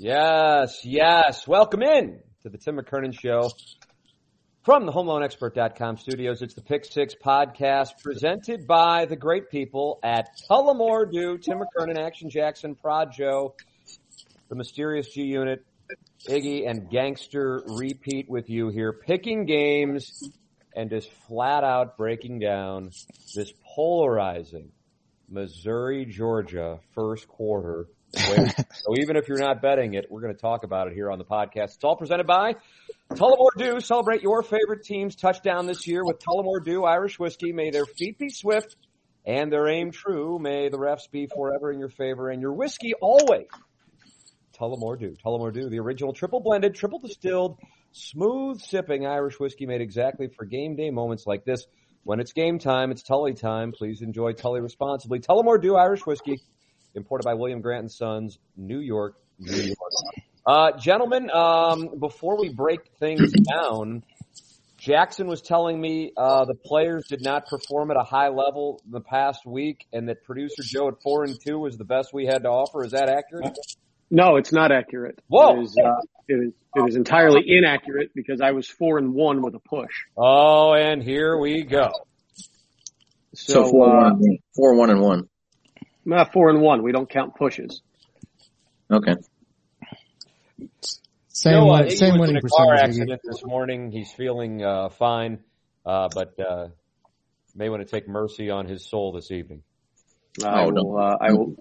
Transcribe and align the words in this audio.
Yes, 0.00 0.84
yes. 0.84 1.44
Welcome 1.48 1.82
in 1.82 2.20
to 2.44 2.48
the 2.48 2.56
Tim 2.56 2.76
McKernan 2.76 3.12
Show 3.20 3.50
from 4.62 4.86
the 4.86 4.92
HomeLoanExpert.com 4.92 5.96
studios. 5.96 6.40
It's 6.40 6.54
the 6.54 6.62
Pick 6.62 6.84
Six 6.84 7.16
podcast 7.16 8.00
presented 8.00 8.68
by 8.68 9.06
the 9.06 9.16
great 9.16 9.50
people 9.50 9.98
at 10.04 10.28
Tullamore 10.48 11.42
Tim 11.42 11.58
McKernan, 11.58 11.98
Action 11.98 12.30
Jackson, 12.30 12.76
Prod 12.76 13.12
Joe, 13.12 13.56
the 14.48 14.54
Mysterious 14.54 15.08
G 15.08 15.22
Unit, 15.22 15.66
Iggy, 16.28 16.70
and 16.70 16.88
Gangster 16.88 17.64
repeat 17.66 18.30
with 18.30 18.48
you 18.48 18.68
here, 18.68 18.92
picking 18.92 19.46
games 19.46 20.30
and 20.76 20.90
just 20.90 21.10
flat 21.26 21.64
out 21.64 21.96
breaking 21.96 22.38
down 22.38 22.92
this 23.34 23.52
polarizing 23.74 24.70
Missouri, 25.28 26.04
Georgia 26.04 26.78
first 26.94 27.26
quarter 27.26 27.88
so 28.16 28.96
even 28.96 29.16
if 29.16 29.28
you're 29.28 29.38
not 29.38 29.60
betting 29.60 29.94
it, 29.94 30.06
we're 30.10 30.22
going 30.22 30.34
to 30.34 30.40
talk 30.40 30.64
about 30.64 30.88
it 30.88 30.94
here 30.94 31.10
on 31.10 31.18
the 31.18 31.24
podcast. 31.24 31.74
It's 31.74 31.84
all 31.84 31.96
presented 31.96 32.26
by 32.26 32.54
Tullamore 33.12 33.56
Dew. 33.56 33.80
Celebrate 33.80 34.22
your 34.22 34.42
favorite 34.42 34.82
team's 34.82 35.14
touchdown 35.14 35.66
this 35.66 35.86
year 35.86 36.02
with 36.04 36.18
Tullamore 36.18 36.64
Dew 36.64 36.84
Irish 36.84 37.18
Whiskey. 37.18 37.52
May 37.52 37.70
their 37.70 37.84
feet 37.84 38.18
be 38.18 38.30
swift 38.30 38.76
and 39.26 39.52
their 39.52 39.68
aim 39.68 39.90
true. 39.90 40.38
May 40.38 40.70
the 40.70 40.78
refs 40.78 41.10
be 41.10 41.26
forever 41.26 41.70
in 41.70 41.78
your 41.78 41.90
favor 41.90 42.30
and 42.30 42.40
your 42.40 42.54
whiskey 42.54 42.94
always. 42.94 43.48
Tullamore 44.58 44.98
Dew. 44.98 45.14
Tullamore 45.24 45.52
Dew, 45.52 45.68
the 45.68 45.78
original 45.78 46.14
triple 46.14 46.40
blended, 46.40 46.74
triple 46.74 46.98
distilled, 47.00 47.58
smooth 47.92 48.60
sipping 48.60 49.06
Irish 49.06 49.38
whiskey 49.38 49.66
made 49.66 49.82
exactly 49.82 50.28
for 50.34 50.46
game 50.46 50.76
day 50.76 50.90
moments 50.90 51.26
like 51.26 51.44
this. 51.44 51.66
When 52.04 52.20
it's 52.20 52.32
game 52.32 52.58
time, 52.58 52.90
it's 52.90 53.02
Tully 53.02 53.34
time. 53.34 53.72
Please 53.72 54.00
enjoy 54.00 54.32
Tully 54.32 54.62
responsibly. 54.62 55.20
Tullamore 55.20 55.60
Dew 55.60 55.76
Irish 55.76 56.06
Whiskey 56.06 56.40
imported 56.98 57.24
by 57.24 57.34
William 57.34 57.62
Grant 57.62 57.80
and 57.80 57.92
Sons, 57.92 58.38
New 58.56 58.80
York, 58.80 59.16
New 59.38 59.56
York. 59.56 59.78
Uh, 60.46 60.72
gentlemen, 60.78 61.30
um, 61.30 61.98
before 61.98 62.38
we 62.38 62.50
break 62.50 62.80
things 62.98 63.32
down, 63.32 64.02
Jackson 64.78 65.26
was 65.26 65.42
telling 65.42 65.80
me 65.80 66.12
uh, 66.16 66.44
the 66.44 66.54
players 66.54 67.06
did 67.08 67.22
not 67.22 67.46
perform 67.46 67.90
at 67.90 67.96
a 67.96 68.04
high 68.04 68.28
level 68.28 68.80
the 68.88 69.00
past 69.00 69.44
week, 69.44 69.86
and 69.92 70.08
that 70.08 70.24
producer 70.24 70.62
Joe 70.62 70.88
at 70.88 71.02
four 71.02 71.24
and 71.24 71.36
two 71.44 71.58
was 71.58 71.76
the 71.76 71.84
best 71.84 72.14
we 72.14 72.26
had 72.26 72.44
to 72.44 72.48
offer. 72.48 72.84
Is 72.84 72.92
that 72.92 73.08
accurate? 73.08 73.58
No, 74.10 74.36
it's 74.36 74.52
not 74.52 74.72
accurate. 74.72 75.20
Whoa! 75.26 75.58
It 75.58 75.62
is, 75.64 75.76
uh, 75.76 75.90
it 76.28 76.34
is, 76.34 76.52
it 76.76 76.88
is 76.88 76.96
entirely 76.96 77.42
inaccurate 77.46 78.12
because 78.14 78.40
I 78.40 78.52
was 78.52 78.68
four 78.68 78.98
and 78.98 79.12
one 79.12 79.42
with 79.42 79.54
a 79.54 79.58
push. 79.58 80.04
Oh, 80.16 80.72
and 80.72 81.02
here 81.02 81.36
we 81.36 81.64
go. 81.64 81.90
So, 83.34 83.64
so 83.64 83.70
four, 83.70 83.94
uh, 83.94 84.14
one, 84.14 84.38
four, 84.56 84.74
one, 84.76 84.90
and 84.90 85.00
one. 85.02 85.28
Uh, 86.10 86.24
four 86.32 86.50
and 86.50 86.60
one. 86.60 86.82
We 86.82 86.92
don't 86.92 87.08
count 87.08 87.34
pushes. 87.34 87.82
Okay. 88.90 89.14
Same, 91.28 91.52
you 91.52 91.60
know, 91.60 91.70
uh, 91.70 91.90
same 91.90 92.18
winning 92.18 92.36
in 92.36 92.42
a 92.44 92.48
car 92.48 92.74
accident 92.74 93.20
this 93.22 93.44
morning. 93.44 93.92
He's 93.92 94.10
feeling 94.12 94.64
uh, 94.64 94.88
fine, 94.88 95.38
uh, 95.86 96.08
but 96.12 96.34
uh, 96.40 96.68
may 97.54 97.68
want 97.68 97.86
to 97.86 97.88
take 97.88 98.08
mercy 98.08 98.50
on 98.50 98.66
his 98.66 98.88
soul 98.88 99.12
this 99.12 99.30
evening. 99.30 99.62
I 100.44 100.64
oh, 100.64 100.70
will. 100.70 100.98
Uh, 100.98 101.16
I 101.20 101.32
will. 101.32 101.54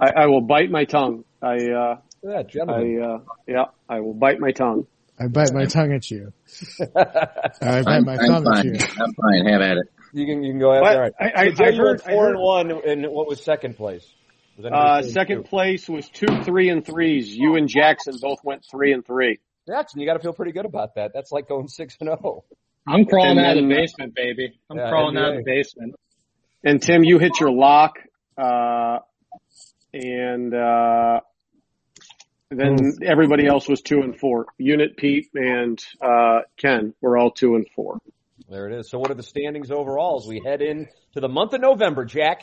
I, 0.00 0.10
I, 0.16 0.26
will 0.26 0.40
bite 0.40 0.70
my 0.70 0.84
tongue. 0.84 1.24
I. 1.42 1.56
Uh, 1.56 1.96
yeah, 2.22 2.42
gentlemen. 2.42 3.02
I, 3.02 3.06
uh, 3.06 3.18
yeah, 3.46 3.64
I 3.88 4.00
will 4.00 4.14
bite 4.14 4.40
my 4.40 4.52
tongue. 4.52 4.86
I 5.18 5.28
bite 5.28 5.52
my 5.52 5.66
tongue 5.66 5.92
at 5.92 6.10
you. 6.10 6.32
I 6.80 7.82
bite 7.82 8.00
my 8.00 8.16
I'm 8.16 8.28
thumb 8.28 8.44
fine. 8.44 8.58
at 8.58 8.64
you. 8.64 8.72
I'm 8.72 9.14
fine. 9.14 9.46
Have 9.46 9.60
at 9.60 9.76
it. 9.76 9.86
You 10.14 10.26
can 10.26 10.44
you 10.44 10.52
can 10.52 10.60
go 10.60 10.70
ahead. 10.70 10.82
But 10.84 10.96
All 10.96 11.02
right. 11.02 11.12
I, 11.20 11.32
I, 11.34 11.54
so 11.54 11.64
I 11.64 11.68
you 11.70 11.82
were 11.82 11.88
heard, 11.88 12.02
four 12.02 12.26
I 12.26 12.30
and 12.30 12.38
one, 12.38 12.70
and 12.70 13.06
what 13.10 13.26
was 13.26 13.42
second 13.42 13.76
place? 13.76 14.06
Was 14.56 14.66
Uh, 14.66 15.02
second 15.02 15.42
two? 15.42 15.48
place 15.48 15.88
was 15.88 16.08
two, 16.08 16.42
three, 16.44 16.68
and 16.68 16.86
threes. 16.86 17.34
You 17.34 17.56
and 17.56 17.68
Jackson 17.68 18.14
both 18.22 18.38
went 18.44 18.64
three 18.70 18.92
and 18.92 19.04
three. 19.04 19.40
Jackson, 19.66 20.00
you 20.00 20.06
got 20.06 20.14
to 20.14 20.20
feel 20.20 20.32
pretty 20.32 20.52
good 20.52 20.66
about 20.66 20.94
that. 20.94 21.10
That's 21.12 21.32
like 21.32 21.48
going 21.48 21.66
six 21.66 21.96
and 21.98 22.08
oh. 22.10 22.16
zero. 22.22 22.44
I'm 22.86 23.06
crawling 23.06 23.38
out 23.38 23.56
of 23.56 23.66
the 23.66 23.74
basement, 23.74 24.14
baby. 24.14 24.52
I'm 24.70 24.76
Yeah, 24.76 24.90
crawling 24.90 25.16
out 25.16 25.30
of 25.30 25.36
the 25.38 25.42
basement. 25.42 25.96
And 26.62 26.80
Tim, 26.80 27.02
you 27.02 27.18
hit 27.18 27.40
your 27.40 27.50
lock. 27.50 27.94
Uh, 28.36 28.98
and 29.92 30.54
uh, 30.54 31.20
then 32.50 32.98
everybody 33.02 33.46
else 33.46 33.68
was 33.68 33.80
two 33.80 34.00
and 34.00 34.18
four. 34.18 34.46
Unit, 34.58 34.96
Pete, 34.96 35.28
and 35.34 35.82
uh, 36.00 36.40
Ken 36.56 36.94
were 37.00 37.16
all 37.16 37.30
two 37.30 37.56
and 37.56 37.66
four. 37.74 37.98
There 38.48 38.68
it 38.68 38.78
is. 38.78 38.90
So 38.90 38.98
what 38.98 39.10
are 39.10 39.14
the 39.14 39.22
standings 39.22 39.70
overall 39.70 40.20
as 40.20 40.28
we 40.28 40.42
head 40.44 40.60
in 40.60 40.88
to 41.14 41.20
the 41.20 41.28
month 41.28 41.54
of 41.54 41.60
November, 41.60 42.04
Jack? 42.04 42.42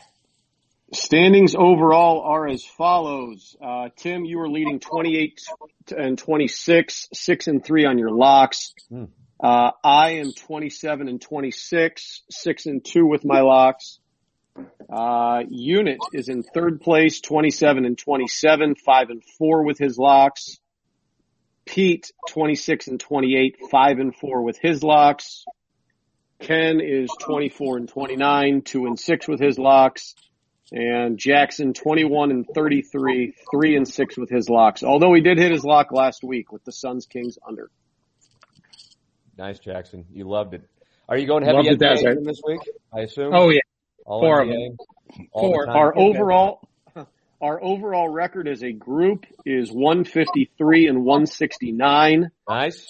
Standings 0.93 1.55
overall 1.55 2.21
are 2.21 2.47
as 2.47 2.65
follows. 2.65 3.55
Uh, 3.63 3.89
Tim, 3.95 4.25
you 4.25 4.39
are 4.41 4.49
leading 4.49 4.79
28 4.79 5.39
and 5.95 6.17
26, 6.17 7.07
6 7.13 7.47
and 7.47 7.63
3 7.63 7.85
on 7.85 7.97
your 7.97 8.11
locks. 8.11 8.73
Hmm. 8.89 9.05
Uh, 9.41 9.71
I 9.83 10.15
am 10.15 10.33
27 10.33 11.07
and 11.07 11.21
26, 11.21 12.23
6 12.29 12.65
and 12.65 12.83
2 12.83 13.05
with 13.05 13.23
my 13.23 13.41
locks. 13.41 13.99
Uh, 14.91 15.43
Unit 15.49 15.99
is 16.13 16.27
in 16.27 16.43
third 16.43 16.81
place, 16.81 17.21
27 17.21 17.85
and 17.85 17.97
27, 17.97 18.75
5 18.75 19.09
and 19.09 19.23
4 19.37 19.63
with 19.63 19.77
his 19.77 19.97
locks. 19.97 20.59
Pete, 21.65 22.11
26 22.29 22.87
and 22.87 22.99
28, 22.99 23.57
5 23.71 23.99
and 23.99 24.15
4 24.15 24.43
with 24.43 24.59
his 24.61 24.83
locks. 24.83 25.45
Ken 26.41 26.79
is 26.81 27.09
24 27.21 27.77
and 27.77 27.89
29, 27.89 28.61
2 28.63 28.85
and 28.85 28.99
6 28.99 29.27
with 29.27 29.39
his 29.39 29.57
locks. 29.57 30.15
And 30.73 31.17
Jackson 31.17 31.73
21 31.73 32.31
and 32.31 32.45
33, 32.55 33.33
3 33.51 33.75
and 33.75 33.87
6 33.87 34.17
with 34.17 34.29
his 34.29 34.47
locks. 34.49 34.83
Although 34.83 35.13
he 35.13 35.21
did 35.21 35.37
hit 35.37 35.51
his 35.51 35.65
lock 35.65 35.91
last 35.91 36.23
week 36.23 36.51
with 36.51 36.63
the 36.63 36.71
Suns 36.71 37.05
Kings 37.05 37.37
under. 37.45 37.69
Nice, 39.37 39.59
Jackson. 39.59 40.05
You 40.11 40.29
loved 40.29 40.53
it. 40.53 40.61
Are 41.09 41.17
you 41.17 41.27
going 41.27 41.43
heavy 41.43 41.57
Loved 41.57 41.67
it, 41.67 41.75
NBA 41.75 41.79
that's 41.79 42.05
right. 42.05 42.17
this 42.23 42.41
week? 42.47 42.61
I 42.93 43.01
assume. 43.01 43.33
Oh 43.33 43.49
yeah. 43.49 43.59
All 44.05 44.21
four 44.21 44.41
of 44.41 44.47
NBA? 44.47 44.77
All 45.33 45.49
the 45.49 45.55
Four. 45.55 45.65
time? 45.65 45.75
Our 45.75 45.91
Okay. 45.93 46.01
overall, 46.01 46.69
our 47.41 47.61
overall 47.61 48.07
record 48.07 48.47
as 48.47 48.63
a 48.63 48.71
group 48.71 49.25
is 49.45 49.69
153 49.71 50.87
and 50.87 51.03
169, 51.03 52.31
Nice. 52.47 52.87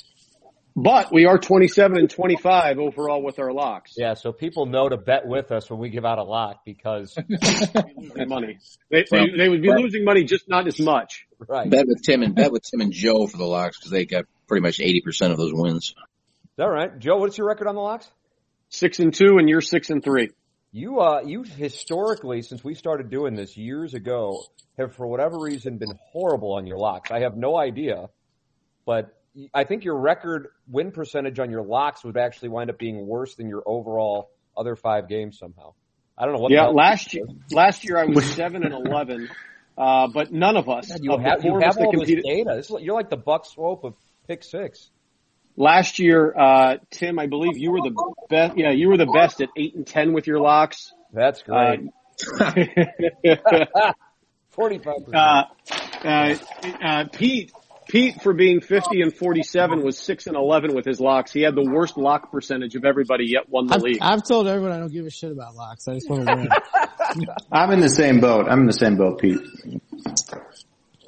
But 0.75 1.11
we 1.11 1.25
are 1.25 1.37
27 1.37 1.97
and 1.97 2.09
25 2.09 2.79
overall 2.79 3.21
with 3.21 3.39
our 3.39 3.51
locks. 3.51 3.93
Yeah, 3.97 4.13
so 4.13 4.31
people 4.31 4.65
know 4.65 4.87
to 4.87 4.97
bet 4.97 5.25
with 5.25 5.51
us 5.51 5.69
when 5.69 5.79
we 5.79 5.89
give 5.89 6.05
out 6.05 6.17
a 6.17 6.23
lock 6.23 6.63
because 6.65 7.17
money. 8.27 8.57
They, 8.89 9.05
they, 9.09 9.25
they 9.37 9.49
would 9.49 9.61
be 9.61 9.69
losing 9.69 10.05
money, 10.05 10.23
just 10.23 10.47
not 10.47 10.67
as 10.67 10.79
much. 10.79 11.25
right. 11.47 11.69
Bet 11.69 11.87
with 11.87 12.01
Tim 12.03 12.23
and 12.23 12.35
bet 12.35 12.51
with 12.51 12.63
Tim 12.63 12.81
and 12.81 12.91
Joe 12.91 13.27
for 13.27 13.37
the 13.37 13.45
locks 13.45 13.77
because 13.79 13.91
they 13.91 14.05
got 14.05 14.25
pretty 14.47 14.61
much 14.61 14.79
eighty 14.79 15.01
percent 15.01 15.31
of 15.31 15.37
those 15.37 15.51
wins. 15.53 15.93
All 16.59 16.69
right, 16.69 16.97
Joe. 16.99 17.17
What's 17.17 17.37
your 17.37 17.47
record 17.47 17.67
on 17.67 17.75
the 17.75 17.81
locks? 17.81 18.09
Six 18.69 18.99
and 18.99 19.13
two, 19.13 19.37
and 19.37 19.49
you're 19.49 19.61
six 19.61 19.89
and 19.89 20.03
three. 20.03 20.29
You 20.71 20.99
uh 20.99 21.21
you 21.25 21.43
historically 21.43 22.43
since 22.43 22.63
we 22.63 22.75
started 22.75 23.09
doing 23.09 23.35
this 23.35 23.57
years 23.57 23.93
ago 23.93 24.41
have 24.77 24.95
for 24.95 25.05
whatever 25.05 25.37
reason 25.37 25.77
been 25.77 25.99
horrible 26.11 26.53
on 26.53 26.65
your 26.65 26.77
locks. 26.77 27.11
I 27.11 27.21
have 27.21 27.35
no 27.35 27.57
idea, 27.57 28.09
but 28.85 29.20
I 29.53 29.63
think 29.63 29.83
your 29.83 29.97
record 29.97 30.47
win 30.69 30.91
percentage 30.91 31.39
on 31.39 31.51
your 31.51 31.63
locks 31.63 32.03
would 32.03 32.17
actually 32.17 32.49
wind 32.49 32.69
up 32.69 32.77
being 32.77 33.07
worse 33.07 33.35
than 33.35 33.47
your 33.47 33.63
overall 33.65 34.29
other 34.57 34.75
five 34.75 35.07
games 35.07 35.39
somehow. 35.39 35.73
I 36.17 36.25
don't 36.25 36.35
know 36.35 36.41
what. 36.41 36.51
Yeah, 36.51 36.67
last 36.67 37.13
year, 37.13 37.25
last 37.51 37.85
year 37.85 37.97
I 37.97 38.05
was 38.05 38.25
seven 38.33 38.63
and 38.63 38.73
11, 38.73 39.29
uh, 39.77 40.07
but 40.13 40.31
none 40.31 40.57
of 40.57 40.69
us, 40.69 40.91
you 41.01 41.13
of 41.13 41.23
the 41.23 41.29
have 41.29 41.45
you 41.45 41.59
have 41.61 41.77
all 41.77 41.91
this 41.91 42.09
data. 42.09 42.53
This 42.57 42.69
is, 42.69 42.81
you're 42.81 42.95
like 42.95 43.09
the 43.09 43.17
Buck 43.17 43.45
Swope 43.45 43.83
of 43.85 43.95
pick 44.27 44.43
six. 44.43 44.89
last 45.55 45.99
year, 45.99 46.33
uh, 46.37 46.77
Tim, 46.91 47.17
I 47.17 47.27
believe 47.27 47.57
you 47.57 47.71
were 47.71 47.81
the 47.81 48.13
best, 48.29 48.57
yeah, 48.57 48.71
you 48.71 48.89
were 48.89 48.97
the 48.97 49.11
best 49.11 49.41
at 49.41 49.49
eight 49.57 49.75
and 49.75 49.87
10 49.87 50.13
with 50.13 50.27
your 50.27 50.39
locks. 50.41 50.93
That's 51.13 51.41
great. 51.41 51.89
Uh, 52.39 52.63
Forty-five 54.51 55.05
percent. 55.05 55.15
uh, 55.15 55.43
uh, 56.03 56.35
uh, 56.83 57.05
Pete, 57.11 57.53
Pete 57.91 58.21
for 58.21 58.31
being 58.31 58.61
50 58.61 59.01
and 59.01 59.13
47 59.13 59.83
was 59.83 59.97
6 59.97 60.27
and 60.27 60.37
11 60.37 60.73
with 60.73 60.85
his 60.85 61.01
locks. 61.01 61.33
He 61.33 61.41
had 61.41 61.55
the 61.55 61.69
worst 61.69 61.97
lock 61.97 62.31
percentage 62.31 62.73
of 62.75 62.85
everybody 62.85 63.25
yet 63.27 63.49
won 63.49 63.67
the 63.67 63.75
I've, 63.75 63.81
league. 63.81 63.97
I've 63.99 64.23
told 64.23 64.47
everyone 64.47 64.71
I 64.71 64.77
don't 64.77 64.93
give 64.93 65.05
a 65.05 65.09
shit 65.09 65.29
about 65.29 65.55
locks. 65.55 65.89
I 65.89 65.95
just 65.95 66.09
want 66.09 66.25
to 66.25 66.35
win. 66.35 66.49
I'm 67.51 67.71
in 67.71 67.81
the 67.81 67.89
same 67.89 68.21
boat. 68.21 68.47
I'm 68.49 68.61
in 68.61 68.65
the 68.67 68.71
same 68.71 68.95
boat, 68.95 69.19
Pete. 69.19 69.39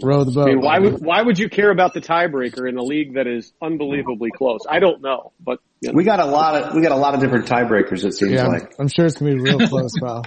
Row 0.01 0.25
the 0.25 0.31
boat. 0.31 0.43
I 0.43 0.45
mean, 0.47 0.59
why 0.59 0.79
would 0.79 1.05
why 1.05 1.21
would 1.21 1.39
you 1.39 1.47
care 1.47 1.71
about 1.71 1.93
the 1.93 2.01
tiebreaker 2.01 2.67
in 2.67 2.77
a 2.77 2.83
league 2.83 3.13
that 3.13 3.27
is 3.27 3.53
unbelievably 3.61 4.31
close? 4.35 4.61
I 4.69 4.79
don't 4.79 5.01
know, 5.01 5.31
but 5.39 5.59
you 5.79 5.89
know. 5.89 5.95
We 5.95 6.03
got 6.03 6.19
a 6.19 6.25
lot 6.25 6.55
of 6.61 6.75
we 6.75 6.81
got 6.81 6.91
a 6.91 6.97
lot 6.97 7.13
of 7.13 7.21
different 7.21 7.47
tiebreakers. 7.47 8.03
It 8.03 8.13
seems 8.13 8.33
yeah, 8.33 8.43
I'm, 8.43 8.51
like. 8.51 8.73
I'm 8.77 8.89
sure 8.89 9.05
it's 9.05 9.17
gonna 9.17 9.35
be 9.35 9.39
real 9.39 9.59
close, 9.69 9.93
pal. 10.03 10.25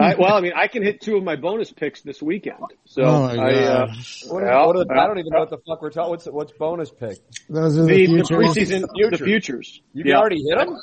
I, 0.00 0.14
well, 0.14 0.34
I 0.34 0.40
mean, 0.40 0.52
I 0.54 0.68
can 0.68 0.82
hit 0.82 1.00
two 1.00 1.16
of 1.16 1.24
my 1.24 1.36
bonus 1.36 1.72
picks 1.72 2.02
this 2.02 2.22
weekend. 2.22 2.62
So 2.84 3.02
Oh 3.02 3.22
my 3.22 3.36
I, 3.36 3.54
uh, 3.54 3.86
God. 3.86 3.96
What 4.28 4.42
Well, 4.44 4.66
what 4.66 4.76
are 4.76 4.98
I 4.98 5.06
don't 5.06 5.18
even 5.18 5.30
know 5.32 5.40
what 5.40 5.50
the 5.50 5.58
fuck 5.66 5.82
we're 5.82 5.90
talking. 5.90 6.10
What's 6.10 6.26
what's 6.26 6.52
bonus 6.52 6.90
pick? 6.90 7.18
Those 7.48 7.78
are 7.78 7.82
the, 7.82 7.86
the, 7.86 8.06
the 8.06 8.24
futures. 8.24 8.56
preseason, 8.56 9.10
the 9.10 9.18
futures. 9.18 9.80
You 9.92 10.04
yeah. 10.06 10.16
already 10.16 10.42
hit 10.42 10.58
them. 10.58 10.76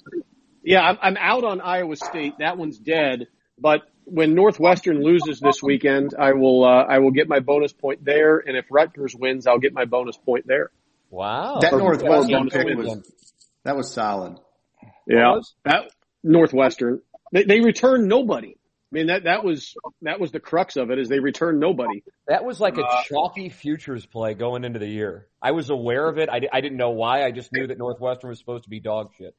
Yeah, 0.64 0.82
I'm, 0.82 0.98
I'm 1.02 1.18
out 1.18 1.44
on 1.44 1.62
Iowa 1.62 1.96
State. 1.96 2.40
That 2.40 2.58
one's 2.58 2.78
dead. 2.80 3.28
But 3.58 3.82
when 4.04 4.36
Northwestern 4.36 5.02
loses 5.02 5.40
this 5.40 5.62
weekend, 5.64 6.14
I 6.18 6.34
will 6.34 6.64
uh, 6.66 6.84
I 6.84 7.00
will 7.00 7.12
get 7.12 7.30
my 7.30 7.40
bonus 7.40 7.72
point 7.72 8.04
there, 8.04 8.38
and 8.38 8.58
if 8.58 8.66
Rutgers 8.70 9.16
wins, 9.16 9.48
I'll 9.48 9.60
get 9.60 9.74
my 9.74 9.86
bonus 9.86 10.18
point 10.18 10.46
there. 10.48 10.72
Wow, 11.10 11.60
That 11.62 11.72
Or- 11.74 11.80
Northwestern 11.80 12.48
or- 12.48 12.50
pick 12.50 12.78
was 12.78 13.12
that 13.64 13.78
was 13.78 13.92
solid. 13.92 14.38
Yeah, 15.08 15.36
was? 15.36 15.54
that 15.64 15.92
Northwestern. 16.24 17.02
They, 17.32 17.44
they 17.44 17.62
returned 17.62 18.08
nobody. 18.08 18.58
I 18.96 18.98
mean 18.98 19.08
that 19.08 19.26
that 19.26 19.44
was 19.44 19.76
that 20.04 20.22
was 20.22 20.32
the 20.32 20.40
crux 20.40 20.78
of 20.78 20.90
it 20.90 20.98
is 21.00 21.10
they 21.10 21.20
returned 21.20 21.60
nobody. 21.60 22.02
That 22.30 22.46
was 22.46 22.62
like 22.62 22.78
a 22.78 22.86
Uh, 22.86 23.04
chalky 23.04 23.50
futures 23.50 24.06
play 24.06 24.36
going 24.36 24.64
into 24.64 24.80
the 24.80 24.88
year. 24.88 25.28
I 25.42 25.52
was 25.52 25.70
aware 25.70 26.08
of 26.08 26.18
it. 26.18 26.30
I, 26.30 26.40
I 26.54 26.62
didn't 26.62 26.78
know 26.78 26.92
why. 26.92 27.26
I 27.26 27.32
just 27.32 27.52
knew 27.52 27.68
that 27.68 27.78
Northwestern 27.78 28.30
was 28.30 28.40
supposed 28.40 28.64
to 28.64 28.70
be 28.70 28.80
dog 28.80 29.10
shit. 29.18 29.36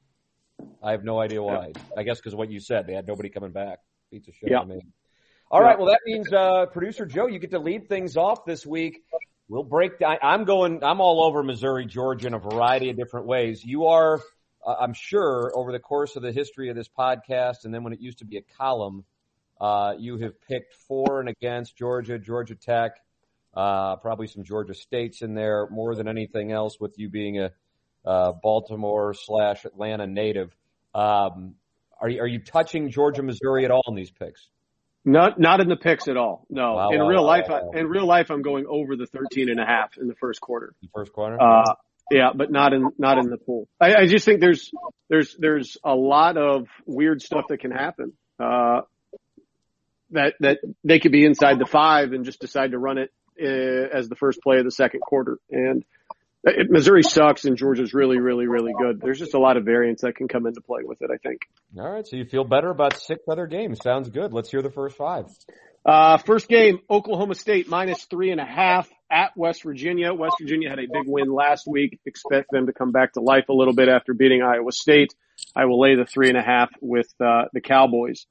I 0.82 0.91
have 0.91 1.05
no 1.05 1.19
idea 1.19 1.43
why. 1.43 1.73
I 1.97 2.03
guess 2.03 2.19
because 2.19 2.35
what 2.35 2.50
you 2.50 2.61
said, 2.61 2.87
they 2.87 2.93
had 2.93 3.06
nobody 3.06 3.31
coming 3.31 3.53
back. 3.53 3.79
Beats 4.11 4.29
a 4.29 4.32
shit 4.32 4.50
Yeah. 4.50 4.61
to 4.61 4.67
me. 4.67 4.81
All 5.50 5.62
right. 5.62 5.79
Well, 5.79 5.88
that 5.88 6.00
means 6.05 6.31
uh, 6.31 6.67
producer 6.67 7.06
Joe, 7.06 7.26
you 7.26 7.38
get 7.38 7.52
to 7.52 7.59
lead 7.59 7.88
things 7.88 8.19
off 8.19 8.44
this 8.44 8.67
week. 8.67 9.05
We'll 9.49 9.62
break. 9.62 10.02
I, 10.02 10.19
I'm 10.20 10.44
going. 10.44 10.85
I'm 10.85 11.00
all 11.00 11.25
over 11.25 11.43
Missouri, 11.43 11.87
Georgia 11.87 12.26
in 12.26 12.35
a 12.35 12.38
variety 12.38 12.91
of 12.91 12.97
different 12.99 13.26
ways. 13.26 13.64
You 13.64 13.87
are, 13.87 14.20
uh, 14.67 14.75
I'm 14.79 14.93
sure, 14.93 15.50
over 15.55 15.73
the 15.73 15.79
course 15.79 16.14
of 16.17 16.23
the 16.23 16.32
history 16.32 16.69
of 16.69 16.76
this 16.76 16.88
podcast, 16.88 17.64
and 17.64 17.73
then 17.73 17.85
when 17.85 17.94
it 17.94 18.00
used 18.00 18.19
to 18.19 18.26
be 18.26 18.37
a 18.37 18.43
column, 18.59 19.05
uh, 19.61 19.94
you 19.99 20.19
have 20.19 20.41
picked 20.43 20.75
for 20.87 21.20
and 21.20 21.29
against 21.29 21.76
Georgia, 21.76 22.19
Georgia 22.19 22.55
Tech, 22.55 22.93
uh, 23.55 23.97
probably 23.97 24.26
some 24.26 24.44
Georgia 24.44 24.75
States 24.75 25.23
in 25.23 25.35
there 25.35 25.69
more 25.70 25.94
than 25.94 26.08
anything 26.08 26.53
else. 26.53 26.79
With 26.79 26.99
you 26.99 27.08
being 27.08 27.41
a 27.41 27.53
uh, 28.05 28.32
Baltimore 28.43 29.14
slash 29.14 29.64
Atlanta 29.64 30.06
native, 30.06 30.55
um, 30.94 31.55
are 32.00 32.08
you 32.08 32.20
are 32.20 32.26
you 32.26 32.41
touching 32.41 32.91
Georgia, 32.91 33.23
Missouri 33.23 33.64
at 33.64 33.70
all 33.70 33.85
in 33.88 33.94
these 33.94 34.11
picks? 34.11 34.49
Not 35.05 35.38
not 35.38 35.61
in 35.61 35.69
the 35.69 35.76
picks 35.76 36.09
at 36.09 36.17
all. 36.17 36.47
No, 36.50 36.75
Wow, 36.75 36.91
in 36.91 37.00
wow, 37.00 37.09
real 37.09 37.23
wow, 37.23 37.29
life. 37.29 37.50
I, 37.50 37.79
in 37.79 37.87
real 37.87 38.06
life, 38.06 38.31
I'm 38.31 38.43
going 38.43 38.67
over 38.69 38.97
the 38.97 39.06
13 39.06 39.49
and 39.49 39.61
a 39.61 39.64
half 39.64 39.97
in 39.97 40.09
the 40.09 40.17
first 40.17 40.41
quarter. 40.41 40.75
The 40.82 40.88
first 40.94 41.12
corner. 41.12 41.41
Uh, 41.41 41.75
yeah, 42.11 42.31
but 42.35 42.50
not 42.50 42.73
in 42.73 42.91
not 42.99 43.19
in 43.19 43.31
the 43.31 43.38
pool. 43.38 43.69
I, 43.81 43.94
I 43.94 44.06
just 44.06 44.25
think 44.25 44.41
there's 44.41 44.70
there's 45.09 45.37
there's 45.38 45.76
a 45.82 45.94
lot 45.94 46.37
of 46.37 46.67
weird 46.85 47.23
stuff 47.23 47.44
that 47.49 47.59
can 47.59 47.70
happen. 47.70 48.12
Uh, 48.38 48.82
that 50.11 50.35
that 50.41 50.58
they 50.85 50.99
could 50.99 51.12
be 51.12 51.25
inside 51.25 51.58
the 51.58 51.67
five 51.67 52.12
and 52.12 52.25
just 52.25 52.41
decide 52.41 52.73
to 52.73 52.79
run 52.79 52.99
it 52.99 53.11
uh, 53.41 53.97
as 53.97 54.08
the 54.08 54.17
first 54.17 54.41
play 54.43 54.58
of 54.58 54.64
the 54.64 54.70
second 54.70 55.00
quarter. 55.00 55.38
And 55.50 55.85
it, 56.44 56.70
Missouri 56.70 57.03
sucks 57.03 57.44
and 57.44 57.56
Georgia's 57.56 57.93
really 57.93 58.19
really 58.19 58.47
really 58.47 58.73
good. 58.79 59.00
There's 59.00 59.19
just 59.19 59.35
a 59.35 59.38
lot 59.38 59.56
of 59.56 59.64
variance 59.64 60.03
that 60.03 60.17
can 60.17 60.29
come 60.29 60.47
into 60.47 60.61
play 60.61 60.82
with 60.85 61.03
it. 61.03 61.11
I 61.12 61.17
think. 61.19 61.43
all 61.79 61.91
right. 61.91 62.06
So 62.06 62.17
you 62.17 62.25
feel 62.25 62.44
better 62.44 62.70
about 62.70 62.99
six 63.00 63.23
other 63.29 63.47
games. 63.47 63.79
Sounds 63.82 64.08
good. 64.11 64.32
Let's 64.32 64.50
hear 64.50 64.62
the 64.62 64.70
first 64.70 64.97
five. 64.97 65.26
Uh, 65.85 66.19
first 66.19 66.49
game, 66.49 66.81
Oklahoma 66.91 67.37
State 67.37 67.69
minus 67.69 68.05
three 68.06 68.32
and 68.32 68.41
a 68.41 68.44
half 68.44 68.88
at 69.09 69.37
West 69.37 69.62
Virginia. 69.62 70.12
West 70.12 70.35
Virginia 70.41 70.69
had 70.69 70.81
a 70.81 70.87
big 70.93 71.05
win 71.06 71.32
last 71.32 71.64
week. 71.69 72.00
Expect 72.05 72.50
them 72.50 72.67
to 72.67 72.73
come 72.73 72.91
back 72.91 73.12
to 73.12 73.20
life 73.20 73.44
a 73.49 73.52
little 73.52 73.73
bit 73.73 73.88
after 73.88 74.12
beating 74.12 74.43
Iowa 74.43 74.73
State. 74.73 75.14
I 75.55 75.67
will 75.67 75.81
lay 75.81 75.94
the 75.94 76.05
three 76.05 76.29
and 76.29 76.37
a 76.37 76.43
half 76.43 76.70
with, 76.81 77.06
uh, 77.25 77.44
the 77.52 77.61
Cowboys. 77.61 78.26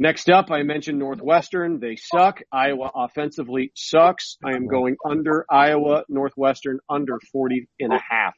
Next 0.00 0.30
up, 0.30 0.50
I 0.50 0.62
mentioned 0.62 0.98
Northwestern. 0.98 1.78
They 1.78 1.96
suck. 1.96 2.40
Iowa 2.50 2.90
offensively 2.94 3.70
sucks. 3.74 4.38
I 4.42 4.56
am 4.56 4.66
going 4.66 4.96
under 5.04 5.44
Iowa, 5.50 6.04
Northwestern 6.08 6.78
under 6.88 7.18
40 7.30 7.68
and 7.78 7.92
a 7.92 8.00
half. 8.08 8.34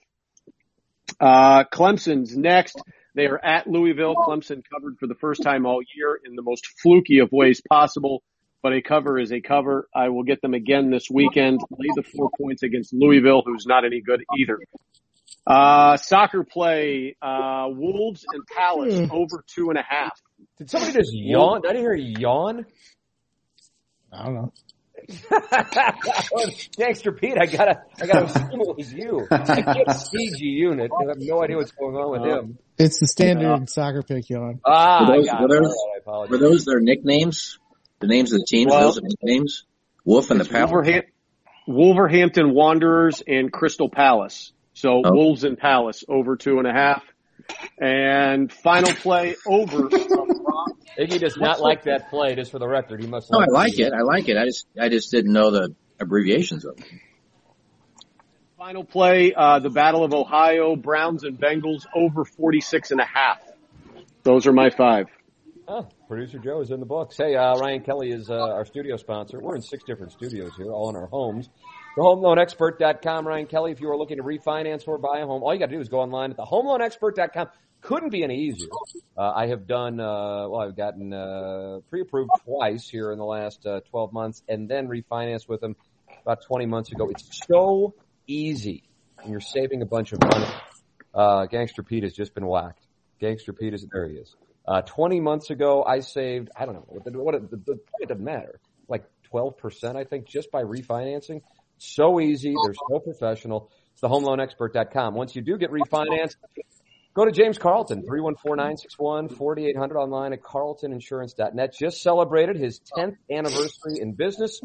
Uh, 1.21 1.63
Clemson's 1.73 2.37
next. 2.37 2.83
They 3.15 3.27
are 3.27 3.39
at 3.39 3.69
Louisville. 3.69 4.17
Clemson 4.17 4.65
covered 4.75 4.97
for 4.99 5.07
the 5.07 5.15
first 5.15 5.45
time 5.45 5.65
all 5.65 5.81
year 5.95 6.19
in 6.27 6.35
the 6.35 6.43
most 6.43 6.67
fluky 6.83 7.21
of 7.21 7.31
ways 7.31 7.63
possible, 7.71 8.25
but 8.61 8.73
a 8.73 8.83
cover 8.83 9.21
is 9.21 9.31
a 9.31 9.41
cover. 9.41 9.87
I 9.95 10.09
will 10.09 10.25
get 10.25 10.43
them 10.43 10.55
again 10.55 10.91
this 10.91 11.09
weekend. 11.09 11.61
Lay 11.71 11.91
the 11.95 12.03
four 12.03 12.29
points 12.41 12.65
against 12.65 12.93
Louisville, 12.93 13.45
who's 13.47 13.67
not 13.67 13.85
any 13.85 14.01
good 14.01 14.25
either. 14.37 14.59
Uh, 15.47 15.97
soccer 15.97 16.43
play, 16.43 17.17
uh, 17.23 17.67
Wolves 17.69 18.25
and 18.33 18.43
Palace 18.47 19.09
over 19.13 19.45
two 19.47 19.71
and 19.71 19.79
a 19.79 19.83
half. 19.83 20.21
Did 20.59 20.71
somebody 20.71 20.93
just 20.93 21.11
yawn? 21.13 21.63
Did 21.63 21.77
I 21.77 21.79
hear 21.79 21.95
you 21.95 22.15
yawn? 22.19 22.67
I 24.13 24.25
don't 24.25 24.35
know. 24.35 24.53
Gangster 26.77 27.13
Pete, 27.13 27.37
I 27.41 27.47
gotta, 27.47 27.83
I 28.01 28.07
gotta 28.07 28.25
assume 28.27 28.61
it 28.61 28.77
was 28.77 28.93
you. 28.93 29.27
I 29.31 29.39
can't 29.63 29.91
see 29.91 30.31
G 30.39 30.45
Unit. 30.47 30.91
I 30.97 31.09
have 31.09 31.17
no 31.19 31.43
idea 31.43 31.57
what's 31.57 31.73
going 31.73 31.97
on 31.97 32.11
with 32.13 32.31
him. 32.31 32.59
It's 32.79 32.99
the 33.01 33.07
standard 33.09 33.69
soccer 33.69 34.03
pick, 34.03 34.29
Yon. 34.31 34.61
Ah, 34.65 35.07
Were 35.09 35.17
those- 35.17 35.29
I 35.29 35.43
were 35.43 35.49
those- 35.49 35.59
All 35.67 35.91
right, 35.93 35.97
I 35.97 35.99
apologize. 36.01 36.31
Were 36.31 36.39
those 36.39 36.65
their 36.65 36.81
nicknames? 36.81 37.59
The 38.01 38.07
names 38.07 38.33
of 38.33 38.41
the 38.41 38.47
teams? 38.49 38.71
Well- 38.71 38.81
those 38.81 38.99
are 38.99 39.03
nicknames? 39.03 39.65
Wolf 40.05 40.31
and 40.31 40.41
the 40.41 40.45
Palace? 40.45 40.71
Wolverham- 40.73 41.05
Wolverhampton 41.67 42.55
Wanderers 42.55 43.23
and 43.27 43.53
Crystal 43.53 43.89
Palace. 43.89 44.53
So 44.75 45.03
Oh. 45.05 45.13
Wolves 45.13 45.45
and 45.45 45.57
Palace 45.59 46.03
over 46.09 46.37
two 46.37 46.59
and 46.59 46.67
a 46.67 46.73
half. 46.73 47.03
And 47.79 48.53
final 48.53 48.93
play 48.95 49.37
over. 49.47 49.89
Iggy 50.99 51.19
does 51.21 51.37
not 51.37 51.61
like 51.61 51.85
that 51.85 52.11
play, 52.11 52.35
just 52.35 52.51
for 52.51 52.59
the 52.59 52.69
record. 52.69 53.01
He 53.01 53.07
must 53.07 53.31
No, 53.31 53.39
I 53.39 53.47
not- 53.47 53.53
like 53.53 53.79
it. 53.79 53.93
I 53.93 54.03
like 54.03 54.29
it. 54.29 54.37
I 54.37 54.45
just, 54.45 54.67
I 54.81 54.89
just 54.89 55.11
didn't 55.11 55.33
know 55.33 55.51
the 55.51 55.75
abbreviations 56.01 56.65
of 56.65 56.79
it. 56.79 56.85
Final 58.59 58.85
play, 58.85 59.33
uh, 59.35 59.59
the 59.59 59.71
Battle 59.71 60.05
of 60.05 60.15
Ohio, 60.15 60.77
Browns 60.77 61.25
and 61.25 61.37
Bengals 61.39 61.85
over 61.97 62.25
46 62.25 62.93
and 62.93 63.01
a 63.01 63.05
half. 63.05 63.41
Those 64.23 64.47
are 64.47 64.53
my 64.53 64.71
five. 64.71 65.07
Oh, 65.67 65.89
producer 66.07 66.39
Joe 66.39 66.61
is 66.61 66.71
in 66.71 66.79
the 66.79 66.87
books. 66.87 67.17
Hey, 67.17 67.35
uh, 67.35 67.57
Ryan 67.57 67.83
Kelley 67.83 68.11
is 68.13 68.31
uh, 68.31 68.35
our 68.35 68.65
studio 68.65 68.97
sponsor. 68.97 69.41
We're 69.41 69.57
in 69.57 69.63
six 69.63 69.83
different 69.85 70.13
studios 70.13 70.53
here, 70.57 70.71
all 70.71 70.91
in 70.91 70.97
our 70.97 71.07
homes. 71.07 71.49
TheHomeLoanExpert.com, 71.97 73.27
Ryan 73.27 73.47
Kelley. 73.47 73.73
If 73.73 73.81
you 73.81 73.91
are 73.91 73.99
looking 73.99 74.17
to 74.17 74.23
refinance 74.23 74.89
or 74.89 74.97
buy 74.97 75.19
a 75.19 75.27
home, 75.27 75.43
all 75.43 75.53
you 75.53 75.61
got 75.61 75.67
to 75.67 75.77
do 75.77 75.81
is 75.81 75.91
go 75.91 76.01
online 76.01 76.31
at 76.31 76.39
TheHomeLoanExpert.com. 76.39 77.49
Couldn't 77.83 78.11
be 78.11 78.23
any 78.23 78.47
easier. 78.47 78.69
Uh, 79.19 79.31
I 79.31 79.49
have 79.49 79.67
done, 79.67 80.01
uh, 80.01 80.49
well, 80.49 80.61
I've 80.61 80.77
gotten 80.77 81.13
uh, 81.13 81.81
pre-approved 81.91 82.31
twice 82.45 82.89
here 82.89 83.13
in 83.13 83.19
the 83.19 83.25
last 83.25 83.67
uh, 83.67 83.81
12 83.91 84.13
months, 84.13 84.43
and 84.49 84.69
then 84.69 84.89
refinanced 84.89 85.49
with 85.49 85.61
them 85.61 85.77
about 86.23 86.43
20 86.47 86.65
months 86.67 86.93
ago. 86.93 87.11
It's 87.11 87.29
so 87.47 87.95
easy, 88.27 88.85
and 89.19 89.31
you're 89.31 89.41
saving 89.41 89.83
a 89.83 89.87
bunch 89.87 90.13
of 90.13 90.21
money. 90.23 90.47
Uh, 91.13 91.45
Gangster 91.47 91.83
Pete 91.83 92.05
has 92.05 92.15
just 92.15 92.35
been 92.35 92.47
whacked. 92.47 92.87
Gangster 93.21 93.53
Pete 93.53 93.75
is 93.75 93.85
there. 93.93 94.09
He 94.09 94.15
is. 94.15 94.35
Uh, 94.67 94.81
20 94.81 95.21
months 95.21 95.51
ago, 95.51 95.85
I 95.85 96.01
saved, 96.01 96.49
I 96.57 96.65
don't 96.65 96.75
know, 96.75 96.85
what, 96.87 97.05
the, 97.05 97.19
what 97.19 97.51
the, 97.51 97.57
the, 97.57 97.81
it 98.01 98.09
doesn't 98.09 98.25
matter, 98.25 98.61
like 98.89 99.05
12%, 99.33 99.97
I 99.97 100.05
think, 100.05 100.27
just 100.27 100.51
by 100.51 100.63
refinancing. 100.63 101.43
So 101.83 102.21
easy. 102.21 102.55
They're 102.65 102.75
so 102.89 103.01
professional. 103.01 103.71
It's 103.93 104.01
thehomeloanexpert.com. 104.03 105.15
Once 105.15 105.35
you 105.35 105.43
do 105.43 105.59
get 105.59 105.71
refinanced, 105.71 106.37
go 107.13 107.25
to 107.25 107.33
James 107.33 107.59
Carlton, 107.59 108.05
314-961-4800 108.05 109.97
online 109.97 110.33
at 110.33 110.43
carltoninsurance.net. 110.43 111.75
Just 111.77 112.01
celebrated 112.03 112.57
his 112.57 112.81
10th 112.97 113.17
anniversary 113.31 113.99
in 114.01 114.13
business 114.13 114.61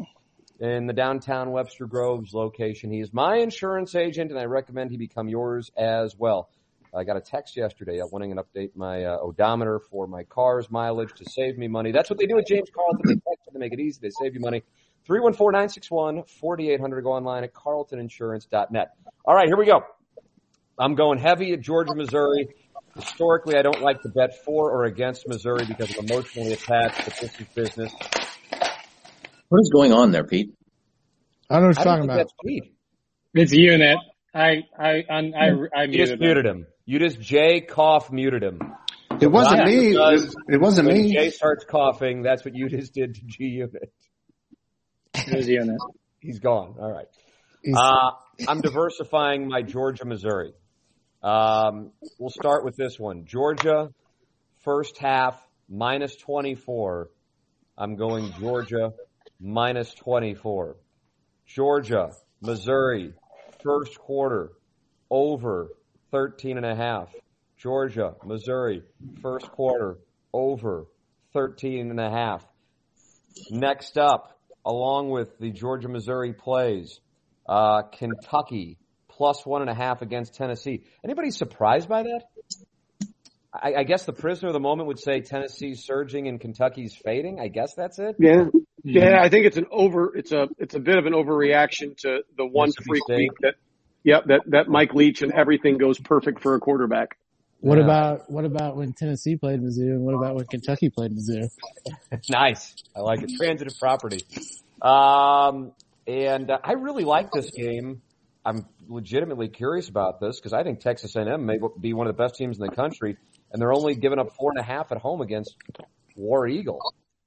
in 0.60 0.86
the 0.86 0.92
downtown 0.92 1.50
Webster 1.50 1.86
Groves 1.86 2.32
location. 2.32 2.92
He 2.92 3.00
is 3.00 3.12
my 3.12 3.38
insurance 3.38 3.96
agent, 3.96 4.30
and 4.30 4.38
I 4.38 4.44
recommend 4.44 4.92
he 4.92 4.96
become 4.96 5.28
yours 5.28 5.72
as 5.76 6.16
well. 6.16 6.48
I 6.94 7.04
got 7.04 7.16
a 7.16 7.20
text 7.20 7.56
yesterday 7.56 8.00
wanting 8.10 8.32
an 8.32 8.38
update 8.38 8.70
my 8.74 9.04
uh, 9.04 9.18
odometer 9.18 9.80
for 9.90 10.06
my 10.06 10.22
car's 10.22 10.70
mileage 10.70 11.12
to 11.16 11.24
save 11.28 11.58
me 11.58 11.68
money. 11.68 11.92
That's 11.92 12.08
what 12.08 12.18
they 12.18 12.26
do 12.26 12.38
at 12.38 12.46
James 12.46 12.70
Carlton. 12.74 13.02
They 13.04 13.14
text 13.14 13.52
to 13.52 13.58
make 13.58 13.72
it 13.72 13.80
easy. 13.80 13.98
They 14.00 14.10
save 14.22 14.34
you 14.34 14.40
money. 14.40 14.62
314-961-4800. 15.08 17.02
Go 17.02 17.12
online 17.12 17.44
at 17.44 17.52
carltoninsurance.net. 17.54 18.90
All 19.24 19.34
right, 19.34 19.46
here 19.46 19.56
we 19.56 19.66
go. 19.66 19.82
I'm 20.78 20.94
going 20.94 21.18
heavy 21.18 21.52
at 21.52 21.60
Georgia, 21.60 21.94
Missouri. 21.94 22.48
Historically, 22.94 23.56
I 23.56 23.62
don't 23.62 23.80
like 23.80 24.02
to 24.02 24.08
bet 24.08 24.44
for 24.44 24.70
or 24.70 24.84
against 24.84 25.26
Missouri 25.28 25.64
because 25.66 25.96
I'm 25.96 26.04
emotionally 26.06 26.52
attached, 26.52 27.04
but 27.04 27.16
this 27.20 27.40
is 27.40 27.46
business. 27.54 27.92
What 29.48 29.60
is 29.60 29.70
going 29.70 29.92
on 29.92 30.10
there, 30.12 30.24
Pete? 30.24 30.52
I 31.48 31.54
don't 31.54 31.62
know 31.62 31.68
what 31.68 31.76
you're 31.76 31.84
don't 31.84 31.92
talking 31.96 32.04
about. 32.04 32.16
that's 32.18 32.32
Pete. 32.44 32.74
It's 33.34 33.52
unit. 33.52 33.98
I 34.34 34.62
I 34.78 35.04
I 35.08 35.32
I, 35.36 35.50
I 35.76 35.82
You 35.84 35.98
just 35.98 36.18
muted 36.18 36.20
him. 36.20 36.20
muted 36.20 36.46
him. 36.46 36.66
You 36.86 36.98
just 36.98 37.20
Jay 37.20 37.60
cough 37.60 38.10
muted 38.12 38.42
him. 38.42 38.60
It 39.20 39.26
wasn't 39.26 39.64
me. 39.64 39.96
It, 39.96 40.34
it 40.48 40.60
wasn't 40.60 40.88
When 40.88 40.96
me. 40.96 41.12
Jay 41.12 41.30
starts 41.30 41.64
coughing, 41.64 42.22
that's 42.22 42.44
what 42.44 42.54
you 42.54 42.68
just 42.68 42.94
did 42.94 43.14
to 43.16 43.20
G 43.26 43.44
Unit. 43.44 43.92
It 45.14 45.34
was 45.34 45.48
unit. 45.48 45.76
He's 46.20 46.38
gone. 46.38 46.76
All 46.80 46.90
right. 46.90 47.06
Uh, 47.74 48.10
I'm 48.48 48.60
diversifying 48.60 49.48
my 49.48 49.62
Georgia, 49.62 50.04
Missouri. 50.04 50.52
Um, 51.22 51.92
we'll 52.18 52.30
start 52.30 52.64
with 52.64 52.76
this 52.76 52.98
one. 52.98 53.24
Georgia, 53.26 53.90
first 54.64 54.98
half, 54.98 55.40
minus 55.68 56.16
24. 56.16 57.10
I'm 57.76 57.96
going 57.96 58.32
Georgia, 58.38 58.92
minus 59.40 59.92
24. 59.94 60.76
Georgia, 61.46 62.10
Missouri, 62.40 63.14
first 63.62 63.98
quarter, 63.98 64.52
over 65.10 65.70
13 66.10 66.56
and 66.56 66.66
a 66.66 66.76
half. 66.76 67.08
Georgia, 67.56 68.14
Missouri, 68.24 68.82
first 69.20 69.50
quarter, 69.50 69.98
over 70.32 70.86
13 71.32 71.90
and 71.90 71.98
a 72.00 72.10
half. 72.10 72.46
Next 73.50 73.98
up, 73.98 74.37
along 74.64 75.10
with 75.10 75.38
the 75.38 75.50
Georgia 75.50 75.88
Missouri 75.88 76.32
plays, 76.32 77.00
uh, 77.48 77.82
Kentucky 77.82 78.78
plus 79.08 79.44
one 79.44 79.62
and 79.62 79.70
a 79.70 79.74
half 79.74 80.02
against 80.02 80.34
Tennessee. 80.34 80.84
Anybody 81.04 81.30
surprised 81.30 81.88
by 81.88 82.04
that? 82.04 82.22
I, 83.52 83.74
I 83.78 83.82
guess 83.84 84.04
the 84.04 84.12
prisoner 84.12 84.48
of 84.48 84.52
the 84.52 84.60
moment 84.60 84.88
would 84.88 85.00
say 85.00 85.20
Tennessee's 85.20 85.84
surging 85.84 86.28
and 86.28 86.40
Kentucky's 86.40 86.94
fading. 86.94 87.40
I 87.40 87.48
guess 87.48 87.74
that's 87.74 87.98
it. 87.98 88.16
Yeah. 88.18 88.44
Yeah, 88.84 89.20
I 89.20 89.28
think 89.28 89.46
it's 89.46 89.56
an 89.56 89.66
over. 89.70 90.16
It's 90.16 90.32
a 90.32 90.48
it's 90.56 90.74
a 90.74 90.78
bit 90.78 90.96
of 90.96 91.06
an 91.06 91.12
overreaction 91.12 91.96
to 91.98 92.20
the 92.36 92.46
one 92.46 92.68
Mississippi 92.68 92.86
freak 92.86 93.02
State. 93.04 93.16
week 93.16 93.30
that. 93.40 93.54
Yep, 94.04 94.24
that 94.26 94.40
that 94.46 94.68
Mike 94.68 94.94
Leach 94.94 95.22
and 95.22 95.32
everything 95.32 95.76
goes 95.76 95.98
perfect 95.98 96.40
for 96.40 96.54
a 96.54 96.60
quarterback. 96.60 97.18
What 97.60 97.78
Yeah. 97.78 97.84
about 97.84 98.30
what 98.30 98.44
about 98.44 98.76
when 98.76 98.92
Tennessee 98.92 99.36
played 99.36 99.60
Mizzou 99.60 99.90
and 99.90 100.02
what 100.04 100.14
about 100.14 100.34
when 100.36 100.46
Kentucky 100.46 100.90
played 100.90 101.12
Mizzou? 101.12 101.48
Nice. 102.30 102.74
I 102.96 103.00
like 103.00 103.22
it. 103.22 103.30
Transitive 103.36 103.74
property. 103.78 104.20
Um, 104.82 105.72
and 106.06 106.50
uh, 106.50 106.58
I 106.62 106.72
really 106.72 107.04
like 107.04 107.30
this 107.32 107.50
game. 107.50 108.02
I'm 108.44 108.64
legitimately 108.88 109.48
curious 109.48 109.88
about 109.88 110.20
this 110.20 110.38
because 110.38 110.52
I 110.52 110.62
think 110.62 110.80
Texas 110.80 111.14
A&M 111.16 111.44
may 111.44 111.58
be 111.80 111.92
one 111.92 112.06
of 112.06 112.16
the 112.16 112.22
best 112.22 112.36
teams 112.36 112.58
in 112.58 112.64
the 112.64 112.72
country, 112.74 113.16
and 113.52 113.60
they're 113.60 113.74
only 113.74 113.94
giving 113.94 114.18
up 114.18 114.34
four 114.36 114.50
and 114.52 114.58
a 114.60 114.62
half 114.62 114.90
at 114.92 114.98
home 114.98 115.20
against 115.20 115.54
War 116.16 116.46
Eagle, 116.46 116.80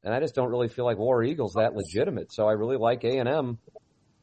and 0.03 0.13
I 0.13 0.19
just 0.19 0.33
don't 0.33 0.49
really 0.49 0.67
feel 0.69 0.85
like 0.85 0.97
War 0.97 1.23
Eagle's 1.23 1.53
that 1.53 1.75
legitimate. 1.75 2.31
So 2.33 2.47
I 2.47 2.53
really 2.53 2.77
like 2.77 3.03
A&M 3.03 3.59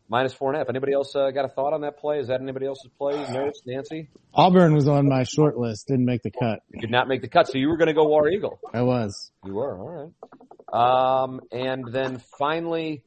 minus 0.09 0.33
four 0.33 0.51
and 0.51 0.57
a 0.57 0.59
half. 0.61 0.69
Anybody 0.69 0.93
else 0.93 1.15
uh, 1.15 1.31
got 1.31 1.45
a 1.45 1.49
thought 1.49 1.73
on 1.73 1.83
that 1.83 1.99
play? 1.99 2.19
Is 2.19 2.29
that 2.29 2.41
anybody 2.41 2.67
else's 2.67 2.91
play? 2.99 3.15
Notes, 3.33 3.63
Nancy? 3.67 4.09
Auburn 4.35 4.75
was 4.75 4.89
on 4.89 5.09
my 5.09 5.25
short 5.25 5.57
list, 5.59 5.87
didn't 5.89 6.07
make 6.07 6.23
the 6.23 6.31
cut. 6.31 6.61
Did 6.81 6.91
not 6.91 7.09
make 7.09 7.23
the 7.23 7.29
cut, 7.29 7.49
so 7.49 7.59
you 7.59 7.69
were 7.69 7.77
going 7.77 7.89
to 7.89 7.95
go 7.95 8.07
War 8.07 8.29
Eagle. 8.29 8.59
I 8.73 8.83
was. 8.83 9.31
You 9.45 9.55
were, 9.55 9.79
all 9.79 10.13
right. 10.73 11.23
Um, 11.23 11.41
and 11.51 11.85
then 11.93 12.21
finally, 12.39 13.03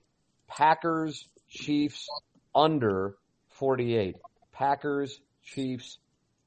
Packers, 0.48 1.27
Chiefs, 1.50 2.08
under 2.55 3.15
48. 3.50 4.15
Packers, 4.51 5.20
Chiefs, 5.43 5.98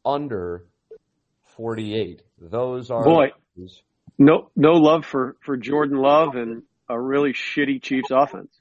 under 0.05 0.65
48. 1.57 2.23
Those 2.41 2.91
are 2.91 3.05
Boy. 3.05 3.33
those. 3.57 3.81
No 4.17 4.51
no 4.55 4.73
love 4.75 5.05
for 5.05 5.37
for 5.41 5.57
Jordan 5.57 5.99
Love 5.99 6.37
and 6.37 6.63
a 6.89 7.01
really 7.01 7.33
shitty 7.33 7.83
Chiefs 7.83 8.11
offense. 8.13 8.61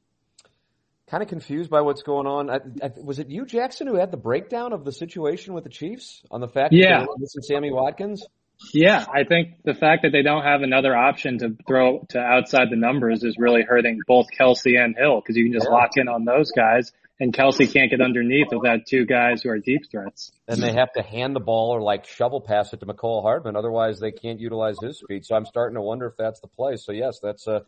Kind 1.10 1.22
of 1.22 1.30
confused 1.30 1.70
by 1.70 1.82
what's 1.82 2.02
going 2.02 2.28
on. 2.28 2.50
I, 2.50 2.56
I, 2.82 2.92
was 3.04 3.20
it 3.20 3.30
you, 3.30 3.46
Jackson, 3.46 3.88
who 3.88 3.96
had 3.96 4.10
the 4.10 4.18
breakdown 4.18 4.72
of 4.74 4.86
the 4.86 4.92
situation 4.92 5.54
with 5.54 5.64
the 5.66 5.70
Chiefs 5.70 6.24
on 6.32 6.40
the 6.42 6.48
fact 6.48 6.74
Yeah. 6.74 7.00
that 7.00 7.00
they 7.02 7.06
were 7.08 7.18
missing 7.20 7.42
Sammy 7.44 7.72
Watkins? 7.72 8.26
Yeah, 8.74 9.04
I 9.14 9.24
think 9.26 9.56
the 9.66 9.74
fact 9.74 10.04
that 10.04 10.12
they 10.12 10.22
don't 10.22 10.44
have 10.44 10.62
another 10.62 10.96
option 10.96 11.40
to 11.40 11.58
throw 11.68 12.06
to 12.10 12.20
outside 12.20 12.70
the 12.72 12.78
numbers 12.78 13.24
is 13.24 13.36
really 13.38 13.64
hurting 13.64 14.00
both 14.08 14.28
Kelce 14.40 14.80
and 14.82 14.96
Hill 14.98 15.20
because 15.20 15.36
you 15.36 15.44
can 15.44 15.54
just 15.54 15.68
Yeah. 15.70 15.76
lock 15.76 15.90
in 15.98 16.08
on 16.08 16.24
those 16.24 16.52
guys, 16.52 16.94
and 17.20 17.34
Kelce 17.34 17.72
can't 17.72 17.92
get 17.92 18.00
underneath 18.00 18.48
without 18.52 18.86
two 18.88 19.06
guys 19.06 19.42
who 19.44 19.50
are 19.50 19.60
deep 19.60 19.82
threats. 19.92 20.32
and 20.48 20.62
they 20.64 20.72
have 20.72 20.94
to 20.94 21.02
hand 21.02 21.36
the 21.36 21.40
ball 21.42 21.72
or 21.76 21.82
like 21.82 22.06
shovel 22.06 22.40
pass 22.40 22.72
it 22.74 22.80
to 22.80 22.86
Mecole 22.86 23.22
Hardman. 23.24 23.56
Otherwise, 23.58 24.00
they 24.00 24.12
can't 24.12 24.40
utilize 24.40 24.78
his 24.82 25.00
speed. 25.00 25.26
So 25.26 25.36
I'm 25.36 25.46
starting 25.46 25.76
to 25.76 25.82
wonder 25.82 26.06
if 26.06 26.14
that's 26.18 26.40
the 26.40 26.48
play. 26.48 26.78
So 26.78 26.92
yes, 26.94 27.20
that's 27.22 27.48
a 27.48 27.64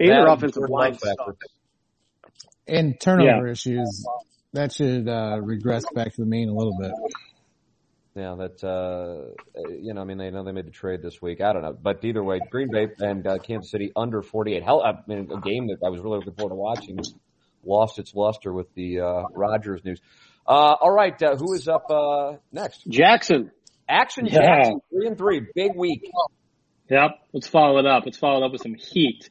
And 0.00 0.08
their 0.08 0.24
that 0.24 0.32
offensive 0.32 0.70
line 0.70 0.92
factor. 0.94 1.16
sucks. 1.26 1.46
And 2.68 3.00
turnover 3.00 3.48
issues. 3.48 4.06
That 4.52 4.72
should 4.72 5.08
uh, 5.08 5.40
regress 5.42 5.84
back 5.94 6.14
to 6.14 6.20
the 6.20 6.26
mean 6.26 6.48
a 6.48 6.54
little 6.54 6.76
bit. 6.78 6.92
Yeah, 8.14 8.34
that 8.36 8.64
uh, 8.64 9.70
you 9.80 9.94
know, 9.94 10.00
I 10.00 10.04
mean, 10.04 10.18
they 10.18 10.30
know 10.30 10.42
they 10.42 10.52
made 10.52 10.66
the 10.66 10.72
trade 10.72 11.02
this 11.02 11.22
week. 11.22 11.40
I 11.40 11.52
don't 11.52 11.62
know, 11.62 11.76
but 11.80 12.04
either 12.04 12.24
way, 12.24 12.40
Green 12.50 12.68
Bay 12.72 12.88
and 12.98 13.24
uh, 13.26 13.38
Kansas 13.38 13.70
City 13.70 13.92
under 13.94 14.22
48. 14.22 14.62
Hell, 14.64 14.82
I 14.82 14.94
mean, 15.06 15.30
a 15.30 15.40
game 15.40 15.68
that 15.68 15.78
I 15.84 15.90
was 15.90 16.00
really 16.00 16.18
looking 16.18 16.34
forward 16.34 16.50
to 16.50 16.56
watching 16.56 16.98
lost 17.64 17.98
its 17.98 18.14
luster 18.14 18.52
with 18.52 18.72
the 18.74 19.00
uh, 19.00 19.22
Rodgers 19.32 19.84
news. 19.84 20.00
Uh, 20.46 20.74
all 20.80 20.90
right, 20.90 21.22
uh, 21.22 21.36
who 21.36 21.52
is 21.52 21.68
up 21.68 21.90
uh, 21.90 22.36
next? 22.50 22.86
Jackson. 22.88 23.52
Action 23.88 24.26
Yeah. 24.26 24.40
Jackson, 24.40 24.80
three 24.90 25.06
and 25.06 25.16
three, 25.16 25.46
big 25.54 25.72
week. 25.76 26.02
Yep. 26.90 27.10
Let's 27.32 27.48
follow 27.48 27.78
it 27.78 27.86
up. 27.86 28.02
Let's 28.04 28.18
follow 28.18 28.42
it 28.42 28.46
up 28.46 28.52
with 28.52 28.62
some 28.62 28.74
heat. 28.74 29.30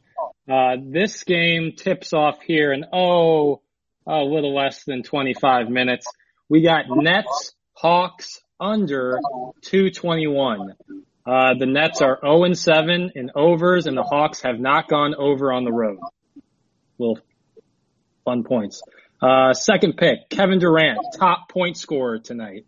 Uh, 0.50 0.78
this 0.82 1.24
game 1.24 1.74
tips 1.76 2.14
off 2.14 2.42
here 2.42 2.72
in, 2.72 2.86
oh, 2.94 3.62
a 4.08 4.20
little 4.20 4.56
less 4.56 4.84
than 4.86 5.04
25 5.04 5.70
minutes. 5.70 6.08
We 6.48 6.62
got 6.62 6.86
Nets, 6.90 7.54
Hawks 7.74 8.42
under 8.60 9.20
221. 9.64 10.74
Uh, 11.26 11.54
the 11.60 11.66
Nets 11.66 12.02
are 12.02 12.18
0 12.22 12.46
and 12.46 12.58
7 12.58 13.12
in 13.16 13.32
overs 13.36 13.86
and 13.86 13.98
the 13.98 14.04
Hawks 14.04 14.42
have 14.44 14.60
not 14.60 14.88
gone 14.88 15.14
over 15.16 15.52
on 15.52 15.66
the 15.66 15.74
road. 15.74 16.00
Little 16.98 17.20
fun 18.24 18.44
points. 18.46 18.82
Uh, 19.22 19.54
second 19.54 19.98
pick, 19.98 20.30
Kevin 20.30 20.60
Durant, 20.60 21.00
top 21.18 21.50
point 21.50 21.76
scorer 21.76 22.20
tonight. 22.20 22.66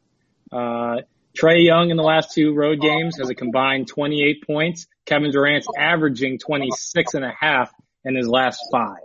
Uh, 0.51 0.97
Trae 1.39 1.63
Young 1.63 1.89
in 1.89 1.97
the 1.97 2.03
last 2.03 2.33
two 2.33 2.53
road 2.53 2.81
games 2.81 3.17
has 3.17 3.29
a 3.29 3.35
combined 3.35 3.87
28 3.87 4.45
points. 4.45 4.87
Kevin 5.05 5.31
Durant's 5.31 5.67
averaging 5.77 6.37
26 6.39 7.13
and 7.13 7.23
a 7.23 7.31
half 7.39 7.71
in 8.03 8.15
his 8.15 8.27
last 8.27 8.59
five. 8.71 8.97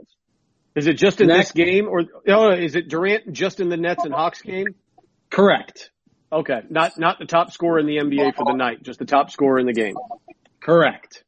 Is 0.74 0.86
it 0.88 0.94
just 0.94 1.20
in 1.20 1.28
Next- 1.28 1.52
this 1.52 1.64
game 1.64 1.86
or 1.86 2.02
oh, 2.28 2.50
is 2.50 2.74
it 2.74 2.88
Durant 2.88 3.32
just 3.32 3.60
in 3.60 3.68
the 3.68 3.76
Nets 3.76 4.04
and 4.04 4.12
Hawks 4.12 4.42
game? 4.42 4.66
Correct. 5.30 5.90
Okay, 6.32 6.62
not 6.68 6.98
not 6.98 7.20
the 7.20 7.26
top 7.26 7.52
scorer 7.52 7.78
in 7.78 7.86
the 7.86 7.98
NBA 7.98 8.34
for 8.34 8.44
the 8.44 8.56
night, 8.56 8.82
just 8.82 8.98
the 8.98 9.04
top 9.04 9.30
scorer 9.30 9.60
in 9.60 9.66
the 9.66 9.72
game. 9.72 9.94
Correct. 10.60 11.22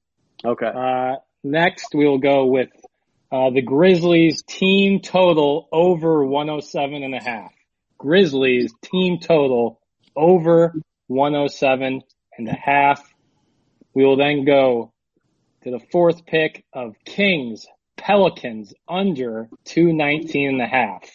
Okay. 0.45 0.67
Uh, 0.67 1.17
next 1.45 1.89
we'll 1.95 2.19
go 2.19 2.47
with, 2.47 2.71
uh, 3.31 3.51
the 3.51 3.63
Grizzlies 3.63 4.43
team 4.43 5.01
total 5.01 5.69
over 5.73 6.25
107 6.25 7.03
and 7.03 7.15
a 7.15 7.23
half. 7.23 7.53
Grizzlies 7.99 8.75
team 8.83 9.19
total 9.21 9.81
over 10.17 10.75
107 11.07 12.03
and 12.39 12.49
a 12.49 12.53
half. 12.53 13.03
We 13.95 14.05
will 14.05 14.17
then 14.17 14.45
go 14.45 14.93
to 15.63 15.71
the 15.71 15.81
fourth 15.91 16.27
pick 16.27 16.65
of 16.73 16.95
Kings 17.05 17.67
Pelicans 17.97 18.75
under 18.89 19.49
219 19.65 20.49
and 20.49 20.63
a 20.63 20.67
half. 20.67 21.11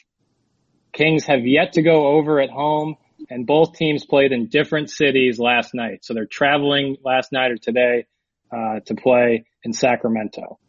Kings 0.93 1.25
have 1.25 1.45
yet 1.45 1.74
to 1.74 1.81
go 1.81 2.07
over 2.07 2.41
at 2.41 2.50
home 2.50 2.95
and 3.29 3.45
both 3.45 3.74
teams 3.74 4.05
played 4.05 4.31
in 4.31 4.48
different 4.48 4.89
cities 4.89 5.39
last 5.39 5.74
night. 5.74 6.03
So 6.03 6.13
they're 6.13 6.25
traveling 6.25 6.98
last 7.03 7.31
night 7.31 7.51
or 7.51 7.57
today, 7.57 8.05
uh, 8.51 8.79
to 8.86 8.95
play 8.95 9.45
in 9.63 9.74
Sacramento. 9.74 10.60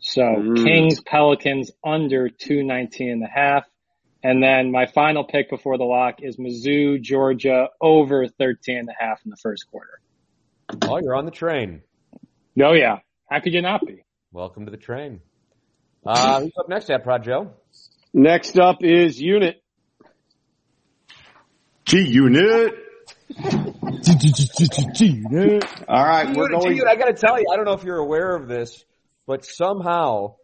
So 0.00 0.22
Mm. 0.22 0.64
Kings 0.64 1.00
Pelicans 1.00 1.70
under 1.84 2.28
219 2.30 3.10
and 3.10 3.22
a 3.22 3.28
half. 3.28 3.68
And 4.22 4.42
then 4.42 4.70
my 4.70 4.86
final 4.86 5.24
pick 5.24 5.48
before 5.48 5.78
the 5.78 5.84
lock 5.84 6.16
is 6.22 6.36
Mizzou, 6.36 7.00
Georgia 7.00 7.68
over 7.80 8.26
13 8.26 8.76
and 8.78 8.88
a 8.88 8.92
half 8.98 9.20
in 9.24 9.30
the 9.30 9.36
first 9.36 9.66
quarter. 9.70 10.00
Oh, 10.82 10.98
you're 10.98 11.14
on 11.16 11.24
the 11.24 11.30
train. 11.30 11.82
Oh 12.62 12.72
yeah. 12.72 12.98
How 13.30 13.40
could 13.40 13.54
you 13.54 13.62
not 13.62 13.80
be? 13.86 14.04
Welcome 14.32 14.66
to 14.66 14.70
the 14.70 14.76
train. 14.76 15.20
Uh, 16.04 16.40
who's 16.40 16.52
up 16.58 16.68
next, 16.68 16.90
at 16.90 17.02
Prod 17.02 17.24
Joe? 17.24 17.52
Next 18.12 18.58
up 18.58 18.78
is 18.82 19.20
Unit. 19.20 19.62
G 21.84 22.02
Unit. 22.06 22.74
G-Unit. 24.94 25.64
All 25.88 26.04
right, 26.04 26.34
we're 26.36 26.48
Dude, 26.48 26.60
going. 26.60 26.76
dude, 26.76 26.86
I 26.86 26.96
got 26.96 27.06
to 27.06 27.12
tell 27.14 27.38
you, 27.38 27.46
I 27.52 27.56
don't 27.56 27.64
know 27.64 27.74
if 27.74 27.84
you're 27.84 27.98
aware 27.98 28.34
of 28.34 28.48
this, 28.48 28.84
but 29.26 29.44
somehow 29.44 30.36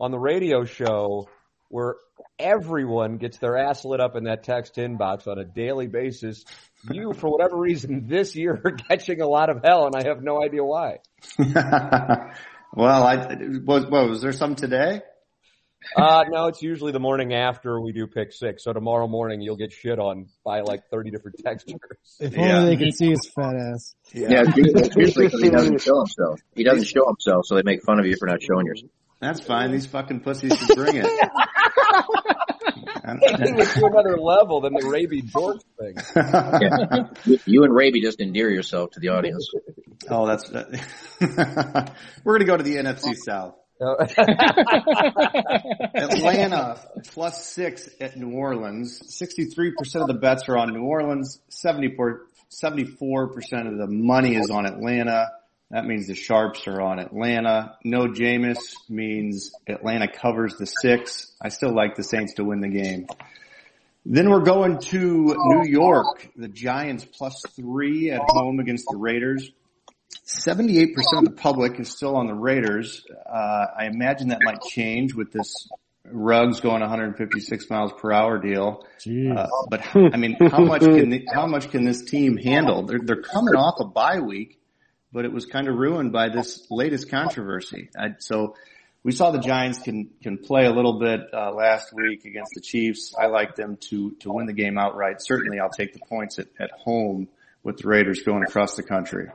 on 0.00 0.10
the 0.10 0.18
radio 0.18 0.64
show 0.64 1.28
where 1.68 1.96
everyone 2.42 3.16
gets 3.18 3.38
their 3.38 3.56
ass 3.56 3.84
lit 3.84 4.00
up 4.00 4.16
in 4.16 4.24
that 4.24 4.42
text 4.42 4.76
inbox 4.76 5.26
on 5.26 5.38
a 5.38 5.44
daily 5.44 5.86
basis, 5.86 6.44
you, 6.90 7.12
for 7.12 7.30
whatever 7.30 7.56
reason, 7.56 8.06
this 8.08 8.34
year 8.36 8.60
are 8.64 8.72
catching 8.88 9.20
a 9.20 9.26
lot 9.28 9.48
of 9.50 9.62
hell, 9.64 9.86
and 9.86 9.94
I 9.96 10.06
have 10.08 10.22
no 10.22 10.42
idea 10.42 10.64
why. 10.64 10.98
well, 11.38 13.02
I 13.04 13.16
was. 13.64 13.86
What 13.88 14.08
was 14.10 14.22
there 14.22 14.32
some 14.32 14.54
today? 14.54 15.02
Uh, 15.96 16.22
no, 16.28 16.46
it's 16.46 16.62
usually 16.62 16.92
the 16.92 17.00
morning 17.00 17.34
after 17.34 17.80
we 17.80 17.90
do 17.92 18.06
pick 18.06 18.32
six. 18.32 18.62
So 18.62 18.72
tomorrow 18.72 19.08
morning 19.08 19.40
you'll 19.40 19.56
get 19.56 19.72
shit 19.72 19.98
on 19.98 20.26
by 20.44 20.60
like 20.60 20.82
30 20.92 21.10
different 21.10 21.38
textures. 21.44 21.80
If 22.20 22.34
Yeah. 22.36 22.58
only 22.58 22.76
they 22.76 22.84
can 22.84 22.92
see 22.92 23.10
his 23.10 23.28
fat 23.34 23.56
ass. 23.56 23.94
Yeah, 24.12 24.42
it's 24.46 24.56
usually, 24.56 24.82
it's 24.84 24.96
usually 24.96 25.28
'cause 25.28 25.40
he 25.42 25.50
doesn't 25.50 25.80
show 25.80 25.98
himself. 25.98 26.40
He 26.54 26.62
doesn't 26.62 26.84
show 26.84 27.04
himself, 27.08 27.46
so 27.46 27.56
they 27.56 27.62
make 27.64 27.82
fun 27.82 27.98
of 27.98 28.06
you 28.06 28.14
for 28.16 28.26
not 28.28 28.40
showing 28.40 28.66
yourself. 28.66 28.92
That's 29.20 29.40
fine. 29.40 29.72
These 29.72 29.86
fucking 29.86 30.20
pussies 30.20 30.52
can 30.56 30.76
bring 30.76 30.96
it. 30.96 31.06
Taking 33.20 33.58
it 33.58 33.68
to 33.68 33.86
another 33.86 34.16
level 34.18 34.60
than 34.60 34.74
the 34.74 34.86
Raby 34.88 35.22
George 35.22 35.60
thing. 35.78 35.96
Yeah. 36.16 37.08
You- 37.24 37.38
You 37.46 37.64
and 37.64 37.74
Raby 37.74 38.00
just 38.00 38.20
endear 38.20 38.50
yourself 38.50 38.90
to 38.92 39.00
the 39.00 39.08
audience. 39.08 39.48
oh, 40.10 40.26
that's. 40.26 40.50
We're 42.24 42.38
gonna 42.38 42.44
go 42.44 42.56
to 42.56 42.62
the 42.62 42.76
NFC 42.76 43.14
South. 43.16 43.54
Uh, 43.80 43.96
Atlanta 45.94 46.78
plus 47.12 47.44
six 47.46 47.88
at 48.00 48.16
New 48.16 48.30
Orleans. 48.36 49.00
63% 49.20 49.72
of 49.96 50.06
the 50.06 50.14
bets 50.14 50.48
are 50.48 50.56
on 50.56 50.72
New 50.72 50.82
Orleans. 50.84 51.40
74, 51.48 52.26
74% 52.50 53.66
of 53.66 53.78
the 53.78 53.86
money 53.88 54.36
is 54.36 54.50
on 54.50 54.66
Atlanta. 54.66 55.30
That 55.72 55.86
means 55.86 56.06
the 56.06 56.14
sharps 56.14 56.68
are 56.68 56.82
on 56.82 56.98
Atlanta. 56.98 57.76
No 57.82 58.06
Jameis 58.06 58.58
means 58.90 59.52
Atlanta 59.66 60.06
covers 60.06 60.54
the 60.58 60.66
six. 60.66 61.32
I 61.40 61.48
still 61.48 61.74
like 61.74 61.96
the 61.96 62.04
Saints 62.04 62.34
to 62.34 62.44
win 62.44 62.60
the 62.60 62.68
game. 62.68 63.06
Then 64.04 64.28
we're 64.28 64.42
going 64.42 64.80
to 64.80 65.34
New 65.34 65.66
York. 65.66 66.28
The 66.36 66.48
Giants 66.48 67.06
plus 67.06 67.42
three 67.56 68.10
at 68.10 68.20
home 68.22 68.60
against 68.60 68.84
the 68.90 68.98
Raiders. 68.98 69.50
78% 70.26 70.88
of 71.18 71.24
the 71.24 71.30
public 71.30 71.80
is 71.80 71.90
still 71.90 72.16
on 72.16 72.26
the 72.26 72.34
Raiders. 72.34 73.06
Uh, 73.26 73.66
I 73.78 73.86
imagine 73.86 74.28
that 74.28 74.40
might 74.44 74.60
change 74.60 75.14
with 75.14 75.32
this 75.32 75.68
Ruggs 76.04 76.60
going 76.60 76.80
156 76.80 77.70
miles 77.70 77.92
per 77.98 78.12
hour 78.12 78.38
deal. 78.38 78.84
Uh, 79.34 79.46
but 79.70 79.80
I 79.94 80.16
mean, 80.18 80.36
how 80.50 80.64
much 80.64 80.82
can 80.82 81.08
the, 81.10 81.26
how 81.32 81.46
much 81.46 81.70
can 81.70 81.84
this 81.84 82.02
team 82.04 82.36
handle? 82.36 82.82
They're 82.82 82.98
they're 83.02 83.22
coming 83.22 83.54
off 83.54 83.76
a 83.80 83.84
bye 83.84 84.18
week, 84.20 84.58
but 85.12 85.24
it 85.24 85.32
was 85.32 85.46
kind 85.46 85.68
of 85.68 85.76
ruined 85.76 86.12
by 86.12 86.28
this 86.28 86.66
latest 86.70 87.10
controversy. 87.10 87.90
I, 87.98 88.14
so 88.18 88.56
we 89.02 89.12
saw 89.12 89.30
the 89.30 89.38
Giants 89.38 89.78
can 89.80 90.10
can 90.22 90.38
play 90.38 90.64
a 90.64 90.70
little 90.70 90.98
bit 90.98 91.20
uh, 91.32 91.52
last 91.52 91.92
week 91.92 92.24
against 92.24 92.52
the 92.54 92.60
Chiefs. 92.60 93.14
I 93.18 93.26
like 93.26 93.56
them 93.56 93.76
to 93.90 94.12
to 94.20 94.32
win 94.32 94.46
the 94.46 94.52
game 94.52 94.78
outright. 94.78 95.20
Certainly, 95.20 95.58
I'll 95.60 95.70
take 95.70 95.92
the 95.92 96.00
points 96.08 96.38
at, 96.38 96.46
at 96.58 96.70
home 96.70 97.28
with 97.62 97.78
the 97.78 97.88
Raiders 97.88 98.22
going 98.22 98.42
across 98.42 98.74
the 98.74 98.82
country. 98.82 99.28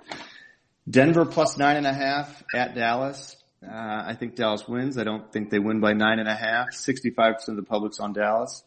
Denver 0.89 1.25
plus 1.25 1.57
nine 1.57 1.75
and 1.75 1.87
a 1.87 1.93
half 1.93 2.43
at 2.53 2.75
Dallas. 2.75 3.35
Uh, 3.63 3.71
I 3.71 4.15
think 4.17 4.35
Dallas 4.35 4.67
wins. 4.67 4.97
I 4.97 5.03
don't 5.03 5.31
think 5.31 5.49
they 5.49 5.59
win 5.59 5.79
by 5.79 5.93
nine 5.93 6.19
and 6.19 6.29
a 6.29 6.35
half. 6.35 6.67
65% 6.69 7.47
of 7.49 7.55
the 7.55 7.63
public's 7.63 7.99
on 7.99 8.13
Dallas. 8.13 8.63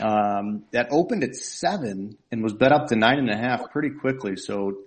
Um, 0.00 0.64
that 0.72 0.88
opened 0.90 1.22
at 1.22 1.36
seven 1.36 2.16
and 2.30 2.42
was 2.42 2.52
bet 2.52 2.72
up 2.72 2.88
to 2.88 2.96
nine 2.96 3.18
and 3.18 3.30
a 3.30 3.36
half 3.36 3.70
pretty 3.70 3.90
quickly. 3.90 4.36
So 4.36 4.78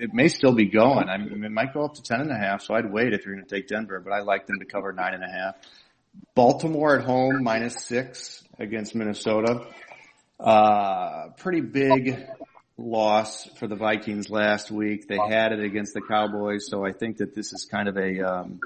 it 0.00 0.12
may 0.12 0.28
still 0.28 0.54
be 0.54 0.66
going. 0.66 1.08
I 1.08 1.18
mean, 1.18 1.44
it 1.44 1.50
might 1.50 1.72
go 1.72 1.84
up 1.84 1.94
to 1.94 2.02
ten 2.02 2.20
and 2.20 2.30
a 2.30 2.38
half. 2.38 2.62
So 2.62 2.74
I'd 2.74 2.90
wait 2.90 3.12
if 3.12 3.24
you're 3.24 3.34
going 3.34 3.46
to 3.46 3.54
take 3.54 3.68
Denver, 3.68 4.00
but 4.00 4.12
I 4.12 4.20
like 4.20 4.46
them 4.46 4.58
to 4.58 4.64
cover 4.64 4.92
nine 4.92 5.14
and 5.14 5.24
a 5.24 5.28
half. 5.28 5.56
Baltimore 6.34 6.98
at 6.98 7.04
home 7.04 7.42
minus 7.42 7.84
six 7.84 8.42
against 8.58 8.94
Minnesota. 8.94 9.66
Uh, 10.38 11.28
pretty 11.38 11.60
big 11.60 12.26
loss 12.76 13.46
for 13.58 13.66
the 13.66 13.76
Vikings 13.76 14.28
last 14.28 14.70
week. 14.70 15.06
They 15.08 15.18
had 15.18 15.52
it 15.52 15.60
against 15.60 15.94
the 15.94 16.00
Cowboys, 16.00 16.68
so 16.68 16.84
I 16.84 16.92
think 16.92 17.18
that 17.18 17.34
this 17.34 17.52
is 17.52 17.64
kind 17.70 17.88
of 17.88 17.96
a 17.96 18.20
um, 18.20 18.60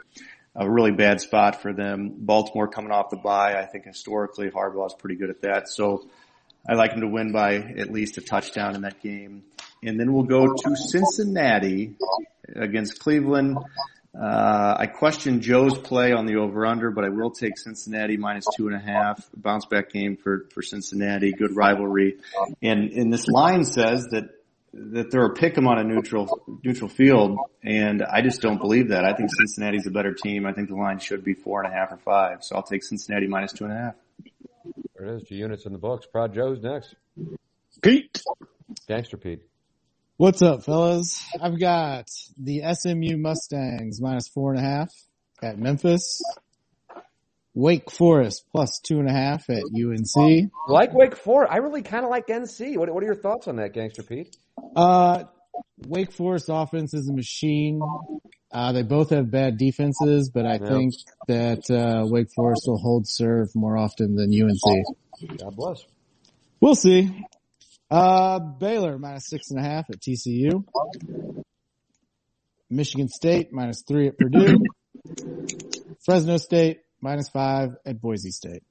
a 0.54 0.68
really 0.68 0.92
bad 0.92 1.20
spot 1.20 1.60
for 1.60 1.72
them. 1.72 2.14
Baltimore 2.16 2.68
coming 2.68 2.90
off 2.90 3.10
the 3.10 3.16
bye, 3.16 3.60
I 3.60 3.66
think 3.66 3.84
historically 3.84 4.50
Harbaugh's 4.50 4.94
pretty 4.94 5.16
good 5.16 5.30
at 5.30 5.42
that. 5.42 5.68
So 5.68 6.08
I 6.68 6.75
like 6.75 6.92
him 6.92 7.02
to 7.02 7.08
win 7.08 7.30
by 7.30 7.56
at 7.56 7.92
least 7.92 8.16
a 8.16 8.22
touchdown 8.22 8.75
in 8.75 8.82
that 8.82 9.02
game. 9.02 9.44
And 9.87 9.99
then 10.00 10.12
we'll 10.12 10.25
go 10.25 10.47
to 10.47 10.76
Cincinnati 10.76 11.95
against 12.55 12.99
Cleveland. 12.99 13.57
Uh, 14.19 14.75
I 14.78 14.87
question 14.87 15.43
Joe's 15.43 15.76
play 15.78 16.12
on 16.12 16.26
the 16.26 16.37
over-under, 16.37 16.90
but 16.90 17.05
I 17.05 17.11
will 17.11 17.31
take 17.31 17.59
Cincinnati 17.59 18.16
minus 18.16 18.47
two 18.57 18.66
and 18.66 18.75
a 18.75 18.81
half. 18.81 19.28
Bounce 19.37 19.66
back 19.66 19.90
game 19.90 20.16
for, 20.16 20.47
for 20.55 20.62
Cincinnati. 20.62 21.33
Good 21.33 21.55
rivalry. 21.55 22.16
And, 22.62 22.90
and 22.93 23.12
this 23.12 23.28
line 23.28 23.64
says 23.64 24.07
that, 24.12 24.31
that 24.73 25.10
they're 25.10 25.26
a 25.26 25.34
pick 25.34 25.56
'em 25.58 25.69
on 25.69 25.78
a 25.78 25.84
neutral, 25.84 26.41
neutral 26.65 26.89
field. 26.89 27.39
And 27.63 28.02
I 28.02 28.23
just 28.23 28.41
don't 28.41 28.58
believe 28.58 28.89
that. 28.89 29.04
I 29.04 29.13
think 29.15 29.30
Cincinnati's 29.37 29.87
a 29.87 29.91
better 29.91 30.15
team. 30.15 30.47
I 30.47 30.52
think 30.52 30.69
the 30.69 30.76
line 30.76 30.99
should 30.99 31.23
be 31.23 31.34
four 31.34 31.63
and 31.63 31.73
a 31.73 31.76
half 31.76 31.93
or 31.93 31.99
five. 31.99 32.39
So 32.43 32.56
I'll 32.56 32.63
take 32.63 32.82
Cincinnati 32.84 33.26
minus 33.26 33.52
two 33.52 33.65
and 33.65 33.73
a 33.73 33.76
half. 33.76 33.95
there 34.97 35.08
it 35.08 35.17
is. 35.17 35.23
G 35.28 35.34
units 35.37 35.67
in 35.67 35.73
the 35.73 35.78
books. 35.78 36.06
Prod 36.06 36.34
Joe's 36.34 36.60
next. 36.63 36.95
Pete. 37.82 38.23
Gangster 38.89 39.19
Pete. 39.19 39.43
What's 40.19 40.41
up, 40.41 40.65
fellas? 40.65 41.23
I've 41.41 41.61
got 41.61 42.09
the 42.39 42.63
SMU 42.73 43.19
Mustangs 43.19 44.00
minus 44.00 44.29
four 44.29 44.55
and 44.55 44.59
a 44.59 44.63
half 44.67 44.91
at 45.43 45.59
Memphis. 45.59 46.23
Wake 47.55 47.91
Forest 47.91 48.45
plus 48.50 48.81
two 48.83 48.99
and 48.99 49.09
a 49.11 49.13
half 49.13 49.49
at 49.50 49.63
UNC. 49.75 50.50
Like 50.69 50.95
Wake 50.95 51.17
Forest. 51.17 51.52
I 51.52 51.59
really 51.59 51.83
kind 51.83 52.05
of 52.05 52.11
like 52.11 52.29
NC. 52.29 52.79
What, 52.79 52.89
what 52.93 53.02
are 53.02 53.07
your 53.07 53.15
thoughts 53.15 53.47
on 53.47 53.57
that, 53.57 53.75
Gangster 53.75 54.02
Pete? 54.02 54.35
Uh, 54.75 55.25
Wake 55.87 56.13
Forest 56.13 56.47
offense 56.49 56.95
is 56.95 57.09
a 57.11 57.13
machine. 57.13 57.81
Uh, 58.50 58.73
they 58.73 58.83
both 58.85 59.11
have 59.11 59.31
bad 59.31 59.59
defenses, 59.59 60.31
but 60.33 60.47
I 60.47 60.55
Yeah. 60.55 60.67
think 60.69 60.95
that, 61.29 61.71
uh, 61.71 62.07
Wake 62.09 62.29
Forest 62.35 62.63
will 62.67 62.79
hold 62.79 63.07
serve 63.07 63.49
more 63.55 63.76
often 63.76 64.15
than 64.15 64.33
UNC. 64.33 64.85
God 65.39 65.57
bless. 65.57 65.85
We'll 66.61 66.75
see. 66.75 67.11
Uh, 67.90 68.38
Baylor 68.40 68.99
minus 68.99 69.25
six 69.28 69.50
and 69.50 69.60
a 69.60 69.62
half 69.68 69.84
at 69.90 70.00
TCU. 70.00 70.64
Michigan 72.68 73.08
State 73.08 73.52
minus 73.52 73.82
three 73.86 74.08
at 74.08 74.18
Purdue. 74.18 74.58
Fresno 76.04 76.36
State 76.36 76.78
minus 77.00 77.28
five 77.28 77.70
at 77.84 78.00
Boise 78.00 78.30
State. 78.30 78.62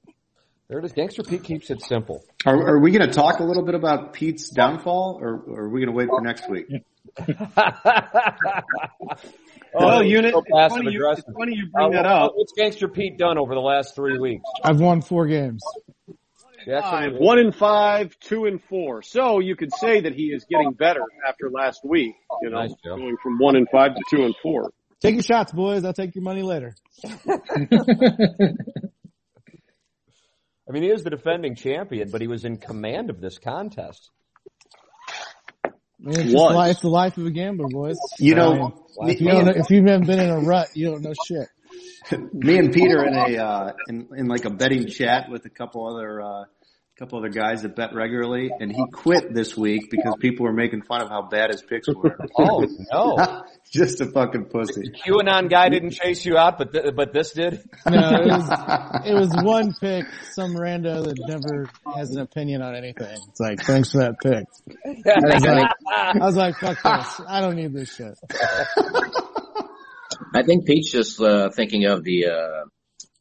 There 0.68 0.80
it 0.80 0.84
is. 0.84 0.92
Gangster 0.92 1.22
Pete 1.22 1.44
keeps 1.44 1.70
it 1.70 1.80
simple. 1.82 2.24
Are, 2.44 2.56
are 2.74 2.80
we 2.80 2.90
going 2.90 3.08
to 3.08 3.14
talk 3.14 3.38
a 3.38 3.44
little 3.44 3.64
bit 3.64 3.74
about 3.76 4.12
Pete's 4.12 4.50
downfall 4.50 5.18
or, 5.22 5.44
or 5.46 5.60
are 5.64 5.68
we 5.68 5.80
going 5.80 5.92
to 5.92 5.96
wait 5.96 6.08
for 6.08 6.20
next 6.20 6.50
week? 6.50 6.66
Oh, 9.78 10.00
unit. 10.00 10.32
so 10.32 10.42
It's 10.46 10.74
funny, 10.74 10.90
you, 10.90 11.10
it's 11.10 11.22
funny 11.38 11.52
you 11.54 11.66
bring 11.70 11.88
Uh, 11.88 12.02
that 12.02 12.06
up. 12.06 12.32
What's 12.34 12.52
Gangster 12.56 12.88
Pete 12.88 13.18
done 13.18 13.36
over 13.36 13.54
the 13.54 13.60
last 13.60 13.94
three 13.94 14.18
weeks? 14.18 14.42
I've 14.64 14.80
won 14.80 15.02
four 15.02 15.26
games. 15.26 15.60
Jackson, 16.66 17.12
Five, 17.12 17.12
one 17.20 17.38
in 17.38 17.52
five, 17.52 18.18
two 18.18 18.46
and 18.46 18.60
four. 18.68 19.00
So 19.02 19.38
you 19.38 19.54
could 19.54 19.72
say 19.72 20.00
that 20.00 20.12
he 20.14 20.24
is 20.24 20.44
getting 20.50 20.72
better 20.72 21.02
after 21.26 21.48
last 21.48 21.82
week. 21.84 22.14
You 22.42 22.50
know, 22.50 22.62
Nice, 22.62 22.74
going 22.84 23.16
from 23.22 23.38
one 23.38 23.54
and 23.54 23.68
five 23.70 23.94
to 23.94 24.02
two 24.10 24.24
and 24.24 24.34
four. 24.42 24.72
Take 25.00 25.14
your 25.14 25.22
shots, 25.22 25.52
boys. 25.52 25.84
I'll 25.84 25.92
take 25.92 26.16
your 26.16 26.24
money 26.24 26.42
later. 26.42 26.74
I 30.68 30.72
mean, 30.72 30.82
he 30.82 30.90
is 30.90 31.04
the 31.04 31.10
defending 31.10 31.54
champion, 31.54 32.10
but 32.10 32.20
he 32.20 32.26
was 32.26 32.44
in 32.44 32.56
command 32.56 33.10
of 33.10 33.20
this 33.20 33.38
contest. 33.38 34.10
I 35.64 35.70
mean, 36.00 36.10
it's, 36.10 36.32
just 36.32 36.34
Was. 36.34 36.80
the 36.80 36.88
life 36.88 37.16
of 37.16 37.26
a 37.26 37.30
gambler, 37.30 37.68
boys. 37.68 37.96
You 38.18 38.34
know, 38.34 38.54
mean, 38.54 38.72
me, 39.06 39.12
if 39.12 39.20
you 39.20 39.28
don't 39.28 39.44
know, 39.44 39.52
if 39.52 39.70
you 39.70 39.84
haven't 39.84 40.06
been 40.06 40.18
in 40.18 40.30
a 40.30 40.40
rut, 40.40 40.68
you 40.74 40.90
don't 40.90 41.02
know 41.02 41.14
shit. 41.26 41.48
me 42.32 42.58
and 42.58 42.72
Peter 42.72 43.04
in 43.04 43.14
a 43.14 43.42
uh, 43.42 43.72
in, 43.88 44.08
in 44.16 44.26
like 44.26 44.44
a 44.44 44.50
betting 44.50 44.88
chat 44.88 45.30
with 45.30 45.44
a 45.44 45.50
couple 45.50 45.86
other 45.86 46.20
uh, 46.20 46.44
couple 46.98 47.18
other 47.18 47.28
guys 47.28 47.60
that 47.62 47.76
bet 47.76 47.94
regularly, 47.94 48.50
and 48.58 48.72
he 48.72 48.82
quit 48.90 49.34
this 49.34 49.54
week 49.54 49.90
because 49.90 50.14
people 50.18 50.46
were 50.46 50.52
making 50.52 50.80
fun 50.82 51.02
of 51.02 51.10
how 51.10 51.20
bad 51.28 51.50
his 51.50 51.62
picks 51.62 51.88
were. 51.88 52.16
Oh 52.38 52.66
no! 52.92 53.42
Just 53.70 54.00
a 54.00 54.06
fucking 54.06 54.46
pussy. 54.46 54.90
QAnon 55.04 55.50
guy 55.50 55.68
didn't 55.68 55.90
chase 55.90 56.24
you 56.24 56.36
out, 56.36 56.58
but 56.58 56.72
th- 56.72 56.94
but 56.94 57.12
this 57.12 57.32
did. 57.32 57.62
No, 57.86 58.10
it 58.10 58.26
was, 58.26 59.02
it 59.06 59.14
was 59.14 59.44
one 59.44 59.72
pick, 59.80 60.06
some 60.32 60.54
rando 60.54 61.04
that 61.04 61.16
never 61.26 61.68
has 61.96 62.10
an 62.10 62.20
opinion 62.20 62.62
on 62.62 62.74
anything. 62.74 63.16
It's 63.28 63.40
like, 63.40 63.60
thanks 63.62 63.92
for 63.92 63.98
that 63.98 64.16
pick. 64.22 64.44
I 65.06 65.34
was 65.34 65.44
like, 65.44 65.70
I 65.88 66.18
was 66.18 66.36
like, 66.36 66.56
fuck 66.56 66.82
this. 66.82 67.20
I 67.26 67.40
don't 67.40 67.56
need 67.56 67.72
this 67.72 67.94
shit. 67.94 68.14
I 70.34 70.42
think 70.42 70.66
Pete's 70.66 70.90
just 70.90 71.20
uh, 71.20 71.50
thinking 71.50 71.84
of 71.86 72.04
the 72.04 72.26
uh, 72.26 72.64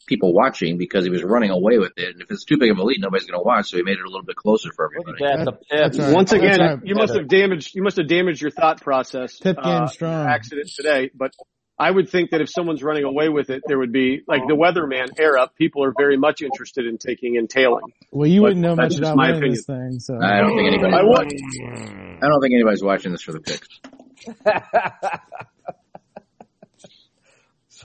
people 0.05 0.33
watching 0.33 0.77
because 0.77 1.03
he 1.03 1.09
was 1.09 1.23
running 1.23 1.49
away 1.51 1.77
with 1.77 1.93
it. 1.97 2.13
And 2.13 2.21
if 2.21 2.31
it's 2.31 2.45
too 2.45 2.57
big 2.57 2.71
of 2.71 2.77
a 2.77 2.83
lead, 2.83 2.99
nobody's 3.01 3.27
going 3.27 3.39
to 3.39 3.43
watch, 3.43 3.69
so 3.69 3.77
he 3.77 3.83
made 3.83 3.97
it 3.97 4.05
a 4.05 4.09
little 4.09 4.23
bit 4.23 4.35
closer 4.35 4.69
for 4.75 4.89
Look 4.95 5.07
everybody. 5.21 5.45
that, 5.45 5.59
the 5.69 5.77
That's 5.77 5.97
right. 5.97 6.13
Once 6.13 6.31
That's 6.31 6.43
again, 6.43 6.59
right. 6.59 6.79
you 6.83 6.95
must 6.95 7.13
have 7.15 7.27
damaged 7.27 7.75
you 7.75 7.83
must 7.83 7.97
have 7.97 8.07
damaged 8.07 8.41
your 8.41 8.51
thought 8.51 8.81
process. 8.81 9.37
Pip 9.39 9.57
game 9.57 9.65
uh, 9.83 9.87
strong. 9.87 10.27
Accident 10.27 10.69
today, 10.75 11.11
but 11.13 11.33
I 11.77 11.91
would 11.91 12.09
think 12.09 12.31
that 12.31 12.39
if 12.39 12.49
someone's 12.49 12.81
running 12.81 13.03
away 13.03 13.27
with 13.27 13.49
it, 13.49 13.63
there 13.67 13.77
would 13.77 13.91
be 13.91 14.21
like 14.27 14.41
the 14.47 14.55
weatherman 14.55 15.07
era. 15.19 15.49
People 15.57 15.83
are 15.83 15.93
very 15.97 16.17
much 16.17 16.41
interested 16.41 16.85
in 16.85 16.97
taking 16.97 17.37
and 17.37 17.49
tailing. 17.49 17.91
Well, 18.11 18.27
you 18.27 18.39
But 18.41 18.43
wouldn't 18.43 18.61
know 18.61 18.75
that's 18.75 18.95
much 18.95 19.01
just 19.01 19.01
about 19.01 19.17
my 19.17 19.31
winning 19.33 19.51
this 19.51 19.65
thing, 19.65 19.99
so. 19.99 20.17
I 20.21 20.39
don't 20.39 20.55
think 20.55 20.67
anybody. 20.67 20.93
I. 20.93 20.99
I 20.99 22.29
don't 22.29 22.41
think 22.41 22.53
anybody's 22.53 22.81
watching 22.83 23.11
this 23.11 23.21
for 23.21 23.33
the 23.33 23.41
picks. 23.41 23.67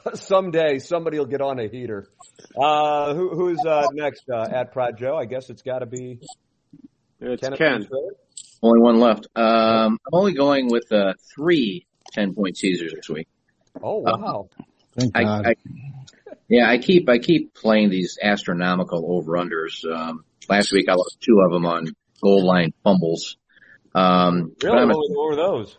Someday 0.15 0.79
somebody 0.79 1.19
will 1.19 1.27
get 1.27 1.41
on 1.41 1.59
a 1.59 1.69
heater. 1.69 2.09
Uh, 2.61 3.15
who, 3.15 3.31
who's 3.31 3.65
uh, 3.67 3.87
next 3.93 4.25
uh, 4.33 4.47
at 4.51 4.73
Prod 4.73 4.99
Joe? 4.99 5.17
I 5.17 5.25
guess 5.27 5.51
it's 5.51 5.63
got 5.63 5.81
to 5.81 5.87
be 5.87 6.21
It's 7.21 7.41
Kenneth 7.43 7.59
Ken. 7.59 7.87
Triller? 7.87 8.13
Only 8.63 8.81
one 8.81 8.99
left. 9.01 9.27
Um, 9.37 9.99
I'm 10.07 10.13
only 10.13 10.35
going 10.35 10.69
with 10.71 10.91
uh, 10.93 11.15
three 11.35 11.87
10 12.13 12.35
point 12.35 12.57
teasers 12.57 12.93
this 12.95 13.09
week. 13.09 13.29
Oh 13.83 13.99
wow! 13.99 14.49
Thank 14.99 15.17
I, 15.17 15.23
God. 15.23 15.47
I, 15.47 15.55
yeah, 16.49 16.69
I 16.69 16.79
keep 16.79 17.09
I 17.09 17.19
keep 17.19 17.55
playing 17.55 17.91
these 17.91 18.19
astronomical 18.21 19.15
over 19.17 19.33
unders. 19.33 19.85
Um, 19.91 20.25
Last 20.49 20.73
week 20.73 20.89
I 20.89 20.95
lost 20.95 21.19
two 21.21 21.39
of 21.45 21.53
them 21.53 21.65
on 21.65 21.95
goal 22.21 22.45
line 22.45 22.73
fumbles. 22.83 23.37
Um, 23.95 24.53
Really? 24.63 24.79
I'm 24.79 24.91
a- 24.91 24.95
What, 24.95 25.11
what 25.11 25.25
were 25.31 25.37
those? 25.37 25.79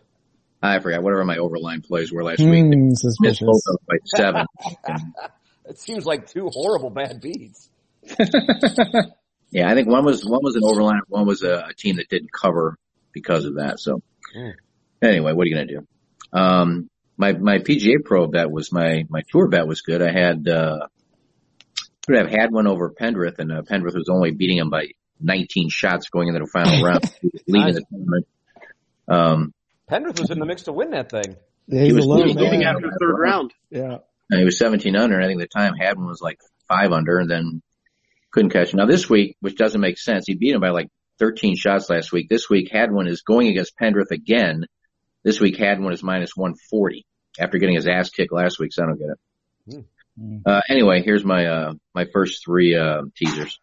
I 0.62 0.80
forgot 0.80 1.02
whatever 1.04 1.24
my 1.26 1.38
overline 1.38 1.84
plays 1.86 2.12
were 2.12 2.24
last 2.24 2.40
week. 2.40 2.66
Hmm, 2.66 2.90
Missed 2.90 3.02
suspicious. 3.02 3.42
both 3.46 3.62
of 3.68 3.78
by 3.88 3.96
seven. 4.06 4.46
It 5.64 5.78
seems 5.80 6.06
like 6.06 6.28
two 6.28 6.50
horrible 6.52 6.90
bad 6.90 7.22
beats. 7.22 7.70
Yeah, 9.54 9.70
I 9.70 9.76
think 9.76 9.90
one 9.90 10.06
was 10.06 10.24
one 10.26 10.40
was 10.44 10.56
an 10.56 10.62
overline, 10.64 11.00
one 11.10 11.26
was 11.28 11.44
a, 11.44 11.66
a 11.70 11.74
team 11.74 11.98
that 11.98 12.08
didn't 12.10 12.32
cover 12.32 12.78
because 13.12 13.44
of 13.46 13.56
that. 13.56 13.80
So 13.80 14.02
Mm. 14.36 14.54
anyway, 15.02 15.34
what 15.34 15.44
are 15.46 15.50
you 15.50 15.56
gonna 15.56 15.68
do? 15.68 15.88
Um, 16.32 16.90
my 17.18 17.34
my 17.34 17.58
PGA 17.60 17.96
Pro 18.04 18.28
bet 18.28 18.50
was 18.50 18.72
my 18.72 19.04
my 19.10 19.22
tour 19.30 19.50
bet 19.50 19.68
was 19.68 19.82
good. 19.82 20.02
I 20.02 20.12
had 20.12 20.48
uh, 20.48 20.88
could 22.08 22.16
have 22.18 22.30
Hadwin 22.30 22.66
over 22.68 22.90
Pendrith, 22.92 23.40
and 23.40 23.52
uh, 23.52 23.62
Pendrith 23.64 23.94
was 23.96 24.08
only 24.10 24.32
beating 24.32 24.58
him 24.58 24.70
by 24.70 24.88
19 25.20 25.68
shots 25.70 26.08
going 26.10 26.30
into 26.30 26.40
the 26.40 26.48
final 26.48 26.82
round, 26.82 27.04
He 27.22 27.30
was 27.34 27.44
leading 27.48 27.74
the 27.76 27.84
tournament. 27.92 28.28
Um, 29.10 29.54
Pendrith 29.92 30.20
was 30.20 30.30
in 30.30 30.40
the 30.40 30.46
mix 30.46 30.64
to 30.64 30.72
win 30.72 30.92
that 30.92 31.10
thing. 31.12 31.36
Yeah, 31.68 31.84
he's 31.84 31.94
was 31.94 32.06
a 32.06 32.08
low 32.08 32.16
leading- 32.18 32.38
Leading 32.38 32.60
man. 32.60 32.76
after 32.76 32.88
the 32.88 32.98
third 33.00 33.18
round. 33.20 33.54
Yeah. 33.70 33.98
and 34.30 34.40
he 34.40 34.46
was 34.46 34.58
17 34.58 34.96
under, 34.96 35.20
I 35.22 35.28
think 35.28 35.40
the 35.42 35.48
time 35.48 35.74
Hadwin 35.80 36.08
was 36.08 36.22
like 36.22 36.40
five 36.70 36.92
under, 36.92 37.20
and 37.20 37.30
then 37.30 37.62
couldn't 38.32 38.52
catch. 38.52 38.72
him. 38.74 38.78
Now 38.78 38.86
this 38.86 39.10
week, 39.10 39.36
which 39.42 39.58
doesn't 39.58 39.82
make 39.82 39.98
sense, 40.00 40.24
he 40.28 40.36
beat 40.36 40.54
him 40.54 40.62
by 40.62 40.70
like 40.70 40.88
13 41.20 41.56
shots 41.58 41.90
last 41.90 42.12
week. 42.14 42.30
This 42.30 42.50
week, 42.50 42.70
Hadwin 42.72 43.08
is 43.08 43.22
going 43.24 43.48
against 43.50 43.78
Pendrith 43.78 44.12
again. 44.12 44.66
This 45.24 45.40
week, 45.42 45.58
Hadwin 45.58 45.92
is 45.94 46.02
minus 46.02 46.32
140 46.36 47.06
after 47.40 47.58
getting 47.58 47.76
his 47.76 47.88
ass 47.88 48.10
kicked 48.10 48.32
last 48.34 48.58
week, 48.60 48.72
so 48.74 48.84
I 48.84 48.86
don't 48.88 48.98
get 49.00 49.10
it. 49.10 49.86
Hmm. 50.18 50.38
Uh, 50.46 50.62
anyway, 50.70 51.02
here's 51.04 51.24
my, 51.26 51.46
uh, 51.46 51.74
my 51.94 52.06
first 52.12 52.44
three, 52.46 52.76
uh, 52.76 53.02
teasers. 53.18 53.60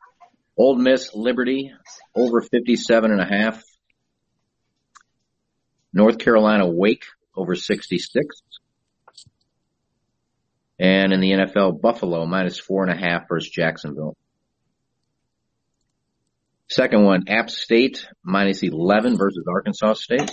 Ole 0.57 0.77
Miss 0.77 1.15
Liberty 1.15 1.73
over 2.15 2.41
57 2.41 3.11
and 3.11 3.21
a 3.21 3.25
half. 3.27 3.63
North 5.99 6.19
Carolina 6.19 6.65
Wake 6.65 7.05
over 7.35 7.57
66. 7.57 8.37
And 10.79 11.13
in 11.13 11.19
the 11.19 11.33
NFL, 11.33 11.81
Buffalo 11.81 12.25
minus 12.25 12.61
four 12.61 12.85
and 12.85 12.93
a 12.93 12.97
half 12.97 13.29
versus 13.29 13.51
Jacksonville. 13.51 14.17
Second 16.71 17.05
one, 17.05 17.25
App 17.27 17.51
State 17.51 18.07
minus 18.23 18.63
11 18.63 19.19
versus 19.19 19.45
Arkansas 19.49 19.95
State. 19.95 20.31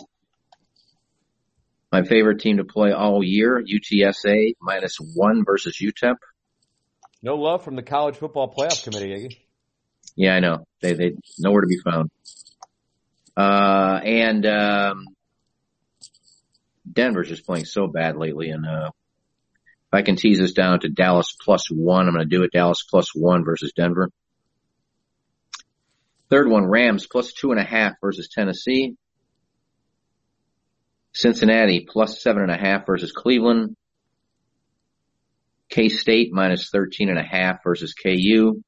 My 1.92 2.04
favorite 2.04 2.42
team 2.42 2.58
to 2.58 2.64
play 2.64 2.92
all 2.92 3.24
year, 3.24 3.60
UTSA 3.60 4.54
minus 4.62 4.98
one 5.16 5.46
versus 5.46 5.80
UTEP. 5.82 6.18
No 7.24 7.38
love 7.38 7.64
from 7.64 7.76
the 7.76 7.82
college 7.82 8.18
football 8.18 8.54
playoff 8.54 8.84
committee, 8.84 9.16
Iggy. 9.16 9.38
Yeah, 10.16 10.36
I 10.36 10.42
know. 10.42 10.68
They, 10.82 10.94
they, 10.94 11.14
nowhere 11.40 11.62
to 11.62 11.68
be 11.68 11.80
found. 11.84 12.12
Uh, 13.36 14.00
and, 14.04 14.46
um, 14.46 15.06
Denver's 16.96 17.30
just 17.30 17.46
playing 17.46 17.66
so 17.66 17.88
bad 17.88 18.16
lately. 18.18 18.50
And, 18.50 18.66
uh, 18.66 18.90
if 19.88 19.94
I 19.94 20.02
can 20.02 20.16
tease 20.16 20.40
this 20.40 20.54
down 20.54 20.80
to 20.80 20.90
Dallas 20.90 21.36
plus 21.40 21.70
one, 21.70 22.08
I'm 22.08 22.14
going 22.14 22.28
to 22.28 22.36
do 22.36 22.44
it. 22.44 22.52
Dallas 22.52 22.84
plus 22.90 23.14
one 23.14 23.46
versus 23.46 23.72
Denver. 23.76 24.10
Third 26.30 26.50
one, 26.50 26.66
Rams 26.66 27.06
plus 27.06 27.34
two 27.34 27.52
and 27.52 27.60
a 27.60 27.64
half 27.64 27.94
versus 28.02 28.28
Tennessee. 28.34 28.96
Cincinnati 31.14 31.88
plus 31.88 32.22
seven 32.22 32.42
and 32.42 32.52
a 32.52 32.58
half 32.58 32.86
versus 32.86 33.12
Cleveland. 33.12 33.76
K-State 35.70 36.32
minus 36.32 36.70
13 36.70 37.10
and 37.10 37.20
a 37.20 37.24
half 37.24 37.64
versus 37.64 37.94
KU. 37.94 38.62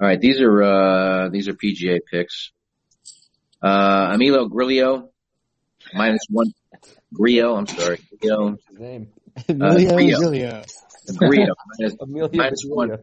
All 0.00 0.08
right, 0.08 0.20
these 0.20 0.40
are 0.40 0.62
uh 0.62 1.28
these 1.28 1.48
are 1.48 1.54
PGA 1.54 2.00
picks. 2.10 2.52
Uh 3.62 4.10
Emilio 4.14 4.46
Grillo 4.46 5.11
minus 5.94 6.22
one 6.30 6.52
Grillo, 7.12 7.56
I'm 7.56 7.66
sorry. 7.66 7.98
Grillo, 8.20 8.50
What's 8.50 8.68
his 8.68 8.78
name? 8.78 9.12
Uh, 9.36 9.42
Emilio 9.48 9.94
Grillo. 9.94 10.30
Grillo. 10.30 10.62
Grillo 11.16 11.54
minus, 11.78 11.96
Emilio 12.00 12.30
Minus 12.32 12.64
one. 12.66 12.88
Grillo. 12.88 13.02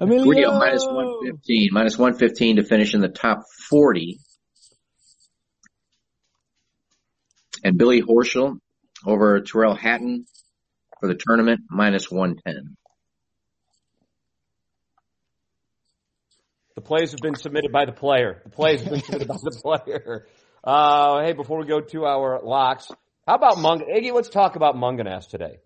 Emilio. 0.00 0.24
Grillo 0.24 0.58
minus 0.58 0.84
115, 0.86 1.68
minus 1.72 1.98
115 1.98 2.56
to 2.56 2.64
finish 2.64 2.94
in 2.94 3.00
the 3.00 3.08
top 3.08 3.42
40. 3.68 4.18
And 7.64 7.76
Billy 7.76 8.02
Horschel 8.02 8.58
over 9.04 9.40
Tyrrell 9.40 9.74
Hatton 9.74 10.26
for 11.00 11.08
the 11.08 11.18
tournament 11.18 11.62
minus 11.68 12.10
110. 12.10 12.76
The 16.76 16.80
plays 16.80 17.10
have 17.10 17.20
been 17.20 17.34
submitted 17.34 17.72
by 17.72 17.86
the 17.86 17.92
player. 17.92 18.40
The 18.44 18.50
plays 18.50 18.82
have 18.82 18.92
been 18.92 19.02
submitted 19.02 19.28
by 19.28 19.36
the 19.42 19.60
player. 19.62 20.26
Uh, 20.68 21.24
hey, 21.24 21.32
before 21.32 21.58
we 21.58 21.64
go 21.64 21.80
to 21.80 22.04
our 22.04 22.42
locks, 22.42 22.90
how 23.26 23.36
about 23.36 23.56
Mung? 23.56 23.80
Iggy, 23.80 24.12
let's 24.12 24.28
talk 24.28 24.54
about 24.54 24.76
Mungenast 24.76 25.30
today. 25.30 25.60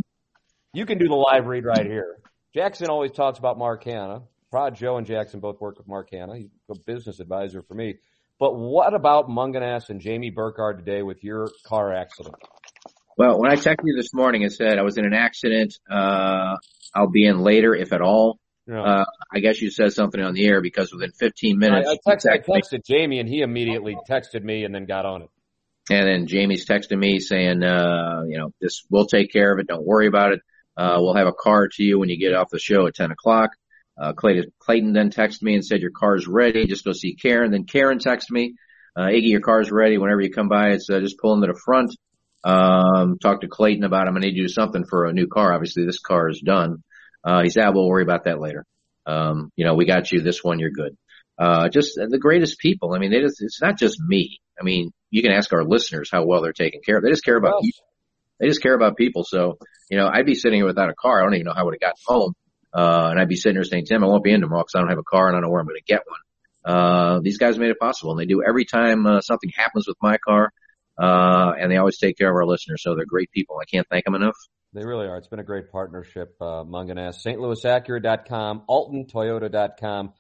You 0.75 0.87
can 0.87 0.99
do 0.99 1.09
the 1.09 1.17
live 1.17 1.47
read 1.47 1.65
right 1.65 1.85
here. 1.85 2.19
Jackson 2.55 2.87
always 2.89 3.11
talks 3.11 3.37
about 3.37 3.59
Mark 3.59 3.83
Hannah. 3.83 4.23
Prod 4.53 4.77
Joe 4.77 4.99
and 4.99 5.05
Jackson 5.05 5.41
both 5.41 5.61
work 5.61 5.77
with 5.77 5.89
Mark 5.89 6.11
Hannah. 6.13 6.37
He's 6.37 6.51
a 6.71 6.79
business 6.87 7.19
advisor 7.19 7.63
for 7.63 7.75
me. 7.75 7.97
But 8.39 8.55
what 8.55 8.95
about 8.95 9.29
Mungenast 9.29 9.91
and 9.91 10.01
Jamie 10.01 10.31
Burkhardt 10.31 10.79
today 10.79 11.03
with 11.03 11.25
your 11.25 11.49
car 11.67 11.93
accident? 11.93 12.37
Well, 13.19 13.41
when 13.41 13.51
I 13.51 13.57
texted 13.57 13.83
you 13.83 13.97
this 13.97 14.15
morning, 14.15 14.43
it 14.43 14.53
said 14.53 14.79
I 14.79 14.83
was 14.83 14.99
in 14.99 15.05
an 15.05 15.15
accident. 15.15 15.75
Uh, 15.91 16.55
I'll 16.95 17.11
be 17.11 17.27
in 17.27 17.41
later, 17.41 17.75
if 17.75 17.93
at 17.93 18.03
all. 18.03 18.39
You 18.67 18.75
Uh, 18.77 19.05
I 19.33 19.41
guess 19.41 19.61
you 19.61 19.71
said 19.71 19.93
something 19.93 20.21
on 20.21 20.35
the 20.35 20.47
air 20.47 20.61
because 20.61 20.93
within 20.93 21.11
15 21.13 21.59
minutes, 21.59 21.89
I, 21.89 22.11
text, 22.11 22.27
I 22.31 22.39
texted 22.39 22.73
me, 22.73 22.81
Jamie 22.85 23.19
and 23.19 23.29
he 23.29 23.41
immediately 23.41 23.97
texted 24.09 24.43
me 24.43 24.65
and 24.65 24.75
then 24.75 24.87
got 24.87 25.05
on 25.05 25.23
it. 25.23 25.31
and 25.91 26.07
then 26.07 26.27
Jamie's 26.29 26.67
texting 26.67 26.99
me 26.99 27.19
saying, 27.19 27.63
uh, 27.63 28.23
you 28.29 28.39
know, 28.39 28.51
this, 28.61 28.83
we'll 28.89 29.07
take 29.07 29.33
care 29.33 29.53
of 29.53 29.59
it. 29.59 29.67
Don't 29.67 29.85
worry 29.85 30.07
about 30.07 30.33
it. 30.33 30.41
Uh, 30.77 30.97
we'll 30.99 31.17
have 31.17 31.27
a 31.27 31.33
car 31.33 31.69
to 31.69 31.83
you 31.83 31.99
when 31.99 32.09
you 32.09 32.19
get 32.19 32.35
off 32.35 32.51
the 32.51 32.59
show 32.59 32.87
at 32.87 32.95
10 32.95 33.11
o'clock. 33.11 33.51
Uh, 34.01 34.13
Clayton, 34.13 34.53
Clayton 34.59 34.93
then 34.93 35.11
texted 35.11 35.43
me 35.43 35.55
and 35.55 35.65
said, 35.65 35.81
your 35.81 35.91
car's 35.91 36.27
ready. 36.27 36.67
Just 36.67 36.85
go 36.85 36.93
see 36.93 37.15
Karen. 37.15 37.51
Then 37.51 37.65
Karen 37.65 37.99
texted 37.99 38.31
me, 38.31 38.55
uh, 38.97 39.07
Iggy, 39.07 39.29
your 39.29 39.41
car's 39.41 39.71
ready. 39.71 39.99
Whenever 39.99 40.21
you 40.21 40.31
come 40.31 40.49
by, 40.49 40.71
it's 40.71 40.89
uh, 40.89 41.01
just 41.01 41.19
pull 41.19 41.35
into 41.35 41.49
the 41.49 41.61
front. 41.63 41.95
Um, 42.45 43.19
talk 43.19 43.43
to 43.43 43.49
Clayton 43.49 43.85
about, 43.85 44.07
I'm 44.07 44.15
going 44.15 44.23
to 44.23 44.29
need 44.29 44.37
to 44.37 44.43
do 44.43 44.49
something 44.49 44.85
for 44.89 45.07
a 45.07 45.13
new 45.13 45.27
car. 45.27 45.53
Obviously 45.53 45.85
this 45.85 46.01
car 46.01 46.29
is 46.29 46.41
done. 46.41 46.83
Uh, 47.25 47.43
he 47.43 47.51
said, 47.51 47.69
we'll 47.71 47.89
worry 47.89 48.03
about 48.03 48.25
that 48.25 48.41
later. 48.41 48.65
Um, 49.07 49.51
you 49.57 49.65
know, 49.65 49.75
we 49.75 49.87
got 49.87 50.11
you 50.13 50.21
this 50.21 50.43
one. 50.43 50.59
You're 50.59 50.71
good. 50.71 50.97
Uh, 51.39 51.69
just 51.69 51.95
the 51.97 52.19
greatest 52.19 52.59
people. 52.59 52.95
I 52.95 52.99
mean, 52.99 53.11
they 53.11 53.21
just, 53.21 53.43
it's 53.43 53.61
not 53.61 53.79
just 53.79 54.01
me. 54.01 54.41
I 54.61 54.65
mean, 54.65 54.91
you 55.11 55.23
can 55.23 55.33
ask 55.33 55.53
our 55.53 55.65
listeners 55.65 56.09
how 56.13 56.25
well 56.25 56.43
they're 56.43 56.53
taken 56.53 56.81
care 56.85 56.99
of. 56.99 57.03
They 57.03 57.11
just 57.11 57.25
care 57.25 57.37
about 57.37 57.53
Well, 57.53 57.63
people. 57.63 57.85
They 58.39 58.49
just 58.49 58.63
care 58.63 58.75
about 58.75 58.97
people. 58.97 59.25
So, 59.25 59.59
you 59.91 59.97
know, 59.97 60.09
I'd 60.13 60.27
be 60.27 60.35
sitting 60.35 60.59
here 60.59 60.67
without 60.67 60.91
a 60.91 60.95
car. 60.95 61.21
I 61.21 61.25
don't 61.25 61.35
even 61.35 61.47
know 61.47 61.53
how 61.55 61.63
I 61.63 61.65
would 61.65 61.75
have 61.75 61.81
gotten 61.81 62.03
home. 62.07 62.35
Uh, 62.75 63.09
and 63.11 63.21
I'd 63.21 63.29
be 63.29 63.37
sitting 63.37 63.57
here 63.57 63.65
saying, 63.65 63.87
Tim, 63.87 64.03
I 64.03 64.07
won't 64.07 64.25
be 64.25 64.33
in 64.33 64.41
tomorrow 64.41 64.63
because 64.63 64.75
I 64.75 64.81
don't 64.81 64.89
have 64.89 64.99
a 64.99 65.05
car 65.05 65.29
and 65.29 65.37
I 65.37 65.41
don't 65.41 65.43
know 65.43 65.51
where 65.51 65.61
I'm 65.61 65.67
going 65.67 65.79
to 65.79 65.85
get 65.85 66.03
one. 66.07 66.75
Uh, 66.75 67.21
these 67.23 67.39
guys 67.39 67.59
made 67.59 67.71
it 67.71 67.79
possible 67.79 68.13
and 68.13 68.21
they 68.21 68.27
do 68.27 68.43
every 68.47 68.65
time, 68.65 69.07
uh, 69.07 69.21
something 69.21 69.51
happens 69.55 69.87
with 69.87 69.97
my 70.01 70.17
car. 70.19 70.53
Uh, 70.99 71.53
and 71.59 71.71
they 71.71 71.77
always 71.77 71.99
take 71.99 72.17
care 72.19 72.29
of 72.29 72.35
our 72.35 72.47
listeners. 72.47 72.83
So 72.83 72.95
they're 72.95 73.07
great 73.07 73.31
people. 73.33 73.59
I 73.61 73.65
can't 73.65 73.87
thank 73.91 74.05
them 74.05 74.15
enough. 74.15 74.37
They 74.75 74.85
really 74.85 75.07
are. 75.07 75.19
It's 75.19 75.29
been 75.29 75.39
a 75.39 75.45
great 75.45 75.71
partnership, 75.71 76.35
uh, 76.41 76.65
Mungenast. 76.65 77.25
StLouisAcura.com, 77.27 78.63
AltonToyota.com, 78.69 80.13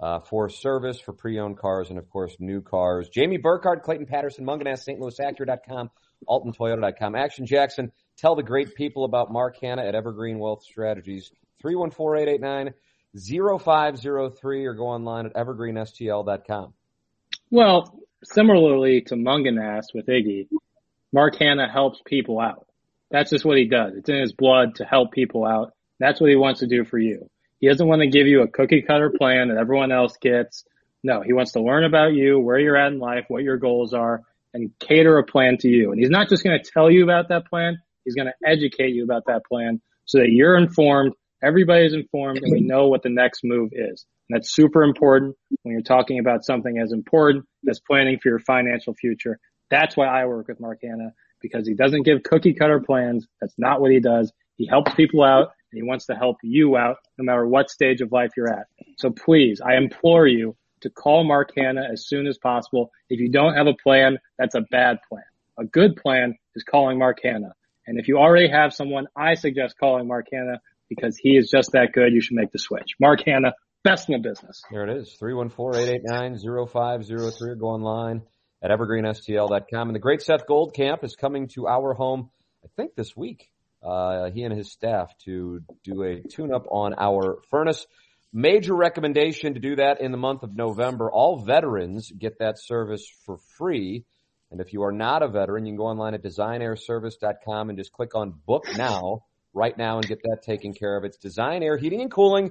uh, 0.00 0.20
for 0.20 0.48
service 0.48 1.00
for 1.00 1.12
pre-owned 1.12 1.58
cars 1.58 1.90
and 1.90 1.98
of 1.98 2.08
course 2.10 2.34
new 2.40 2.60
cars. 2.60 3.08
Jamie 3.08 3.36
Burkhardt, 3.36 3.84
Clayton 3.84 4.06
Patterson, 4.06 4.44
Mungenast, 4.44 4.88
StLouisAcura.com, 4.88 5.90
AltonToyota.com. 6.28 7.14
Action 7.14 7.46
Jackson, 7.46 7.92
tell 8.16 8.34
the 8.34 8.42
great 8.42 8.74
people 8.74 9.04
about 9.04 9.30
Mark 9.30 9.56
Hannah 9.62 9.84
at 9.84 9.94
Evergreen 9.94 10.40
Wealth 10.40 10.64
Strategies. 10.64 11.30
314-889-0503 11.64 14.64
or 14.64 14.74
go 14.74 14.86
online 14.86 15.26
at 15.26 15.34
evergreenstl.com. 15.34 16.74
Well, 17.50 18.00
similarly 18.24 19.02
to 19.02 19.14
Mungenast 19.14 19.94
with 19.94 20.06
Iggy, 20.06 20.48
Mark 21.12 21.36
Hannah 21.38 21.70
helps 21.70 22.00
people 22.04 22.40
out. 22.40 22.66
That's 23.10 23.30
just 23.30 23.44
what 23.44 23.58
he 23.58 23.66
does. 23.66 23.94
It's 23.96 24.08
in 24.08 24.20
his 24.20 24.32
blood 24.32 24.76
to 24.76 24.84
help 24.84 25.12
people 25.12 25.44
out. 25.44 25.72
That's 25.98 26.20
what 26.20 26.30
he 26.30 26.36
wants 26.36 26.60
to 26.60 26.66
do 26.66 26.84
for 26.84 26.98
you. 26.98 27.28
He 27.58 27.68
doesn't 27.68 27.86
want 27.86 28.00
to 28.00 28.08
give 28.08 28.26
you 28.26 28.42
a 28.42 28.48
cookie 28.48 28.82
cutter 28.82 29.10
plan 29.10 29.48
that 29.48 29.58
everyone 29.58 29.92
else 29.92 30.16
gets. 30.20 30.64
No, 31.02 31.22
he 31.22 31.32
wants 31.32 31.52
to 31.52 31.62
learn 31.62 31.84
about 31.84 32.12
you, 32.14 32.38
where 32.38 32.58
you're 32.58 32.76
at 32.76 32.92
in 32.92 32.98
life, 32.98 33.24
what 33.28 33.42
your 33.42 33.58
goals 33.58 33.92
are, 33.92 34.22
and 34.54 34.70
cater 34.78 35.18
a 35.18 35.24
plan 35.24 35.56
to 35.58 35.68
you. 35.68 35.90
And 35.90 36.00
he's 36.00 36.10
not 36.10 36.28
just 36.28 36.44
going 36.44 36.58
to 36.58 36.70
tell 36.70 36.90
you 36.90 37.04
about 37.04 37.28
that 37.28 37.46
plan. 37.46 37.78
He's 38.04 38.14
going 38.14 38.28
to 38.28 38.48
educate 38.48 38.94
you 38.94 39.04
about 39.04 39.24
that 39.26 39.42
plan 39.44 39.80
so 40.06 40.18
that 40.18 40.30
you're 40.30 40.56
informed, 40.56 41.12
everybody's 41.42 41.94
informed, 41.94 42.38
and 42.42 42.52
we 42.52 42.60
know 42.60 42.88
what 42.88 43.02
the 43.02 43.10
next 43.10 43.40
move 43.44 43.70
is. 43.72 44.06
And 44.28 44.36
that's 44.36 44.54
super 44.54 44.82
important 44.82 45.36
when 45.62 45.72
you're 45.72 45.82
talking 45.82 46.18
about 46.18 46.44
something 46.44 46.78
as 46.78 46.92
important 46.92 47.44
as 47.68 47.80
planning 47.80 48.18
for 48.22 48.28
your 48.28 48.38
financial 48.38 48.94
future. 48.94 49.38
That's 49.70 49.96
why 49.96 50.06
I 50.06 50.26
work 50.26 50.48
with 50.48 50.60
Mark 50.60 50.80
Hannah 50.82 51.12
because 51.40 51.66
he 51.66 51.74
doesn't 51.74 52.02
give 52.02 52.22
cookie 52.22 52.54
cutter 52.54 52.80
plans. 52.80 53.26
That's 53.40 53.54
not 53.58 53.80
what 53.80 53.90
he 53.90 54.00
does. 54.00 54.32
He 54.56 54.66
helps 54.66 54.94
people 54.94 55.22
out. 55.24 55.52
and 55.72 55.78
he 55.78 55.82
wants 55.82 56.06
to 56.06 56.14
help 56.14 56.36
you 56.42 56.76
out 56.76 56.96
no 57.16 57.24
matter 57.24 57.46
what 57.46 57.70
stage 57.70 58.00
of 58.00 58.12
life 58.12 58.30
you're 58.36 58.52
at. 58.52 58.66
So 58.98 59.10
please, 59.10 59.60
I 59.60 59.76
implore 59.76 60.26
you 60.26 60.56
to 60.82 60.90
call 60.90 61.24
Mark 61.24 61.50
Hannah 61.56 61.86
as 61.90 62.06
soon 62.06 62.26
as 62.26 62.38
possible. 62.38 62.90
If 63.08 63.20
you 63.20 63.30
don't 63.30 63.54
have 63.54 63.66
a 63.66 63.74
plan, 63.82 64.18
that's 64.38 64.54
a 64.54 64.62
bad 64.70 64.98
plan. 65.08 65.24
A 65.58 65.64
good 65.64 65.96
plan 65.96 66.36
is 66.54 66.64
calling 66.64 66.98
Mark 66.98 67.18
Hannah. 67.22 67.54
And 67.86 67.98
if 67.98 68.08
you 68.08 68.18
already 68.18 68.48
have 68.48 68.72
someone, 68.72 69.06
I 69.16 69.34
suggest 69.34 69.76
calling 69.78 70.06
Mark 70.08 70.26
Hannah 70.32 70.60
because 70.88 71.16
he 71.16 71.36
is 71.36 71.50
just 71.50 71.72
that 71.72 71.92
good. 71.92 72.12
You 72.12 72.20
should 72.20 72.36
make 72.36 72.52
the 72.52 72.58
switch. 72.58 72.94
Mark 73.00 73.20
Hannah, 73.24 73.54
best 73.84 74.08
in 74.08 74.20
the 74.20 74.28
business. 74.28 74.62
There 74.70 74.88
it 74.88 74.96
is. 74.96 75.16
314-889-0503 75.20 77.58
go 77.58 77.66
online 77.66 78.22
at 78.62 78.70
evergreenstl.com. 78.70 79.88
And 79.88 79.94
the 79.94 80.00
great 80.00 80.22
Seth 80.22 80.46
Goldcamp 80.48 81.04
is 81.04 81.16
coming 81.16 81.48
to 81.54 81.66
our 81.66 81.94
home, 81.94 82.30
I 82.64 82.68
think 82.76 82.94
this 82.94 83.16
week. 83.16 83.50
Uh, 83.82 84.30
he 84.30 84.42
and 84.42 84.56
his 84.56 84.70
staff 84.70 85.10
to 85.24 85.60
do 85.84 86.02
a 86.02 86.20
tune 86.20 86.52
up 86.52 86.66
on 86.70 86.94
our 86.98 87.38
furnace. 87.50 87.86
Major 88.32 88.76
recommendation 88.76 89.54
to 89.54 89.60
do 89.60 89.76
that 89.76 90.00
in 90.00 90.12
the 90.12 90.18
month 90.18 90.42
of 90.42 90.54
November. 90.54 91.10
All 91.10 91.42
veterans 91.44 92.12
get 92.16 92.38
that 92.38 92.60
service 92.60 93.04
for 93.24 93.38
free. 93.56 94.04
And 94.50 94.60
if 94.60 94.72
you 94.72 94.82
are 94.82 94.92
not 94.92 95.22
a 95.22 95.28
veteran, 95.28 95.64
you 95.64 95.72
can 95.72 95.78
go 95.78 95.86
online 95.86 96.14
at 96.14 96.22
designairservice.com 96.22 97.70
and 97.70 97.78
just 97.78 97.92
click 97.92 98.14
on 98.14 98.34
book 98.46 98.64
now, 98.76 99.24
right 99.54 99.76
now 99.76 99.96
and 99.96 100.06
get 100.06 100.22
that 100.22 100.42
taken 100.42 100.74
care 100.74 100.96
of. 100.96 101.04
It's 101.04 101.16
Design 101.16 101.62
Aire 101.62 101.76
Heating 101.78 102.02
and 102.02 102.10
Cooling, 102.10 102.50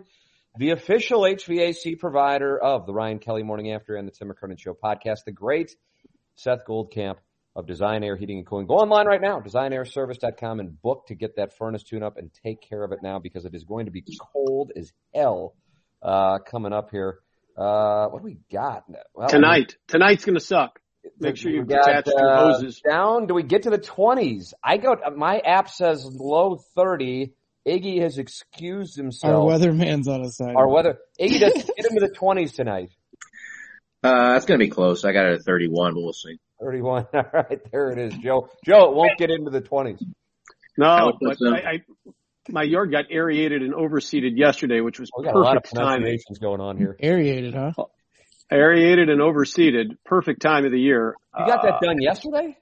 the 0.57 0.71
official 0.71 1.21
HVAC 1.21 1.99
provider 1.99 2.57
of 2.57 2.85
the 2.85 2.93
Ryan 2.93 3.19
Kelley 3.19 3.43
Morning 3.43 3.71
After 3.71 3.95
and 3.95 4.07
the 4.07 4.11
Tim 4.11 4.29
McKernan 4.29 4.59
Show 4.59 4.73
podcast. 4.73 5.25
The 5.25 5.31
great 5.31 5.75
Seth 6.35 6.65
Goldcamp 6.67 7.17
of 7.55 7.65
Design 7.65 8.03
Aire 8.03 8.15
Heating 8.15 8.37
and 8.37 8.47
Cooling. 8.47 8.67
Go 8.67 8.75
online 8.75 9.05
right 9.05 9.21
now, 9.21 9.39
designairservice.com 9.39 10.59
and 10.59 10.81
book 10.81 11.07
to 11.07 11.15
get 11.15 11.35
that 11.35 11.57
furnace 11.57 11.83
tune 11.83 12.03
up 12.03 12.17
and 12.17 12.31
take 12.43 12.61
care 12.61 12.83
of 12.83 12.91
it 12.91 12.99
now 13.03 13.19
because 13.19 13.45
it 13.45 13.53
is 13.53 13.63
going 13.63 13.85
to 13.85 13.91
be 13.91 14.03
cold 14.33 14.71
as 14.75 14.91
hell, 15.13 15.55
uh, 16.01 16.39
coming 16.39 16.73
up 16.73 16.89
here. 16.91 17.19
Uh, 17.57 18.07
what 18.07 18.19
do 18.19 18.25
we 18.25 18.37
got? 18.51 18.85
Well, 19.13 19.27
Tonight. 19.27 19.75
Tonight's 19.87 20.23
going 20.23 20.35
to 20.35 20.43
suck. 20.43 20.79
Make 21.19 21.37
sure 21.37 21.51
you 21.51 21.63
attach 21.63 22.07
uh, 22.07 22.11
your 22.17 22.35
hoses. 22.35 22.81
Down. 22.87 23.27
Do 23.27 23.33
we 23.33 23.43
get 23.43 23.63
to 23.63 23.69
the 23.69 23.79
20s? 23.79 24.53
I 24.63 24.77
go, 24.77 24.95
my 25.15 25.39
app 25.39 25.69
says 25.69 26.05
low 26.05 26.57
30. 26.75 27.33
Iggy 27.67 28.01
has 28.01 28.17
excused 28.17 28.95
himself. 28.95 29.33
Our 29.33 29.45
weatherman's 29.45 30.07
on 30.07 30.23
his 30.23 30.37
side. 30.37 30.55
Our 30.55 30.67
weather. 30.67 30.99
Iggy 31.19 31.39
does 31.39 31.53
get 31.53 31.85
into 31.91 31.99
the 31.99 32.15
20s 32.17 32.53
tonight. 32.53 32.91
Uh, 34.03 34.33
it's 34.37 34.45
going 34.45 34.59
to 34.59 34.65
be 34.65 34.69
close. 34.69 35.03
I 35.03 35.11
got 35.11 35.25
it 35.25 35.33
at 35.39 35.41
31, 35.43 35.93
but 35.93 36.01
we'll 36.01 36.13
see. 36.13 36.39
31. 36.61 37.07
All 37.13 37.23
right, 37.33 37.59
there 37.71 37.91
it 37.91 37.97
is, 37.99 38.13
Joe. 38.17 38.49
Joe, 38.65 38.89
it 38.91 38.95
won't 38.95 39.17
get 39.17 39.29
into 39.29 39.49
the 39.51 39.61
20s. 39.61 40.01
No, 40.77 41.11
but 41.21 41.37
I, 41.45 41.57
I, 41.57 41.81
my 42.47 42.63
yard 42.63 42.91
got 42.91 43.05
aerated 43.11 43.61
and 43.61 43.73
overseeded 43.73 44.37
yesterday, 44.37 44.79
which 44.79 44.99
was 44.99 45.09
we 45.17 45.25
got 45.25 45.33
perfect 45.33 45.43
a 45.43 45.47
lot 45.49 45.57
of 45.57 45.63
timing. 45.63 46.01
pronunciations 46.03 46.37
going 46.39 46.61
on 46.61 46.77
here. 46.77 46.95
Aerated, 46.99 47.53
huh? 47.53 47.73
Aerated 48.51 49.09
and 49.09 49.19
overseeded, 49.21 49.97
perfect 50.05 50.41
time 50.41 50.65
of 50.65 50.71
the 50.71 50.79
year. 50.79 51.15
You 51.37 51.45
got 51.45 51.61
that 51.63 51.75
Uh, 51.75 51.79
done 51.81 52.01
yesterday? 52.01 52.57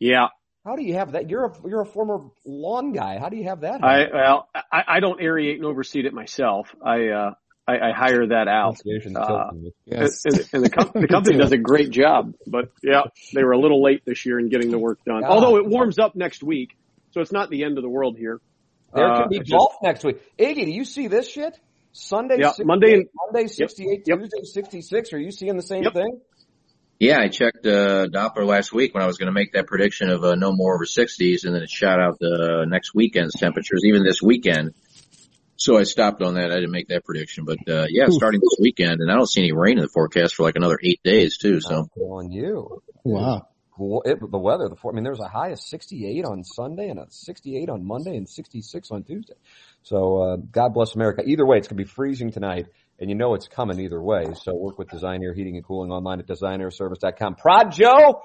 Yeah, 0.00 0.28
How 0.64 0.76
do 0.76 0.82
you 0.82 0.94
have 0.94 1.12
that? 1.12 1.30
You're 1.30 1.46
a 1.46 1.52
you're 1.66 1.80
a 1.80 1.86
former 1.86 2.28
lawn 2.44 2.92
guy. 2.92 3.18
How 3.18 3.28
do 3.30 3.36
you 3.36 3.44
have 3.44 3.60
that? 3.62 3.82
I 3.82 4.06
well, 4.12 4.48
I, 4.70 4.82
I 4.86 5.00
don't 5.00 5.20
aerate 5.20 5.54
and 5.54 5.64
overseed 5.64 6.04
it 6.04 6.12
myself. 6.12 6.68
I 6.84 7.08
uh, 7.08 7.34
I, 7.68 7.90
I 7.90 7.92
hire 7.94 8.26
that 8.28 8.48
out. 8.48 8.78
Uh. 9.14 9.50
Yes. 9.84 10.22
And, 10.24 10.48
and 10.54 10.64
the, 10.64 10.70
com- 10.70 10.90
the 10.94 11.06
company 11.06 11.36
does 11.36 11.52
a 11.52 11.58
great 11.58 11.90
job, 11.90 12.32
but 12.46 12.70
yeah, 12.82 13.02
they 13.34 13.44
were 13.44 13.52
a 13.52 13.58
little 13.60 13.82
late 13.82 14.02
this 14.06 14.24
year 14.24 14.38
in 14.40 14.48
getting 14.48 14.70
the 14.70 14.78
work 14.78 15.00
done. 15.04 15.20
God. 15.20 15.30
Although 15.30 15.58
it 15.58 15.66
warms 15.66 15.98
up 15.98 16.16
next 16.16 16.42
week, 16.42 16.70
so 17.10 17.20
it's 17.20 17.32
not 17.32 17.50
the 17.50 17.64
end 17.64 17.76
of 17.76 17.82
the 17.82 17.90
world 17.90 18.16
here. 18.16 18.40
There 18.94 19.06
Uh, 19.06 19.22
could 19.22 19.30
be 19.30 19.36
it's 19.38 19.50
golf 19.50 19.74
next 19.82 20.02
week. 20.02 20.16
Iggy, 20.38 20.64
do 20.64 20.70
you 20.70 20.86
see 20.86 21.08
this 21.08 21.28
shit? 21.30 21.58
Sunday, 21.92 22.36
Yeah, 22.38 22.52
Monday 22.60 22.94
and- 22.94 23.06
Monday 23.32 23.48
68, 23.48 24.02
yep. 24.06 24.18
Tuesday 24.18 24.44
66. 24.44 25.12
Are 25.12 25.18
you 25.18 25.30
seeing 25.30 25.56
the 25.56 25.62
same 25.62 25.82
Yep. 25.82 25.92
thing? 25.92 26.20
Yeah, 27.00 27.18
I 27.20 27.28
checked 27.28 27.64
uh, 27.66 28.06
Doppler 28.06 28.46
last 28.46 28.72
week 28.72 28.92
when 28.94 29.02
I 29.02 29.06
was 29.06 29.18
going 29.18 29.26
to 29.28 29.32
make 29.32 29.52
that 29.52 29.66
prediction 29.66 30.10
of 30.10 30.24
uh, 30.24 30.34
no 30.34 30.52
more 30.52 30.74
over 30.74 30.84
60s, 30.84 31.44
and 31.44 31.54
then 31.54 31.62
it 31.62 31.70
shot 31.70 32.00
out 32.00 32.18
the 32.18 32.64
next 32.68 32.94
weekend's 32.94 33.34
temperatures, 33.38 33.82
even 33.84 34.02
this 34.04 34.20
weekend. 34.22 34.72
So 35.58 35.76
I 35.76 35.82
stopped 35.82 36.22
on 36.22 36.34
that. 36.34 36.50
I 36.50 36.54
didn't 36.54 36.70
make 36.70 36.88
that 36.88 37.04
prediction, 37.04 37.44
but 37.44 37.58
uh, 37.68 37.86
yeah, 37.90 38.06
starting 38.08 38.40
this 38.40 38.56
weekend, 38.60 39.00
and 39.00 39.10
I 39.10 39.14
don't 39.14 39.28
see 39.28 39.42
any 39.42 39.52
rain 39.52 39.76
in 39.76 39.82
the 39.82 39.88
forecast 39.88 40.34
for 40.34 40.44
like 40.44 40.56
another 40.56 40.78
eight 40.82 41.00
days 41.02 41.36
too. 41.36 41.60
So 41.60 41.80
I'm 41.80 41.88
telling 41.96 42.32
you. 42.32 42.82
Wow. 43.04 43.48
Well, 43.76 44.02
It, 44.04 44.18
the 44.18 44.38
weather, 44.38 44.68
the 44.68 44.74
four, 44.74 44.92
I 44.92 44.94
mean, 44.94 45.04
there 45.04 45.12
was 45.12 45.20
a 45.20 45.28
high 45.28 45.50
of 45.50 45.60
68 45.60 46.24
on 46.24 46.42
Sunday 46.42 46.88
and 46.88 46.98
a 46.98 47.06
68 47.10 47.68
on 47.68 47.86
Monday 47.86 48.16
and 48.16 48.28
66 48.28 48.90
on 48.90 49.04
Tuesday. 49.04 49.34
So, 49.84 50.16
uh, 50.20 50.36
God 50.36 50.74
bless 50.74 50.96
America. 50.96 51.22
Either 51.24 51.46
way, 51.46 51.58
it's 51.58 51.68
going 51.68 51.78
to 51.78 51.84
be 51.84 51.88
freezing 51.88 52.32
tonight 52.32 52.66
and 52.98 53.08
you 53.08 53.16
know 53.16 53.34
it's 53.34 53.48
coming 53.48 53.78
either 53.80 54.02
way. 54.02 54.26
So 54.42 54.54
work 54.54 54.78
with 54.78 54.88
Design 54.88 55.22
Aire 55.22 55.34
Heating 55.34 55.56
and 55.56 55.64
Cooling 55.64 55.90
online 55.90 56.20
at 56.20 56.26
designairservice.com. 56.26 57.36
Prod 57.36 57.72
Joe, 57.72 58.22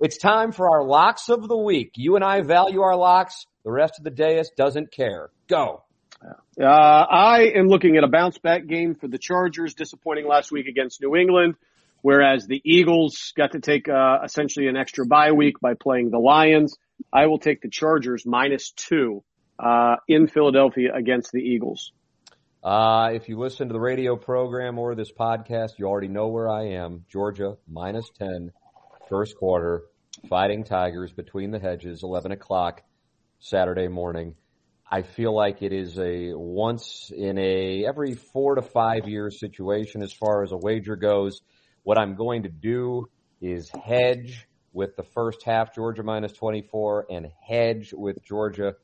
it's 0.00 0.18
time 0.18 0.52
for 0.52 0.68
our 0.68 0.84
locks 0.84 1.28
of 1.28 1.46
the 1.48 1.56
week. 1.56 1.92
You 1.96 2.16
and 2.16 2.24
I 2.24 2.42
value 2.42 2.82
our 2.82 2.96
locks. 2.96 3.46
The 3.64 3.70
rest 3.70 3.94
of 3.98 4.04
the 4.04 4.10
dais 4.10 4.50
doesn't 4.56 4.92
care. 4.92 5.30
Go. 5.48 5.82
Uh, 6.22 6.64
I 6.64 7.52
am 7.54 7.68
looking 7.68 7.96
at 7.96 8.04
a 8.04 8.08
bounce 8.08 8.38
back 8.38 8.66
game 8.66 8.94
for 8.94 9.08
the 9.08 9.18
Chargers, 9.18 9.74
disappointing 9.74 10.26
last 10.26 10.50
week 10.50 10.66
against 10.66 11.02
New 11.02 11.14
England, 11.14 11.56
whereas 12.02 12.46
the 12.46 12.60
Eagles 12.64 13.32
got 13.36 13.52
to 13.52 13.60
take 13.60 13.88
uh, 13.88 14.18
essentially 14.24 14.68
an 14.68 14.76
extra 14.76 15.06
bye 15.06 15.32
week 15.32 15.60
by 15.60 15.74
playing 15.74 16.10
the 16.10 16.18
Lions. 16.18 16.76
I 17.12 17.26
will 17.26 17.38
take 17.38 17.60
the 17.60 17.68
Chargers 17.68 18.24
minus 18.24 18.70
two 18.70 19.22
uh, 19.58 19.96
in 20.08 20.28
Philadelphia 20.28 20.94
against 20.94 21.32
the 21.32 21.40
Eagles. 21.40 21.92
Uh, 22.62 23.10
if 23.12 23.28
you 23.28 23.38
listen 23.38 23.68
to 23.68 23.72
the 23.72 23.80
radio 23.80 24.16
program 24.16 24.78
or 24.78 24.94
this 24.94 25.12
podcast, 25.12 25.78
you 25.78 25.86
already 25.86 26.08
know 26.08 26.28
where 26.28 26.48
I 26.48 26.70
am. 26.70 27.04
Georgia 27.08 27.56
minus 27.68 28.10
10, 28.18 28.50
first 29.08 29.36
quarter, 29.36 29.84
fighting 30.28 30.64
Tigers 30.64 31.12
between 31.12 31.50
the 31.50 31.60
hedges, 31.60 32.02
11 32.02 32.32
o'clock 32.32 32.82
Saturday 33.38 33.86
morning. 33.86 34.34
I 34.88 35.02
feel 35.02 35.34
like 35.34 35.62
it 35.62 35.72
is 35.72 35.98
a 35.98 36.32
once 36.34 37.10
in 37.14 37.38
a 37.38 37.84
every 37.84 38.14
four 38.14 38.54
to 38.54 38.62
five 38.62 39.08
year 39.08 39.30
situation 39.30 40.00
as 40.00 40.12
far 40.12 40.44
as 40.44 40.52
a 40.52 40.56
wager 40.56 40.94
goes. 40.94 41.40
What 41.82 41.98
I'm 41.98 42.14
going 42.14 42.44
to 42.44 42.48
do 42.48 43.08
is 43.40 43.68
hedge 43.84 44.46
with 44.72 44.94
the 44.96 45.02
first 45.02 45.42
half 45.42 45.74
Georgia 45.74 46.04
minus 46.04 46.32
24 46.32 47.06
and 47.10 47.26
hedge 47.48 47.92
with 47.96 48.22
Georgia, 48.24 48.74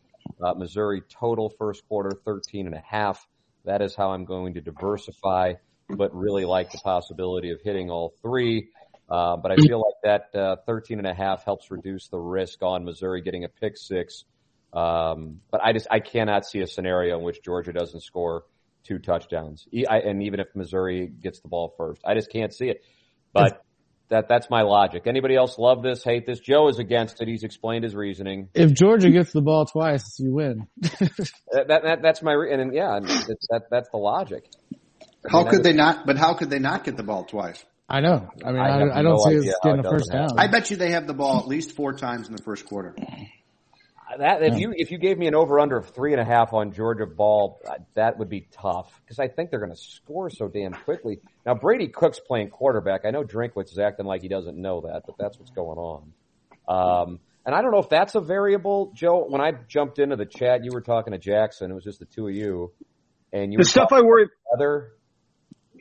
uh, 0.44 0.54
Missouri 0.54 1.02
total 1.08 1.50
first 1.50 1.86
quarter 1.86 2.10
13 2.24 2.66
and 2.66 2.74
a 2.74 2.82
half. 2.84 3.24
That 3.64 3.80
is 3.80 3.94
how 3.94 4.10
I'm 4.10 4.24
going 4.24 4.54
to 4.54 4.60
diversify, 4.60 5.54
but 5.88 6.12
really 6.14 6.44
like 6.44 6.72
the 6.72 6.80
possibility 6.82 7.52
of 7.52 7.60
hitting 7.62 7.90
all 7.90 8.12
three. 8.22 8.70
Uh, 9.08 9.36
but 9.36 9.52
I 9.52 9.56
feel 9.56 9.78
like 9.78 10.22
that 10.32 10.38
uh, 10.38 10.56
13 10.66 10.98
and 10.98 11.06
a 11.06 11.14
half 11.14 11.44
helps 11.44 11.70
reduce 11.70 12.08
the 12.08 12.18
risk 12.18 12.62
on 12.62 12.84
Missouri 12.84 13.22
getting 13.22 13.44
a 13.44 13.48
pick 13.48 13.76
six. 13.76 14.24
Um, 14.72 15.40
but 15.50 15.62
I 15.62 15.72
just 15.72 15.86
I 15.90 16.00
cannot 16.00 16.46
see 16.46 16.60
a 16.60 16.66
scenario 16.66 17.18
in 17.18 17.24
which 17.24 17.42
Georgia 17.42 17.72
doesn't 17.72 18.02
score 18.02 18.44
two 18.84 18.98
touchdowns, 18.98 19.66
E- 19.72 19.86
I- 19.86 19.98
and 19.98 20.22
even 20.22 20.40
if 20.40 20.48
Missouri 20.54 21.06
gets 21.06 21.40
the 21.40 21.48
ball 21.48 21.74
first, 21.76 22.00
I 22.04 22.14
just 22.14 22.30
can't 22.30 22.52
see 22.52 22.68
it. 22.68 22.82
But 23.32 23.62
that 24.08 24.28
that's 24.28 24.48
my 24.50 24.62
logic. 24.62 25.02
Anybody 25.06 25.36
else 25.36 25.58
love 25.58 25.82
this, 25.82 26.04
hate 26.04 26.26
this? 26.26 26.38
Joe 26.38 26.68
is 26.68 26.78
against 26.78 27.20
it. 27.20 27.28
He's 27.28 27.44
explained 27.44 27.84
his 27.84 27.94
reasoning. 27.94 28.48
If 28.54 28.72
Georgia 28.72 29.10
gets 29.10 29.32
the 29.32 29.42
ball 29.42 29.66
twice, 29.66 30.18
you 30.18 30.32
win. 30.32 30.66
That, 31.52 31.68
that, 31.68 31.82
that 31.82 32.02
that's 32.02 32.22
my 32.22 32.32
re- 32.32 32.50
and 32.50 32.62
and 32.62 32.74
yeah, 32.74 32.96
and 32.96 33.04
it's, 33.04 33.46
that 33.50 33.64
that's 33.70 33.90
the 33.90 33.98
logic. 33.98 34.50
How 35.28 35.42
mean, 35.42 35.50
could 35.50 35.62
they 35.62 35.74
not? 35.74 36.06
But 36.06 36.16
how 36.16 36.32
could 36.32 36.48
they 36.48 36.58
not 36.58 36.84
get 36.84 36.96
the 36.96 37.02
ball 37.02 37.24
twice? 37.24 37.62
I 37.90 38.00
know. 38.00 38.26
I 38.42 38.52
mean, 38.52 38.60
I 38.60 38.68
I, 38.68 39.00
I, 39.00 39.02
don't 39.02 39.04
no 39.04 39.18
see 39.18 39.38
us 39.38 39.54
getting 39.62 39.80
it 39.80 39.86
a 39.86 39.90
first 39.90 40.10
down. 40.10 40.38
I 40.38 40.46
bet 40.46 40.70
you 40.70 40.78
they 40.78 40.92
have 40.92 41.06
the 41.06 41.12
ball 41.12 41.40
at 41.40 41.46
least 41.46 41.76
four 41.76 41.92
times 41.92 42.26
in 42.26 42.34
the 42.34 42.42
first 42.42 42.64
quarter. 42.64 42.96
That 44.18 44.42
if 44.42 44.58
you 44.58 44.72
if 44.76 44.90
you 44.90 44.98
gave 44.98 45.18
me 45.18 45.26
an 45.26 45.34
over 45.34 45.58
under 45.58 45.76
of 45.76 45.90
three 45.90 46.12
and 46.12 46.20
a 46.20 46.24
half 46.24 46.52
on 46.52 46.72
Georgia 46.72 47.06
ball, 47.06 47.60
uh, 47.68 47.74
that 47.94 48.18
would 48.18 48.28
be 48.28 48.46
tough 48.52 49.00
because 49.02 49.18
I 49.18 49.28
think 49.28 49.50
they're 49.50 49.60
going 49.60 49.72
to 49.72 49.76
score 49.76 50.28
so 50.28 50.48
damn 50.48 50.72
quickly. 50.72 51.20
Now 51.46 51.54
Brady 51.54 51.88
Cook's 51.88 52.20
playing 52.20 52.50
quarterback. 52.50 53.02
I 53.04 53.10
know 53.10 53.22
Drinkwitz 53.22 53.72
is 53.72 53.78
acting 53.78 54.06
like 54.06 54.22
he 54.22 54.28
doesn't 54.28 54.56
know 54.56 54.82
that, 54.82 55.02
but 55.06 55.16
that's 55.18 55.38
what's 55.38 55.52
going 55.52 55.78
on. 55.78 56.12
Um, 56.68 57.20
and 57.44 57.54
I 57.54 57.62
don't 57.62 57.72
know 57.72 57.78
if 57.78 57.88
that's 57.88 58.14
a 58.14 58.20
variable, 58.20 58.92
Joe. 58.94 59.24
When 59.28 59.40
I 59.40 59.52
jumped 59.68 59.98
into 59.98 60.16
the 60.16 60.26
chat, 60.26 60.64
you 60.64 60.70
were 60.72 60.80
talking 60.80 61.12
to 61.12 61.18
Jackson. 61.18 61.70
It 61.70 61.74
was 61.74 61.84
just 61.84 61.98
the 61.98 62.04
two 62.04 62.28
of 62.28 62.34
you, 62.34 62.72
and 63.32 63.52
you 63.52 63.58
The 63.58 63.62
were 63.62 63.64
stuff 63.64 63.88
I 63.92 64.02
worry 64.02 64.28
other. 64.54 64.92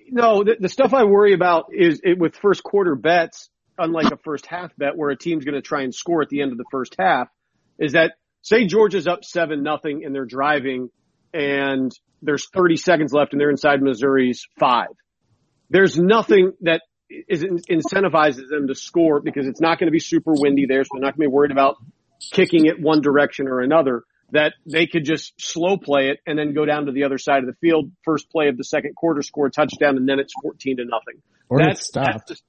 No, 0.09 0.43
the, 0.43 0.57
the 0.59 0.69
stuff 0.69 0.93
I 0.93 1.03
worry 1.03 1.33
about 1.33 1.65
is 1.71 2.01
it, 2.03 2.17
with 2.17 2.35
first 2.35 2.63
quarter 2.63 2.95
bets, 2.95 3.49
unlike 3.77 4.11
a 4.11 4.17
first 4.17 4.45
half 4.45 4.75
bet 4.75 4.97
where 4.97 5.09
a 5.09 5.17
team's 5.17 5.45
going 5.45 5.55
to 5.55 5.61
try 5.61 5.83
and 5.83 5.93
score 5.93 6.21
at 6.21 6.29
the 6.29 6.41
end 6.41 6.51
of 6.51 6.57
the 6.57 6.65
first 6.71 6.95
half, 6.99 7.29
is 7.81 7.93
that 7.93 8.13
say 8.43 8.65
Georgia's 8.65 9.07
up 9.07 9.25
seven 9.25 9.63
nothing 9.63 10.05
and 10.05 10.15
they're 10.15 10.25
driving 10.25 10.89
and 11.33 11.91
there's 12.21 12.47
30 12.53 12.77
seconds 12.77 13.11
left 13.11 13.33
and 13.33 13.41
they're 13.41 13.49
inside 13.49 13.81
Missouri's 13.81 14.47
five. 14.59 14.89
There's 15.69 15.97
nothing 15.97 16.53
that 16.61 16.81
is 17.09 17.43
incentivizes 17.43 18.47
them 18.49 18.67
to 18.67 18.75
score 18.75 19.19
because 19.19 19.47
it's 19.47 19.59
not 19.59 19.79
going 19.79 19.87
to 19.87 19.91
be 19.91 19.99
super 19.99 20.33
windy 20.33 20.65
there, 20.67 20.83
so 20.83 20.89
they're 20.93 21.01
not 21.01 21.17
going 21.17 21.27
to 21.27 21.29
be 21.29 21.35
worried 21.35 21.51
about 21.51 21.75
kicking 22.31 22.67
it 22.67 22.79
one 22.79 23.01
direction 23.01 23.47
or 23.47 23.59
another. 23.59 24.03
that 24.31 24.53
they 24.65 24.87
could 24.87 25.03
just 25.03 25.33
slow 25.37 25.77
play 25.77 26.09
it 26.09 26.19
and 26.25 26.39
then 26.39 26.53
go 26.53 26.65
down 26.65 26.85
to 26.85 26.91
the 26.91 27.03
other 27.03 27.17
side 27.17 27.39
of 27.39 27.47
the 27.47 27.55
field. 27.59 27.91
First 28.03 28.29
play 28.29 28.47
of 28.47 28.57
the 28.57 28.63
second 28.63 28.95
quarter, 28.95 29.21
score 29.21 29.47
a 29.47 29.51
touchdown, 29.51 29.97
and 29.97 30.07
then 30.07 30.19
it's 30.19 30.33
14 30.41 30.77
to 30.77 30.85
nothing. 30.85 31.21
Or 31.49 31.59
it's 31.59 31.67
That's, 31.67 31.87
stopped. 31.87 32.07
that's 32.13 32.27
just, 32.29 32.43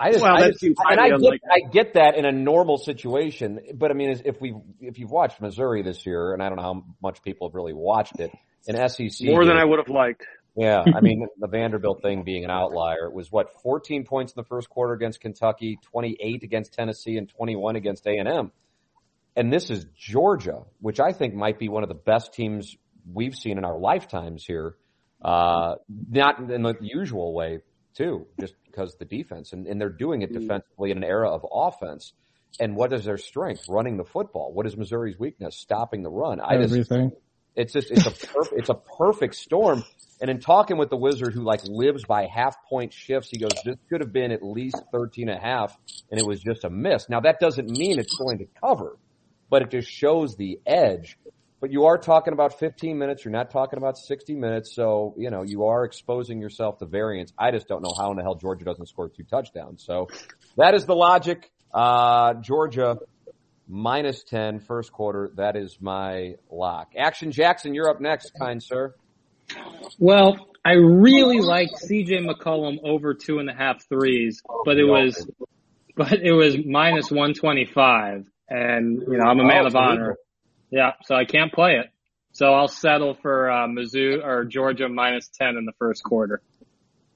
I 0.00 0.12
just, 0.12 0.22
Well, 0.22 0.34
I 0.34 0.48
just 0.48 0.62
and 0.62 0.98
I 0.98 1.10
get. 1.10 1.40
I 1.50 1.70
get 1.70 1.94
that 1.94 2.16
in 2.16 2.24
a 2.24 2.32
normal 2.32 2.78
situation, 2.78 3.60
but 3.74 3.90
I 3.90 3.94
mean, 3.94 4.18
if 4.24 4.40
we 4.40 4.54
if 4.80 4.98
you've 4.98 5.10
watched 5.10 5.42
Missouri 5.42 5.82
this 5.82 6.06
year, 6.06 6.32
and 6.32 6.42
I 6.42 6.48
don't 6.48 6.56
know 6.56 6.62
how 6.62 6.84
much 7.02 7.22
people 7.22 7.48
have 7.48 7.54
really 7.54 7.74
watched 7.74 8.18
it, 8.18 8.30
in 8.66 8.88
SEC 8.88 9.28
more 9.28 9.44
than 9.44 9.58
I 9.58 9.64
would 9.64 9.78
have 9.78 9.94
liked. 9.94 10.24
Yeah, 10.56 10.82
I 10.94 11.00
mean 11.02 11.26
the 11.38 11.48
Vanderbilt 11.48 12.00
thing 12.00 12.22
being 12.22 12.44
an 12.44 12.50
outlier. 12.50 13.04
It 13.06 13.12
was 13.12 13.30
what 13.30 13.60
14 13.62 14.04
points 14.04 14.32
in 14.32 14.40
the 14.40 14.46
first 14.46 14.70
quarter 14.70 14.94
against 14.94 15.20
Kentucky, 15.20 15.78
28 15.82 16.42
against 16.44 16.72
Tennessee, 16.72 17.18
and 17.18 17.28
21 17.28 17.76
against 17.76 18.06
A 18.06 18.16
and 18.16 18.26
M. 18.26 18.52
And 19.36 19.52
this 19.52 19.68
is 19.68 19.86
Georgia, 19.96 20.62
which 20.80 20.98
I 20.98 21.12
think 21.12 21.34
might 21.34 21.58
be 21.58 21.68
one 21.68 21.82
of 21.82 21.88
the 21.90 21.94
best 21.94 22.32
teams 22.32 22.74
we've 23.12 23.34
seen 23.34 23.58
in 23.58 23.64
our 23.64 23.78
lifetimes 23.78 24.44
here. 24.44 24.76
Uh, 25.22 25.74
not 26.08 26.38
in 26.50 26.62
the 26.62 26.74
usual 26.80 27.34
way, 27.34 27.60
too, 27.94 28.26
just 28.40 28.54
because 28.70 28.94
of 28.94 28.98
the 28.98 29.04
defense, 29.04 29.52
and, 29.52 29.66
and 29.66 29.80
they're 29.80 29.88
doing 29.88 30.22
it 30.22 30.30
mm. 30.30 30.40
defensively 30.40 30.90
in 30.90 30.98
an 30.98 31.04
era 31.04 31.30
of 31.30 31.44
offense. 31.50 32.12
And 32.58 32.74
what 32.74 32.92
is 32.92 33.04
their 33.04 33.18
strength? 33.18 33.66
Running 33.68 33.96
the 33.96 34.04
football. 34.04 34.52
What 34.52 34.66
is 34.66 34.76
Missouri's 34.76 35.18
weakness? 35.18 35.56
Stopping 35.56 36.02
the 36.02 36.10
run. 36.10 36.40
I 36.40 36.56
just 36.56 36.72
Everything. 36.72 37.12
it's 37.54 37.72
just 37.72 37.90
it's 37.90 38.06
a 38.06 38.10
perf- 38.10 38.52
it's 38.52 38.68
a 38.68 38.74
perfect 38.74 39.36
storm. 39.36 39.84
And 40.20 40.28
in 40.30 40.40
talking 40.40 40.76
with 40.76 40.90
the 40.90 40.96
wizard 40.96 41.32
who 41.32 41.42
like 41.42 41.62
lives 41.64 42.04
by 42.04 42.26
half 42.26 42.56
point 42.68 42.92
shifts, 42.92 43.30
he 43.30 43.38
goes, 43.38 43.52
this 43.64 43.76
could 43.88 44.00
have 44.00 44.12
been 44.12 44.32
at 44.32 44.42
least 44.42 44.76
13 44.92 45.28
and 45.28 45.38
a 45.38 45.40
half 45.40 45.76
and 46.10 46.20
it 46.20 46.26
was 46.26 46.40
just 46.40 46.64
a 46.64 46.70
miss. 46.70 47.08
Now 47.08 47.20
that 47.20 47.40
doesn't 47.40 47.70
mean 47.70 47.98
it's 47.98 48.16
going 48.16 48.38
to 48.38 48.46
cover, 48.60 48.98
but 49.48 49.62
it 49.62 49.70
just 49.70 49.90
shows 49.90 50.36
the 50.36 50.60
edge. 50.66 51.16
But 51.60 51.70
you 51.70 51.84
are 51.84 51.98
talking 51.98 52.32
about 52.32 52.58
15 52.58 52.98
minutes. 52.98 53.24
You're 53.24 53.32
not 53.32 53.50
talking 53.50 53.76
about 53.76 53.98
60 53.98 54.34
minutes. 54.34 54.74
So, 54.74 55.14
you 55.18 55.30
know, 55.30 55.42
you 55.42 55.66
are 55.66 55.84
exposing 55.84 56.40
yourself 56.40 56.78
to 56.78 56.86
variance. 56.86 57.32
I 57.38 57.50
just 57.50 57.68
don't 57.68 57.82
know 57.82 57.92
how 57.96 58.10
in 58.10 58.16
the 58.16 58.22
hell 58.22 58.34
Georgia 58.34 58.64
doesn't 58.64 58.86
score 58.86 59.10
two 59.10 59.24
touchdowns. 59.24 59.84
So 59.84 60.08
that 60.56 60.74
is 60.74 60.86
the 60.86 60.94
logic. 60.94 61.50
Uh, 61.72 62.34
Georgia 62.34 62.96
minus 63.68 64.24
10 64.24 64.60
first 64.60 64.90
quarter. 64.90 65.32
That 65.36 65.56
is 65.56 65.78
my 65.80 66.36
lock. 66.50 66.92
Action 66.98 67.30
Jackson, 67.30 67.74
you're 67.74 67.90
up 67.90 68.00
next, 68.00 68.32
kind 68.38 68.62
sir. 68.62 68.94
Well, 69.98 70.36
I 70.64 70.72
really 70.72 71.40
liked 71.40 71.74
CJ 71.82 72.26
McCollum 72.26 72.78
over 72.84 73.14
two 73.14 73.38
and 73.38 73.50
a 73.50 73.54
half 73.54 73.86
threes, 73.88 74.42
but 74.64 74.78
it 74.78 74.84
was, 74.84 75.26
but 75.96 76.12
it 76.12 76.32
was 76.32 76.56
minus 76.64 77.10
125 77.10 78.30
and, 78.48 79.02
you 79.06 79.18
know, 79.18 79.24
I'm 79.24 79.38
a 79.38 79.44
man 79.44 79.66
of 79.66 79.76
honor. 79.76 80.16
Yeah. 80.70 80.92
So 81.04 81.14
I 81.14 81.24
can't 81.24 81.52
play 81.52 81.76
it. 81.76 81.86
So 82.32 82.46
I'll 82.52 82.68
settle 82.68 83.14
for, 83.20 83.50
uh, 83.50 83.66
Mizzou 83.66 84.24
or 84.24 84.44
Georgia 84.44 84.88
minus 84.88 85.28
10 85.28 85.56
in 85.56 85.64
the 85.64 85.72
first 85.78 86.02
quarter. 86.04 86.40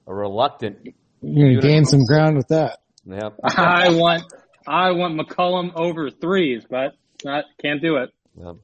A 0.07 0.13
reluctant. 0.13 0.79
You're 1.21 1.55
gonna 1.55 1.61
gain 1.61 1.85
some 1.85 2.05
ground 2.05 2.35
with 2.37 2.49
that. 2.49 2.79
Yep. 3.05 3.39
I 3.43 3.89
want, 3.91 4.23
I 4.67 4.91
want 4.91 5.19
McCollum 5.19 5.71
over 5.75 6.09
threes, 6.09 6.63
but 6.69 6.93
not, 7.23 7.45
can't 7.61 7.81
do 7.81 7.97
it. 7.97 8.09
yep. 8.37 8.55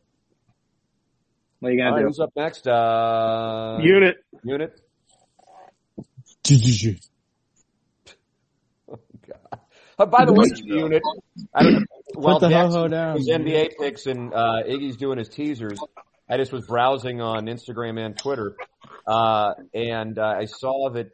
What 1.60 1.70
are 1.70 1.74
you 1.74 1.84
All 1.84 1.92
going 1.92 1.94
right, 1.94 2.02
to 2.02 2.08
who's 2.08 2.20
up 2.20 2.32
next? 2.36 2.68
Uh, 2.68 3.78
Unit. 3.82 4.18
Unit. 4.44 4.80
Uh, 10.00 10.06
by 10.08 10.26
the 10.26 10.34
way, 10.34 10.46
Unit. 10.64 11.04
I 11.54 11.62
don't, 11.62 11.86
well, 12.16 12.40
the 12.40 12.50
Jackson 12.50 12.72
ho-ho 12.74 12.88
down. 12.88 13.18
His 13.18 13.30
NBA 13.30 13.72
picks 13.80 14.06
and 14.06 14.34
uh, 14.34 14.64
Iggy's 14.68 14.98
doing 14.98 15.18
his 15.18 15.30
teasers. 15.30 15.80
I 16.30 16.38
just 16.38 16.52
was 16.54 16.66
browsing 16.66 17.20
on 17.22 17.46
Instagram 17.48 18.00
and 18.04 18.18
Twitter, 18.18 18.56
uh, 19.08 19.54
and 19.74 20.18
uh, 20.18 20.36
I 20.40 20.46
saw 20.46 20.90
that 20.92 21.08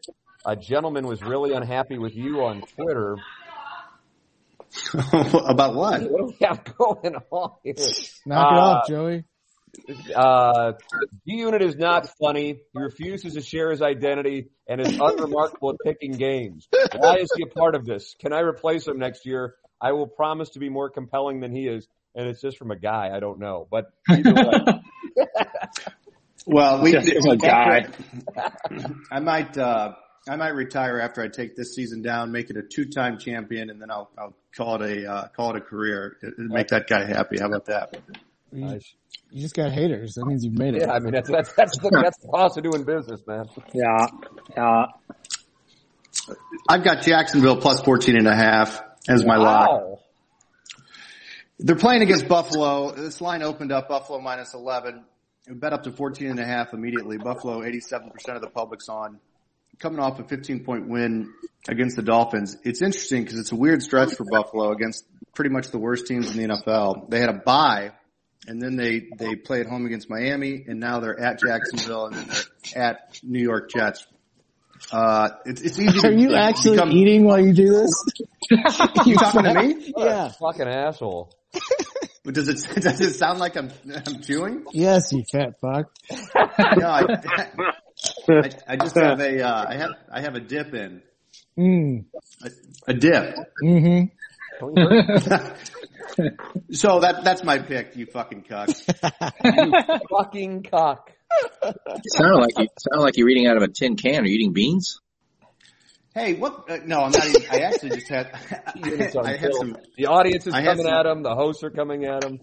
a 0.46 0.56
gentleman 0.56 1.08
was 1.08 1.22
really 1.24 1.54
unhappy 1.54 1.98
with 1.98 2.16
you 2.16 2.44
on 2.44 2.62
Twitter. 2.62 3.18
About 4.94 5.74
what? 5.76 6.02
What 6.12 6.18
do 6.20 6.26
we 6.40 6.46
have 6.46 6.64
going 6.78 7.16
on 7.32 7.52
here? 7.64 7.74
Knock 8.26 8.52
it 8.54 8.58
Uh, 8.58 8.62
off, 8.62 8.88
Joey. 8.88 9.24
Uh, 10.16 10.74
G 11.28 11.36
Unit 11.38 11.62
is 11.62 11.76
not 11.76 12.10
funny. 12.20 12.62
He 12.74 12.80
refuses 12.80 13.34
to 13.34 13.42
share 13.42 13.72
his 13.72 13.82
identity 13.82 14.50
and 14.68 14.82
is 14.82 14.98
unremarkable 15.00 15.72
at 15.72 15.78
picking 15.86 16.14
games. 16.14 16.68
Why 16.96 17.18
is 17.18 17.30
he 17.36 17.44
a 17.44 17.48
part 17.48 17.76
of 17.76 17.86
this? 17.86 18.16
Can 18.20 18.34
I 18.34 18.40
replace 18.40 18.88
him 18.88 19.00
next 19.00 19.26
year? 19.26 19.56
I 19.80 19.92
will 19.92 20.08
promise 20.08 20.50
to 20.52 20.60
be 20.60 20.70
more 20.70 20.90
compelling 20.90 21.40
than 21.40 21.56
he 21.56 21.68
is. 21.68 21.88
And 22.16 22.28
it's 22.28 22.42
just 22.42 22.58
from 22.58 22.72
a 22.72 22.76
guy. 22.76 23.12
I 23.16 23.20
don't 23.20 23.40
know. 23.40 23.68
But. 23.70 23.92
Well, 26.48 26.82
we, 26.82 26.94
Just 26.94 27.28
a 27.28 27.36
guy. 27.36 27.88
I 29.12 29.20
might, 29.20 29.58
uh, 29.58 29.96
I 30.30 30.38
might 30.38 30.56
retire 30.56 30.98
after 31.00 31.22
I 31.22 31.28
take 31.28 31.58
this 31.58 31.76
season 31.76 32.02
down, 32.02 32.32
make 32.32 32.50
it 32.50 32.56
a 32.56 32.64
two-time 32.64 33.20
champion, 33.20 33.70
and 33.70 33.82
then 33.82 33.92
I'll, 33.92 34.10
I'll 34.18 34.34
call 34.56 34.82
it 34.82 35.04
a, 35.04 35.12
uh, 35.12 35.28
call 35.36 35.52
it 35.52 35.58
a 35.58 35.62
career. 35.62 36.18
Make 36.38 36.70
that 36.70 36.88
guy 36.88 37.06
happy. 37.06 37.38
How 37.38 37.48
about 37.48 37.66
that? 37.66 37.98
You, 38.52 38.66
Nice. 38.66 38.96
you 39.30 39.42
just 39.42 39.56
got 39.56 39.72
haters. 39.72 40.14
That 40.16 40.26
means 40.26 40.44
you've 40.44 40.58
made 40.58 40.76
it. 40.76 40.82
Yeah, 40.82 40.94
I 40.94 41.00
mean 41.00 41.12
that's 41.14 41.30
that's 41.30 41.52
that's 41.54 41.78
the, 41.80 41.90
that's 42.02 42.18
the 42.20 42.28
cost 42.30 42.58
of 42.58 42.64
doing 42.64 42.84
business, 42.84 43.22
man. 43.28 43.46
Yeah. 43.74 44.08
Yeah. 44.56 44.86
I've 46.68 46.84
got 46.84 47.04
Jacksonville 47.04 47.58
plus 47.58 47.82
14 47.82 48.18
and 48.18 48.28
a 48.28 48.36
half 48.36 48.82
as 49.08 49.26
my 49.26 49.38
lock. 49.38 49.70
Wow. 49.70 50.00
They're 51.60 51.76
playing 51.76 52.02
against 52.02 52.28
Buffalo. 52.28 52.92
This 52.94 53.22
line 53.22 53.42
opened 53.44 53.72
up 53.72 53.90
Buffalo 53.90 54.20
minus 54.20 54.54
11. 54.54 55.04
It 55.48 55.60
bet 55.60 55.74
up 55.74 55.84
to 55.84 55.92
14 55.92 56.28
and 56.28 56.40
a 56.40 56.46
half 56.46 56.74
immediately. 56.74 57.18
Buffalo, 57.18 57.62
87% 57.62 58.12
of 58.36 58.42
the 58.42 58.50
public's 58.50 58.90
on. 58.90 59.20
Coming 59.80 60.00
off 60.00 60.20
a 60.20 60.24
15 60.24 60.64
point 60.66 60.88
win 60.90 61.34
against 61.70 61.96
the 61.96 62.02
Dolphins. 62.02 62.58
It's 62.64 62.82
interesting 62.82 63.24
because 63.24 63.40
it's 63.40 63.52
a 63.52 63.56
weird 63.56 63.82
stretch 63.82 64.14
for 64.16 64.26
Buffalo 64.30 64.72
against 64.72 65.06
pretty 65.36 65.50
much 65.52 65.70
the 65.70 65.78
worst 65.80 66.08
teams 66.08 66.36
in 66.36 66.38
the 66.50 66.56
NFL. 66.56 67.10
They 67.10 67.20
had 67.20 67.30
a 67.30 67.34
bye 67.46 67.92
and 68.48 68.62
then 68.62 68.76
they, 68.76 69.08
they 69.18 69.36
play 69.36 69.60
at 69.60 69.68
home 69.68 69.86
against 69.86 70.10
Miami 70.10 70.64
and 70.68 70.80
now 70.80 71.00
they're 71.00 71.20
at 71.20 71.40
Jacksonville 71.40 72.08
and 72.08 72.16
then 72.16 72.28
they're 72.28 72.84
at 72.84 73.20
New 73.24 73.42
York 73.42 73.70
Jets. 73.70 74.06
Uh, 74.92 75.30
it's, 75.46 75.62
it's 75.62 75.80
easy 75.80 76.00
to 76.00 76.08
Are 76.08 76.12
you 76.12 76.36
actually 76.36 76.78
become, 76.78 76.92
eating 76.92 77.26
while 77.26 77.40
you 77.40 77.54
do 77.54 77.70
this? 77.70 77.92
you 79.06 79.16
talking 79.16 79.44
to 79.44 79.54
me? 79.54 79.94
Yeah. 79.98 80.30
Fucking 80.40 80.68
asshole. 80.68 81.34
But 82.24 82.34
Does 82.36 82.48
it, 82.50 82.58
does 82.82 83.00
it 83.02 83.14
sound 83.14 83.40
like 83.40 83.56
I'm, 83.56 83.72
I'm 84.06 84.22
chewing? 84.22 84.66
Yes, 84.72 85.12
you 85.12 85.24
fat 85.32 85.56
fuck. 85.62 85.92
No, 86.78 86.88
I, 86.90 87.04
I, 88.30 88.50
I 88.68 88.76
just 88.78 88.96
have 88.96 89.20
a, 89.20 89.42
uh, 89.42 89.66
I 89.70 89.76
have, 89.78 89.90
I 90.12 90.22
have 90.22 90.36
a 90.36 90.40
dip 90.40 90.74
in. 90.74 91.02
Mm. 91.58 92.06
A, 92.44 92.50
a 92.88 92.94
dip. 92.94 93.36
hmm 93.64 94.04
Don't 94.60 94.78
you 94.78 94.88
hurt? 94.88 95.58
So 96.72 97.00
that, 97.02 97.24
that's 97.24 97.44
my 97.44 97.60
pick, 97.60 97.96
you 97.96 98.06
fucking 98.08 98.44
cuck. 98.44 98.70
fucking 100.10 100.64
cock. 100.64 101.12
Sounded 102.16 102.40
like 102.40 102.58
you 102.58 102.68
sounded 102.80 103.04
like 103.04 103.18
you're 103.18 103.30
eating 103.30 103.48
out 103.48 103.58
of 103.58 103.64
a 103.64 103.68
tin 103.68 103.96
can. 103.96 104.24
Are 104.24 104.26
you 104.28 104.36
eating 104.36 104.54
beans? 104.54 105.00
Hey, 106.16 106.34
what, 106.34 106.70
uh, 106.70 106.78
no, 106.86 107.02
I'm 107.02 107.12
not 107.12 107.28
even, 107.28 107.44
I 107.52 107.60
actually 107.60 107.92
just 107.92 108.10
had, 108.10 108.32
Unit's 108.76 109.16
on 109.16 109.28
I 109.28 109.38
had 109.38 109.54
some, 109.54 109.78
The 109.98 110.08
audience 110.08 110.48
is 110.48 110.54
I 110.54 110.64
coming 110.64 110.86
some- 110.86 110.94
at 110.94 111.06
him. 111.06 111.22
The 111.24 111.36
hosts 111.36 111.64
are 111.64 111.70
coming 111.70 112.06
at 112.06 112.24
him. 112.24 112.40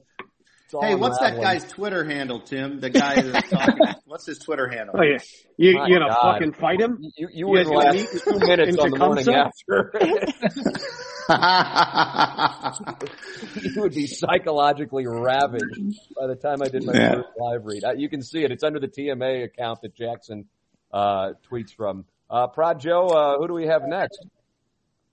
Hey, 0.81 0.95
what's 0.97 1.19
that 1.21 1.35
unraveling. 1.35 1.59
guy's 1.61 1.65
Twitter 1.73 2.05
handle, 2.05 2.41
Tim? 2.41 2.81
The 2.81 2.91
guy 2.91 3.21
that's 3.21 3.49
talking, 3.49 3.79
what's 4.07 4.27
his 4.27 4.39
Twitter 4.41 4.67
handle? 4.69 4.97
Oh 4.99 5.03
yeah, 5.05 5.19
you 5.57 5.75
My 5.75 5.87
you 5.87 5.99
gonna 5.99 6.09
God. 6.11 6.33
fucking 6.33 6.53
fight 6.55 6.81
him? 6.81 6.99
You, 7.01 7.11
you 7.17 7.29
You 7.33 7.47
wouldn't 7.47 7.69
gonna 7.71 7.85
last 7.85 7.95
meet 7.97 8.23
two 8.25 8.39
minutes 8.45 8.79
on 8.79 8.91
the 8.91 8.99
morning 8.99 9.29
after. 9.33 9.93
you 13.63 13.83
would 13.83 13.95
be 13.95 14.07
psychologically 14.07 15.07
ravaged 15.07 15.99
by 16.19 16.27
the 16.27 16.37
time 16.37 16.63
I 16.63 16.69
did 16.69 16.85
my 16.85 16.93
Yeah. 16.95 17.15
first 17.15 17.29
live 17.39 17.65
read. 17.65 17.85
Uh, 17.85 17.93
You 17.97 18.09
can 18.09 18.23
see 18.23 18.43
it. 18.45 18.51
It's 18.51 18.65
under 18.65 18.81
the 18.81 18.89
TMA 18.89 19.45
account 19.45 19.81
that 19.83 19.95
Jackson 19.95 20.47
uh, 20.93 21.33
tweets 21.51 21.75
from. 21.75 22.05
Uh, 22.31 22.47
Prod 22.49 22.81
Joe, 22.81 23.07
uh, 23.09 23.39
who 23.39 23.49
do 23.49 23.55
we 23.55 23.67
have 23.67 23.83
next? 23.87 24.25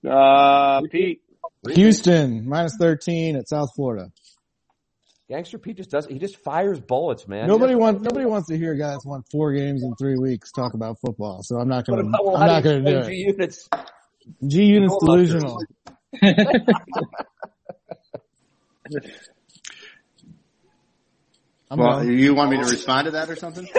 Uh, 0.08 0.80
Pete. 0.90 1.22
Houston 1.74 2.48
minus 2.48 2.74
13 2.78 3.36
at 3.36 3.48
South 3.48 3.68
Florida. 3.76 4.10
Gangster 5.28 5.58
Pete 5.58 5.76
just 5.76 5.90
does. 5.90 6.06
He 6.06 6.18
just 6.18 6.36
fires 6.38 6.80
bullets, 6.80 7.28
man. 7.28 7.46
Nobody 7.46 7.74
wants 7.74 8.02
nobody 8.02 8.26
wants 8.26 8.48
to 8.48 8.58
hear 8.58 8.72
a 8.72 8.78
guy 8.78 8.90
that's 8.90 9.06
won 9.06 9.22
four 9.30 9.52
games 9.54 9.82
in 9.82 9.94
three 9.94 10.16
weeks 10.18 10.50
talk 10.52 10.74
about 10.74 10.98
football. 11.00 11.38
So 11.42 11.56
I'm 11.56 11.68
not 11.68 11.86
gonna 11.86 12.02
about, 12.02 12.26
well, 12.26 12.36
I'm 12.36 12.46
not 12.48 12.62
do 12.64 12.68
you 12.70 12.74
gonna 12.82 12.90
do 12.90 12.98
explain 12.98 12.98
it. 12.98 13.08
G 13.24 13.30
units? 13.30 13.68
G 14.46 14.64
Unit's 14.64 14.90
Go 14.90 14.96
about 14.98 15.16
this. 15.18 15.28
delusional. 15.30 15.58
I'm 21.70 21.78
well, 21.78 21.98
done. 22.00 22.18
you 22.18 22.34
want 22.34 22.50
me 22.50 22.58
to 22.58 22.64
respond 22.64 23.06
to 23.06 23.12
that 23.12 23.30
or 23.30 23.36
something? 23.36 23.68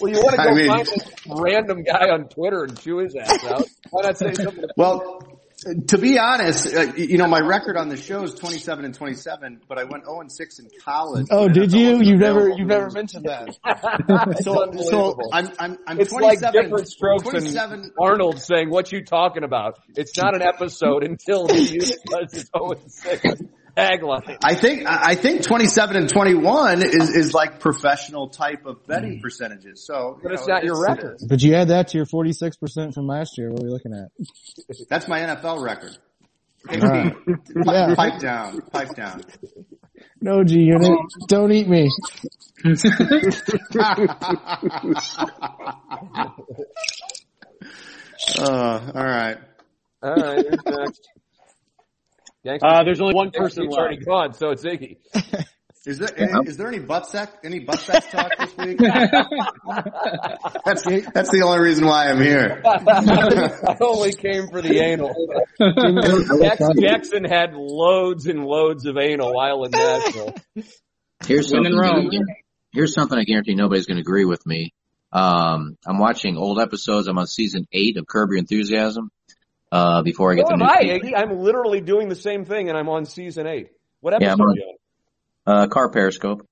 Well, 0.00 0.10
you 0.10 0.18
want 0.22 0.30
to 0.30 0.36
go 0.36 0.42
I 0.42 0.54
mean- 0.54 0.66
find 0.68 0.86
this 0.86 1.04
random 1.28 1.82
guy 1.82 2.08
on 2.08 2.28
Twitter 2.28 2.64
and 2.64 2.80
chew 2.80 2.98
his 2.98 3.14
ass 3.16 3.44
out. 3.44 3.64
Why 3.90 4.02
not 4.02 4.16
say 4.16 4.32
something? 4.32 4.64
Well, 4.76 5.41
To 5.88 5.98
be 5.98 6.18
honest, 6.18 6.74
uh, 6.74 6.92
you 6.96 7.18
know, 7.18 7.28
my 7.28 7.38
record 7.38 7.76
on 7.76 7.88
the 7.88 7.96
show 7.96 8.24
is 8.24 8.34
27 8.34 8.84
and 8.84 8.94
27, 8.94 9.60
but 9.68 9.78
I 9.78 9.84
went 9.84 10.04
0 10.04 10.20
and 10.20 10.32
6 10.32 10.58
in 10.58 10.68
college. 10.84 11.26
Oh, 11.30 11.48
did 11.48 11.72
you? 11.72 12.02
You 12.02 12.16
never, 12.16 12.40
available. 12.40 12.58
you 12.58 12.64
never 12.64 12.90
mentioned 12.90 13.26
that. 13.26 13.48
It's 13.48 14.44
So, 14.44 14.54
so 14.54 14.62
unbelievable. 14.62 15.30
I'm, 15.32 15.52
I'm, 15.58 15.78
I'm 15.86 16.00
it's 16.00 16.10
like 16.10 16.40
27, 16.40 16.62
different 16.62 16.88
strokes 16.88 17.22
27, 17.22 17.80
and 17.80 17.92
Arnold 18.00 18.40
saying, 18.40 18.70
"What 18.70 18.90
you 18.90 19.04
talking 19.04 19.44
about?" 19.44 19.78
It's 19.94 20.16
not 20.16 20.34
an 20.34 20.42
episode 20.42 21.04
until 21.04 21.46
the 21.46 21.60
unit 21.60 21.98
does 22.10 22.50
0 22.56 22.72
and 22.72 22.90
6 22.90 23.24
tagline. 23.76 24.36
I 24.42 24.54
think 24.54 24.84
I 24.86 25.14
think 25.14 25.42
27 25.42 25.96
and 25.96 26.08
21 26.08 26.82
is 26.82 27.10
is 27.10 27.34
like 27.34 27.60
professional 27.60 28.28
type 28.28 28.66
of 28.66 28.86
betting 28.86 29.20
percentages. 29.22 29.84
So, 29.86 30.18
But 30.22 30.28
you 30.30 30.34
it's 30.34 30.46
know, 30.48 30.54
not 30.54 30.64
your 30.64 30.80
record. 30.82 31.18
But 31.28 31.42
you 31.42 31.54
add 31.54 31.68
that 31.68 31.88
to 31.88 31.96
your 31.98 32.06
46% 32.06 32.94
from 32.94 33.06
last 33.06 33.38
year. 33.38 33.50
What 33.50 33.60
are 33.62 33.64
we 33.64 33.70
looking 33.70 33.92
at? 33.94 34.10
That's 34.88 35.08
my 35.08 35.20
NFL 35.20 35.62
record. 35.62 35.96
Hey, 36.70 36.78
Right. 36.78 37.12
Yeah. 37.66 37.94
pipe 37.96 38.20
down, 38.20 38.60
pipe 38.72 38.94
down. 38.94 39.22
No 40.20 40.44
G 40.44 40.60
unit. 40.60 40.96
Don't 41.26 41.50
eat 41.50 41.68
me. 41.68 41.90
uh, 48.38 48.80
all 48.94 49.04
right. 49.04 49.38
All 50.02 50.14
right, 50.14 50.44
who's 50.48 50.64
next? 50.66 51.08
Gangster 52.44 52.66
Uh, 52.66 52.84
there's 52.84 53.00
only 53.00 53.14
one 53.14 53.30
person 53.30 53.64
Pete's 53.64 53.76
already 53.76 54.04
gone, 54.04 54.34
so 54.34 54.50
it's 54.50 54.64
Iggy. 54.64 54.98
Is 55.84 55.98
there 55.98 56.16
any, 56.16 56.48
is 56.48 56.56
there 56.56 56.68
any 56.68 56.78
butt 56.78 57.08
sex 57.08 57.32
any 57.42 57.58
butt 57.58 57.80
sex 57.80 58.06
talk 58.08 58.30
this 58.38 58.56
week? 58.56 58.78
That's 60.64 60.84
that's 60.84 61.30
the 61.32 61.42
only 61.44 61.58
reason 61.58 61.86
why 61.86 62.08
I'm 62.08 62.20
here. 62.20 62.62
I 62.64 63.76
only 63.80 64.12
came 64.12 64.46
for 64.46 64.62
the 64.62 64.78
anal. 64.78 65.12
Jackson, 66.40 66.80
Jackson 66.80 67.24
had 67.24 67.54
loads 67.54 68.28
and 68.28 68.44
loads 68.44 68.86
of 68.86 68.96
anal 68.96 69.34
while 69.34 69.64
in 69.64 69.72
Nashville. 69.72 70.34
Here's 71.26 71.50
something. 71.50 71.74
Rome. 71.74 72.10
Here's 72.72 72.94
something 72.94 73.18
I 73.18 73.24
guarantee 73.24 73.56
nobody's 73.56 73.86
going 73.86 73.96
to 73.96 74.02
agree 74.02 74.24
with 74.24 74.46
me. 74.46 74.72
Um, 75.12 75.76
I'm 75.84 75.98
watching 75.98 76.36
old 76.36 76.60
episodes. 76.60 77.08
I'm 77.08 77.18
on 77.18 77.26
season 77.26 77.66
eight 77.72 77.96
of 77.96 78.06
Curb 78.06 78.30
Your 78.30 78.38
Enthusiasm. 78.38 79.10
Uh, 79.72 80.02
before 80.02 80.30
I 80.30 80.34
get 80.36 80.46
So 80.46 80.48
the 80.48 80.52
am 80.54 80.58
new 80.60 80.66
I, 80.66 80.80
season. 80.98 81.00
Iggy. 81.00 81.16
I'm 81.16 81.38
literally 81.40 81.80
doing 81.80 82.08
the 82.10 82.14
same 82.14 82.44
thing, 82.44 82.68
and 82.68 82.76
I'm 82.76 82.88
on 82.90 83.06
season 83.06 83.46
eight. 83.46 83.70
What 84.00 84.12
episode 84.14 84.38
Yeah, 84.38 84.44
are 84.44 84.54
you 84.54 84.74
on? 85.46 85.58
uh, 85.62 85.66
car 85.68 85.88
periscope. 85.90 86.46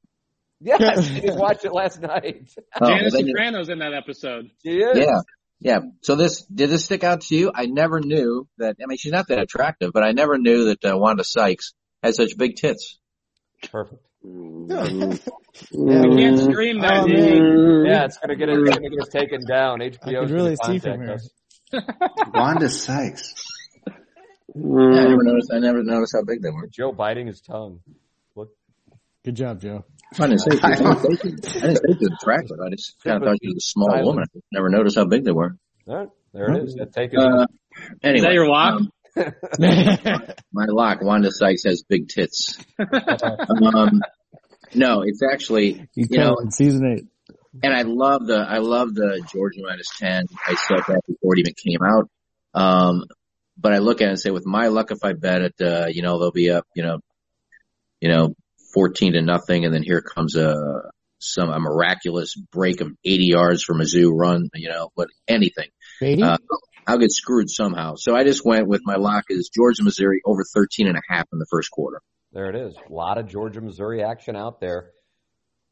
Yes, 0.63 0.81
I 0.81 1.21
just 1.21 1.39
watched 1.39 1.65
it 1.65 1.73
last 1.73 2.01
night. 2.01 2.51
Oh, 2.81 2.87
Janice 2.87 3.13
they 3.13 3.25
Soprano's 3.25 3.69
in 3.69 3.79
that 3.81 3.93
episode. 3.95 4.51
She 4.63 4.71
is. 4.79 4.97
yeah, 4.99 5.21
yeah. 5.61 5.79
So 6.03 6.17
this 6.17 6.43
did 6.45 6.71
this 6.71 6.85
stick 6.87 7.05
out 7.05 7.21
to 7.23 7.37
you? 7.37 7.53
I 7.55 7.67
never 7.67 8.01
knew 8.01 8.47
that. 8.59 8.77
I 8.83 8.87
mean, 8.87 8.97
she's 8.99 9.13
not 9.13 9.29
that 9.29 9.39
attractive, 9.39 9.93
but 9.93 10.03
I 10.03 10.13
never 10.13 10.39
knew 10.39 10.67
that 10.67 10.85
uh, 10.85 10.97
Wanda 10.99 11.25
Sykes 11.25 11.75
had 12.03 12.15
such 12.15 12.37
big 12.39 12.57
tits. 12.57 12.99
Perfect. 13.71 14.03
We 15.73 15.89
can't 16.17 16.39
stream 16.39 16.81
that. 16.81 17.05
Oh, 17.05 17.07
Yeah, 17.07 18.05
it's 18.05 18.19
gonna 18.19 18.37
get 18.37 18.49
it, 18.49 18.65
gonna 18.65 18.81
get 18.89 19.01
us 19.01 19.09
taken 19.09 19.45
down. 19.47 19.81
HBO 19.81 20.21
could 20.21 20.31
really 20.31 20.57
see 20.65 20.79
from 20.79 21.01
here. 21.03 21.19
Wanda 22.35 22.69
Sykes. 22.69 23.35
Yeah, 23.87 24.63
I 24.65 25.09
never 25.09 25.23
noticed. 25.23 25.51
I 25.55 25.59
never 25.61 25.83
noticed 25.83 26.15
how 26.17 26.25
big 26.25 26.43
they 26.43 26.51
were. 26.51 26.67
Joe 26.67 26.93
biting 26.93 27.27
his 27.29 27.41
tongue. 27.41 27.81
Look, 28.35 28.51
Good 29.25 29.37
job, 29.37 29.61
Joe. 29.61 29.85
I 30.19 30.27
didn't 30.27 30.41
say 30.41 30.59
I 30.63 30.75
didn't 30.77 30.99
say 30.99 31.09
she 31.23 31.29
I 31.29 31.61
didn't 31.61 31.77
say 31.77 31.83
she 31.93 31.99
was 32.07 32.19
attractive. 32.21 32.57
I 32.65 32.71
just 32.71 32.97
kind 33.05 33.17
of 33.19 33.23
thought 33.29 33.39
she 33.43 33.49
was 33.49 33.57
a 33.59 33.61
small 33.69 34.05
woman. 34.05 34.25
I 34.35 34.39
never 34.53 34.69
noticed 34.69 34.97
how 34.97 35.05
big 35.05 35.25
they 35.25 35.31
were. 35.33 35.57
all 35.87 35.95
right, 35.97 36.09
there 36.35 36.53
it 36.53 36.65
is. 36.65 36.75
That 36.75 36.93
take 36.93 37.13
is 37.15 37.23
Uh, 37.23 37.47
anyway, 38.03 38.17
Is 38.19 38.23
that 38.25 38.33
your 38.35 38.49
lock? 38.49 38.81
um, 38.81 38.91
my 40.53 40.67
lock, 40.69 41.03
Wanda 41.03 41.31
Sykes 41.31 41.65
has 41.65 41.83
big 41.89 42.09
tits. 42.09 42.59
um, 42.79 44.01
no, 44.75 45.03
it's 45.03 45.21
actually, 45.23 45.87
You 45.95 46.07
you 46.11 46.19
know, 46.19 46.35
covered 46.37 46.53
season 46.55 46.87
eight. 46.87 47.05
And 47.63 47.75
I 47.75 47.83
love 47.83 48.27
the, 48.27 48.37
I 48.37 48.59
love 48.59 48.95
the 48.95 49.23
Georgia 49.33 49.61
minus 49.63 49.89
10. 49.99 50.27
I 50.47 50.55
said 50.55 50.83
that 50.89 51.01
before 51.07 51.35
it 51.37 51.41
even 51.41 51.55
came 51.55 51.81
out. 51.85 52.09
Um, 52.55 53.05
but 53.59 53.73
I 53.73 53.79
look 53.79 54.01
at 54.01 54.07
it 54.07 54.11
and 54.11 54.21
say 54.21 54.31
with 54.31 54.47
my 54.47 54.69
luck, 54.69 54.91
if 54.91 55.05
I 55.05 55.13
bet 55.13 55.43
it, 55.43 55.55
uh, 55.61 55.87
you 55.89 56.03
know, 56.03 56.19
they'll 56.19 56.33
be 56.33 56.51
up, 56.51 56.67
you 56.75 56.83
know, 56.83 57.01
you 58.01 58.09
know, 58.09 58.35
14 58.75 59.15
to 59.15 59.23
nothing. 59.23 59.65
And 59.65 59.75
then 59.75 59.83
here 59.83 60.01
comes 60.01 60.37
a, 60.37 60.91
some, 61.19 61.51
a 61.51 61.59
miraculous 61.59 62.35
break 62.35 62.81
of 62.81 62.93
80 63.05 63.27
yards 63.27 63.63
from 63.63 63.81
a 63.81 63.87
zoo 63.87 64.11
run, 64.15 64.49
you 64.55 64.69
know, 64.69 64.91
but 64.97 65.09
anything. 65.29 65.69
Uh, 66.23 66.39
I'll 66.87 66.99
get 66.99 67.13
screwed 67.13 67.51
somehow. 67.51 67.97
So 67.97 68.17
I 68.17 68.25
just 68.25 68.45
went 68.45 68.67
with 68.67 68.81
my 68.85 68.97
lock 68.97 69.25
is 69.29 69.51
Georgia, 69.55 69.85
Missouri 69.85 70.23
over 70.25 70.43
13 70.45 70.89
and 70.89 70.97
a 70.97 71.03
half 71.09 71.27
in 71.33 71.39
the 71.39 71.47
first 71.51 71.71
quarter. 71.71 72.01
There 72.33 72.49
it 72.49 72.57
is. 72.57 72.75
A 72.89 72.93
lot 72.93 73.19
of 73.19 73.27
Georgia, 73.27 73.61
Missouri 73.61 74.03
action 74.03 74.37
out 74.37 74.61
there 74.61 74.93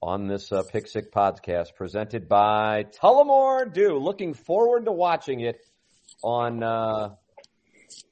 on 0.01 0.29
this 0.29 0.53
uh, 0.53 0.63
Pick 0.63 0.87
Six 0.87 1.09
podcast 1.15 1.75
presented 1.75 2.29
by 2.29 2.85
Tullamore 3.01 3.73
Dew. 3.73 3.99
Looking 3.99 4.35
forward 4.35 4.85
to 4.85 4.93
watching 4.93 5.41
it 5.41 5.61
on 6.23 6.63
uh, 6.63 7.11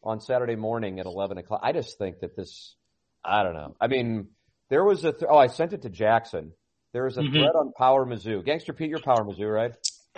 on 0.03 0.21
Saturday 0.21 0.57
morning 0.57 0.99
at 1.01 1.07
11 1.07 1.39
o'clock. 1.39 1.61
I 1.63 1.73
just 1.73 1.99
think 1.99 2.21
that 2.21 2.35
this, 2.37 2.75
I 3.25 3.43
don't 3.43 3.55
know. 3.55 3.77
I 3.81 3.87
mean, 3.89 4.29
there 4.71 4.85
was 4.85 5.05
a, 5.05 5.13
th- 5.13 5.25
oh, 5.29 5.37
I 5.37 5.47
sent 5.49 5.73
it 5.73 5.83
to 5.83 5.91
Jackson. 5.91 6.53
There 6.93 7.05
was 7.05 7.19
a 7.19 7.23
Mhm. 7.23 7.33
thread 7.33 7.55
on 7.55 7.73
Power 7.73 8.07
Mizzou. 8.07 8.45
Gangster 8.45 8.73
Pete, 8.73 8.89
you're 8.89 9.01
Power 9.01 9.25
Mizzou, 9.25 9.53
right? 9.53 9.73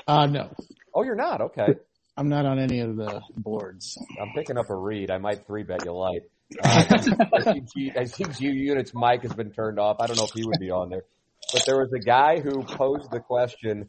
Uh, 0.07 0.27
no. 0.27 0.51
Oh, 0.95 1.03
you're 1.03 1.17
not? 1.17 1.41
Okay. 1.41 1.75
I'm 2.17 2.29
not 2.29 2.47
on 2.47 2.59
any 2.59 2.81
of 2.81 2.97
the 2.97 3.21
boards. 3.37 3.99
I'm 4.21 4.31
picking 4.35 4.57
up 4.59 4.71
a 4.71 4.75
read. 4.77 5.11
I 5.11 5.19
might 5.19 5.47
three 5.47 5.63
bet 5.65 5.85
you 5.85 5.93
light. 5.93 6.23
Uh, 6.63 6.85
I 7.35 7.53
see 7.53 7.61
G, 7.75 7.93
I 7.97 8.05
see 8.05 8.25
G 8.25 8.47
Unit's 8.47 8.93
mic 8.95 9.23
has 9.23 9.33
been 9.33 9.51
turned 9.53 9.79
off. 9.79 9.97
I 10.01 10.07
don't 10.07 10.17
know 10.17 10.25
if 10.25 10.33
he 10.33 10.45
would 10.45 10.59
be 10.61 10.71
on 10.71 10.89
there, 10.89 11.05
but 11.53 11.63
there 11.67 11.79
was 11.79 11.93
a 11.93 11.99
guy 11.99 12.41
who 12.41 12.63
posed 12.63 13.11
the 13.11 13.21
question: 13.21 13.89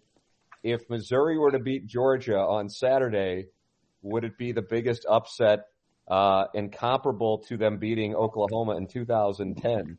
If 0.64 0.90
Missouri 0.90 1.38
were 1.38 1.52
to 1.52 1.60
beat 1.60 1.86
Georgia 1.88 2.40
on 2.40 2.70
Saturday, 2.70 3.48
would 4.02 4.24
it 4.24 4.38
be 4.38 4.52
the 4.52 4.62
biggest 4.62 5.06
upset 5.10 5.66
uh, 6.08 6.46
and 6.56 6.72
comparable 6.72 7.38
to 7.40 7.58
them 7.58 7.78
beating 7.78 8.16
Oklahoma 8.16 8.78
in 8.78 8.88
2010? 8.88 9.98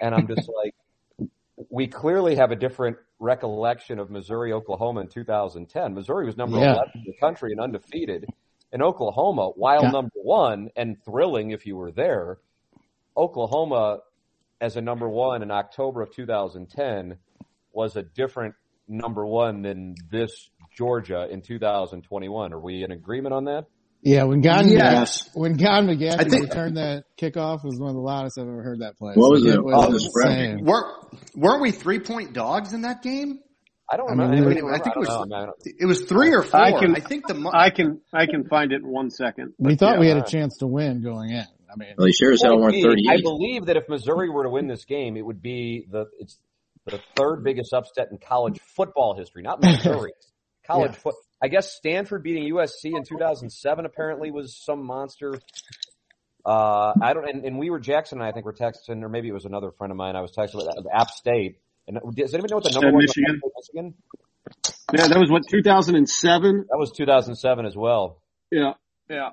And 0.00 0.14
I'm 0.14 0.26
just 0.26 0.48
like, 0.64 1.28
we 1.70 1.86
clearly 1.86 2.36
have 2.36 2.50
a 2.50 2.56
different 2.56 2.96
recollection 3.18 3.98
of 3.98 4.10
Missouri, 4.10 4.52
Oklahoma 4.52 5.00
in 5.00 5.08
2010. 5.08 5.94
Missouri 5.94 6.26
was 6.26 6.36
number 6.36 6.58
Yeah. 6.58 6.72
11 6.72 6.90
in 6.96 7.04
the 7.06 7.16
country 7.20 7.52
and 7.52 7.60
undefeated. 7.60 8.26
And 8.72 8.82
Oklahoma, 8.82 9.50
while 9.54 9.82
Yeah. 9.82 9.90
number 9.92 10.10
one 10.16 10.68
and 10.76 10.96
thrilling 11.04 11.50
if 11.52 11.64
you 11.64 11.76
were 11.76 11.92
there, 11.92 12.38
Oklahoma 13.16 14.00
as 14.60 14.76
a 14.76 14.80
number 14.80 15.08
one 15.08 15.42
in 15.42 15.50
October 15.50 16.02
of 16.02 16.10
2010 16.14 17.16
was 17.72 17.96
a 17.96 18.02
different 18.02 18.54
number 18.88 19.26
one 19.26 19.62
than 19.62 19.94
this 20.10 20.50
Georgia 20.76 21.26
in 21.30 21.40
2021. 21.42 22.52
Are 22.52 22.60
we 22.60 22.82
in 22.84 22.90
agreement 22.92 23.34
on 23.34 23.44
that? 23.44 23.64
Yeah, 24.02 24.24
when 24.24 24.42
God 24.42 24.66
Yes. 24.66 25.30
when 25.34 25.54
Gahn 25.56 25.86
McGaffie 25.86 26.20
I 26.20 26.24
think- 26.24 26.44
returned 26.48 26.76
that 26.76 27.04
kickoff 27.16 27.64
was 27.64 27.78
one 27.80 27.88
of 27.88 27.94
the 27.94 28.02
loudest 28.02 28.38
I've 28.38 28.46
ever 28.46 28.62
heard 28.62 28.80
that 28.80 28.98
play. 28.98 29.14
What 29.14 29.30
was 29.30 29.42
So 29.44 29.48
it? 29.48 29.54
it 29.54 29.58
Oh, 29.60 29.88
was 29.90 29.92
the 29.92 30.00
spread. 30.00 30.38
insane. 30.38 30.64
Were, 30.66 30.84
weren't 31.34 31.62
we 31.62 31.70
three 31.70 32.00
point 32.00 32.34
dogs 32.34 32.74
in 32.74 32.82
that 32.82 33.02
game? 33.02 33.38
I 33.90 33.96
don't 33.96 34.08
I 34.08 34.12
remember. 34.12 34.34
mean, 34.34 34.44
I, 34.44 34.46
we- 34.46 34.54
don't 34.60 34.74
I 34.74 34.78
think 34.78 34.96
it 34.96 34.98
was- 34.98 35.08
know. 35.08 35.20
I 35.20 35.24
mean, 35.24 35.32
I 35.32 35.44
don't- 35.46 35.56
It 35.64 35.86
was 35.86 36.02
three 36.02 36.34
or 36.34 36.42
four. 36.42 36.60
I 36.60 36.78
can- 36.78 36.94
think 36.96 37.26
the 37.26 37.34
mo- 37.34 37.50
I 37.54 37.70
can 37.70 38.02
I 38.12 38.26
can 38.26 38.44
find 38.44 38.72
it 38.72 38.82
in 38.82 38.88
one 38.88 39.10
second. 39.10 39.54
We 39.58 39.76
thought 39.76 39.98
we 39.98 40.08
had 40.08 40.18
a 40.18 40.22
chance 40.22 40.58
to 40.58 40.66
win 40.66 41.00
going 41.02 41.30
in. 41.30 41.44
I 41.74 41.76
mean, 41.76 41.94
Well, 41.98 42.06
they 42.06 42.12
sure 42.12 42.32
as 42.32 42.42
hell 42.42 42.58
weren't 42.58 42.76
Well, 42.82 42.94
I 43.08 43.20
believe 43.20 43.66
that 43.66 43.76
if 43.76 43.88
Missouri 43.88 44.30
were 44.30 44.44
to 44.44 44.50
win 44.50 44.68
this 44.68 44.84
game, 44.84 45.16
it 45.16 45.22
would 45.26 45.42
be 45.42 45.86
the 45.90 46.06
it's 46.18 46.38
the 46.86 47.00
third 47.16 47.42
biggest 47.42 47.72
upset 47.72 48.08
in 48.10 48.18
college 48.18 48.60
football 48.76 49.16
history, 49.16 49.42
not 49.42 49.60
Missouri. 49.62 50.12
college 50.66 50.92
Yeah. 50.92 50.98
foot. 50.98 51.14
I 51.42 51.48
guess 51.48 51.72
Stanford 51.74 52.22
beating 52.22 52.44
USC 52.54 52.84
in 52.94 53.04
2007 53.04 53.84
apparently 53.86 54.30
was 54.30 54.56
some 54.56 54.84
monster. 54.84 55.34
Uh, 56.46 56.92
I 57.00 57.14
don't, 57.14 57.28
and, 57.28 57.44
and 57.44 57.58
we 57.58 57.70
were 57.70 57.80
Jackson 57.80 58.18
and 58.18 58.26
I 58.26 58.32
think 58.32 58.44
we 58.44 58.52
were 58.52 58.56
texting, 58.56 59.02
or 59.02 59.08
maybe 59.08 59.28
it 59.28 59.32
was 59.32 59.46
another 59.46 59.70
friend 59.72 59.90
of 59.90 59.96
mine. 59.96 60.14
I 60.14 60.20
was 60.20 60.30
texting 60.32 60.56
with 60.56 60.68
App 60.92 61.10
State. 61.10 61.58
And 61.88 61.98
does 62.14 62.32
anybody 62.34 62.52
know 62.52 62.56
what 62.58 62.64
the 62.64 62.70
number 62.72 62.88
Uh, 62.88 62.92
was? 62.92 63.14
Michigan. 63.16 63.40
Michigan. 63.56 63.94
Yeah, 64.96 65.08
that 65.08 65.18
was 65.18 65.30
what 65.30 65.42
2007. 65.50 66.66
That 66.70 66.78
was 66.78 66.92
2007 66.92 67.66
as 67.66 67.76
well. 67.76 68.20
Yeah, 68.50 68.74
yeah. 69.08 69.30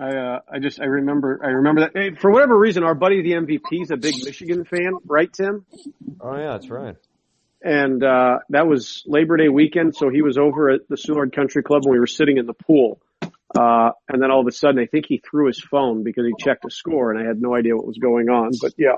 I 0.00 0.08
uh, 0.16 0.38
I 0.50 0.58
just 0.60 0.80
I 0.80 0.86
remember 0.86 1.40
I 1.44 1.48
remember 1.48 1.82
that. 1.82 1.90
Hey, 1.94 2.14
for 2.18 2.30
whatever 2.30 2.58
reason, 2.58 2.84
our 2.84 2.94
buddy 2.94 3.22
the 3.22 3.32
MVP 3.32 3.82
is 3.82 3.90
a 3.90 3.96
big 3.96 4.14
Michigan 4.24 4.64
fan, 4.64 4.94
right, 5.04 5.30
Tim? 5.32 5.66
Oh 6.20 6.36
yeah, 6.36 6.52
that's 6.52 6.70
right. 6.70 6.96
And 7.62 8.02
uh, 8.02 8.38
that 8.48 8.66
was 8.66 9.02
Labor 9.06 9.36
Day 9.36 9.48
weekend, 9.50 9.94
so 9.94 10.08
he 10.08 10.22
was 10.22 10.38
over 10.38 10.70
at 10.70 10.88
the 10.88 10.96
Soulard 10.96 11.34
Country 11.34 11.62
Club 11.62 11.82
when 11.84 11.92
we 11.92 11.98
were 12.00 12.06
sitting 12.06 12.38
in 12.38 12.46
the 12.46 12.54
pool. 12.54 13.00
Uh, 13.54 13.90
and 14.08 14.22
then 14.22 14.30
all 14.30 14.40
of 14.40 14.46
a 14.46 14.52
sudden, 14.52 14.80
I 14.80 14.86
think 14.86 15.04
he 15.08 15.20
threw 15.28 15.48
his 15.48 15.60
phone 15.60 16.02
because 16.02 16.24
he 16.24 16.32
checked 16.42 16.64
a 16.64 16.70
score, 16.70 17.10
and 17.12 17.22
I 17.22 17.26
had 17.28 17.42
no 17.42 17.54
idea 17.54 17.76
what 17.76 17.86
was 17.86 17.98
going 17.98 18.30
on. 18.30 18.52
But 18.62 18.72
yeah, 18.78 18.92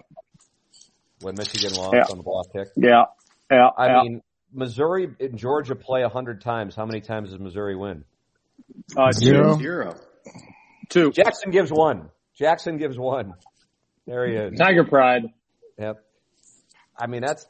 When 1.22 1.34
Michigan 1.36 1.74
lost 1.76 1.94
Yeah. 1.94 2.04
on 2.10 2.18
the 2.18 2.22
block 2.22 2.52
kick. 2.52 2.68
yeah, 2.76 3.06
yeah. 3.50 3.68
I 3.76 3.86
yeah. 3.86 4.02
mean, 4.02 4.22
Missouri 4.52 5.08
and 5.18 5.36
Georgia 5.36 5.74
play 5.74 6.02
a 6.02 6.08
hundred 6.08 6.42
times. 6.42 6.76
How 6.76 6.86
many 6.86 7.00
times 7.00 7.30
does 7.30 7.40
Missouri 7.40 7.74
win? 7.74 8.04
uh, 8.96 9.10
Zero. 9.10 9.56
zero. 9.58 9.96
Two. 10.92 11.10
Jackson 11.12 11.50
gives 11.50 11.70
one. 11.72 12.10
Jackson 12.38 12.76
gives 12.78 12.98
one. 12.98 13.34
There 14.06 14.26
he 14.26 14.34
is. 14.34 14.58
Tiger 14.58 14.84
Pride. 14.84 15.24
Yep. 15.78 16.04
I 16.98 17.06
mean, 17.06 17.22
that's 17.22 17.46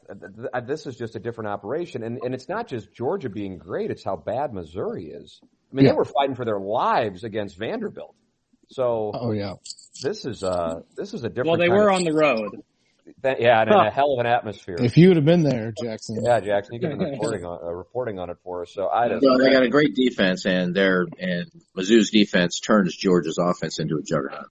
this 0.65 0.85
is 0.87 0.95
just 0.95 1.15
a 1.15 1.19
different 1.19 1.49
operation, 1.49 2.03
and 2.03 2.19
and 2.23 2.33
it's 2.33 2.47
not 2.47 2.67
just 2.67 2.93
Georgia 2.93 3.29
being 3.29 3.57
great; 3.57 3.91
it's 3.91 4.03
how 4.03 4.15
bad 4.15 4.53
Missouri 4.53 5.05
is. 5.07 5.39
I 5.43 5.75
mean, 5.75 5.85
Yeah. 5.85 5.91
they 5.91 5.97
were 5.97 6.05
fighting 6.05 6.35
for 6.35 6.45
their 6.45 6.59
lives 6.59 7.23
against 7.23 7.57
Vanderbilt. 7.57 8.15
So 8.69 9.11
Oh 9.13 9.31
yeah. 9.31 9.55
this 10.01 10.25
is 10.25 10.43
uh 10.43 10.81
this 10.95 11.13
is 11.13 11.23
a 11.23 11.29
different. 11.29 11.49
Well, 11.49 11.57
they 11.57 11.67
kind 11.67 11.77
were 11.79 11.89
of- 11.89 11.95
on 11.95 12.03
the 12.05 12.13
road. 12.13 12.63
That- 13.21 13.41
yeah, 13.41 13.61
and 13.61 13.69
in 13.69 13.77
Huh. 13.77 13.85
a 13.87 13.89
hell 13.91 14.13
of 14.13 14.19
an 14.19 14.25
atmosphere. 14.25 14.77
If 14.79 14.97
you 14.97 15.07
would 15.09 15.17
have 15.17 15.25
been 15.25 15.43
there, 15.43 15.73
Jackson. 15.81 16.23
yeah, 16.23 16.39
Jackson, 16.39 16.75
you 16.75 16.79
can 16.79 16.97
be 16.97 17.05
reporting 17.11 17.45
on 17.45 17.59
uh, 17.63 17.71
reporting 17.71 18.19
on 18.19 18.29
it 18.29 18.37
for 18.43 18.61
us. 18.63 18.71
So 18.73 18.87
I 18.87 19.09
just 19.09 19.23
Well, 19.25 19.37
they 19.37 19.51
got 19.51 19.63
a 19.63 19.69
great 19.69 19.95
defense, 19.95 20.45
and 20.45 20.75
their 20.75 21.05
and 21.19 21.49
Mizzou's 21.77 22.11
defense 22.11 22.59
turns 22.59 22.95
Georgia's 22.95 23.37
offense 23.37 23.79
into 23.79 23.97
a 23.97 24.01
juggernaut. 24.03 24.47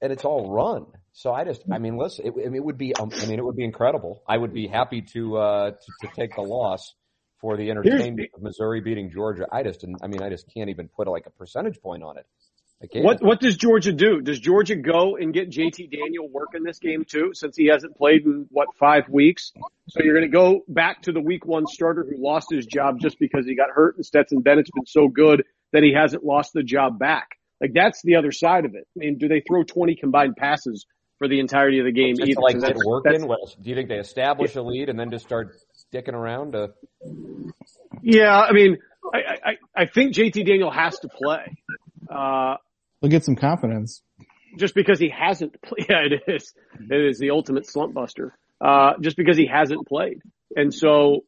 and 0.00 0.12
it's 0.12 0.24
all 0.24 0.50
run. 0.50 0.86
So 1.12 1.32
I 1.32 1.44
just, 1.44 1.62
I 1.70 1.78
mean, 1.78 1.96
listen, 1.98 2.26
it, 2.26 2.32
it 2.54 2.64
would 2.64 2.78
be, 2.78 2.94
um, 2.96 3.10
I 3.14 3.26
mean, 3.26 3.38
it 3.38 3.44
would 3.44 3.54
be 3.56 3.64
incredible. 3.64 4.22
I 4.26 4.36
would 4.38 4.52
be 4.54 4.66
happy 4.66 5.02
to, 5.12 5.36
uh, 5.36 5.70
to, 5.72 6.08
to 6.08 6.14
take 6.16 6.34
the 6.34 6.40
loss 6.40 6.94
for 7.40 7.56
the 7.58 7.70
entertainment 7.70 8.30
of 8.34 8.40
Missouri 8.42 8.80
beating 8.80 9.10
Georgia. 9.10 9.46
I 9.52 9.62
just, 9.62 9.80
didn't, 9.82 9.98
I 10.02 10.06
mean, 10.06 10.22
I 10.22 10.30
just 10.30 10.46
can't 10.54 10.70
even 10.70 10.88
put 10.88 11.06
like 11.08 11.26
a 11.26 11.30
percentage 11.30 11.80
point 11.82 12.02
on 12.02 12.16
it. 12.16 12.24
What 13.02 13.22
what 13.22 13.40
does 13.40 13.56
Georgia 13.56 13.92
do? 13.92 14.20
Does 14.20 14.40
Georgia 14.40 14.76
go 14.76 15.16
and 15.16 15.32
get 15.32 15.50
JT 15.50 15.90
Daniels 15.90 16.30
working 16.32 16.64
this 16.64 16.78
game 16.78 17.04
too, 17.04 17.30
since 17.34 17.56
he 17.56 17.66
hasn't 17.66 17.96
played 17.96 18.24
in 18.24 18.46
what 18.50 18.68
five 18.78 19.08
weeks? 19.08 19.52
So 19.88 20.02
you're 20.02 20.14
going 20.14 20.30
to 20.30 20.36
go 20.36 20.62
back 20.68 21.02
to 21.02 21.12
the 21.12 21.20
week 21.20 21.46
one 21.46 21.66
starter 21.66 22.04
who 22.08 22.22
lost 22.22 22.48
his 22.50 22.66
job 22.66 22.98
just 23.00 23.18
because 23.18 23.46
he 23.46 23.54
got 23.54 23.70
hurt, 23.70 23.96
and 23.96 24.04
Stetson 24.04 24.40
Bennett's 24.40 24.70
been 24.70 24.86
so 24.86 25.08
good 25.08 25.44
that 25.72 25.82
he 25.82 25.92
hasn't 25.92 26.24
lost 26.24 26.52
the 26.52 26.62
job 26.62 26.98
back. 26.98 27.38
Like 27.60 27.72
that's 27.74 28.02
the 28.02 28.16
other 28.16 28.32
side 28.32 28.64
of 28.64 28.74
it. 28.74 28.86
I 28.96 28.98
mean, 28.98 29.18
do 29.18 29.28
they 29.28 29.40
throw 29.40 29.62
20 29.62 29.94
combined 29.94 30.36
passes 30.36 30.86
for 31.18 31.28
the 31.28 31.38
entirety 31.38 31.78
of 31.78 31.84
the 31.84 31.92
game? 31.92 32.16
just 32.16 32.28
either? 32.28 32.40
like 32.40 32.58
that's- 32.58 32.84
working? 32.84 33.12
that's- 33.12 33.28
What, 33.28 33.56
do 33.62 33.70
you 33.70 33.76
think 33.76 33.88
they 33.88 33.98
establish 33.98 34.56
a 34.56 34.62
lead 34.62 34.88
and 34.88 34.98
then 34.98 35.10
just 35.10 35.24
start 35.24 35.56
dicking 35.92 36.14
around? 36.14 36.52
To, 36.52 36.70
Yeah, 38.02 38.36
I 38.40 38.52
mean, 38.52 38.78
I, 39.14 39.18
I, 39.18 39.82
I 39.82 39.86
think 39.86 40.14
JT 40.14 40.44
Daniels 40.44 40.74
has 40.74 40.98
to 41.00 41.08
play. 41.08 41.56
Uh, 42.10 42.56
They'll 43.02 43.10
get 43.10 43.24
some 43.24 43.36
confidence. 43.36 44.02
just 44.56 44.74
because 44.74 44.98
he 44.98 45.10
hasn't 45.10 45.60
played. 45.62 45.86
Yeah, 45.90 46.06
it 46.06 46.22
is. 46.28 46.54
It 46.88 47.04
is 47.04 47.18
the 47.18 47.30
ultimate 47.30 47.66
slump 47.66 47.92
buster. 47.92 48.34
Uh, 48.60 48.92
just 49.00 49.16
because 49.16 49.36
he 49.36 49.46
hasn't 49.46 49.88
played. 49.88 50.22
And 50.54 50.72
so, 50.72 51.24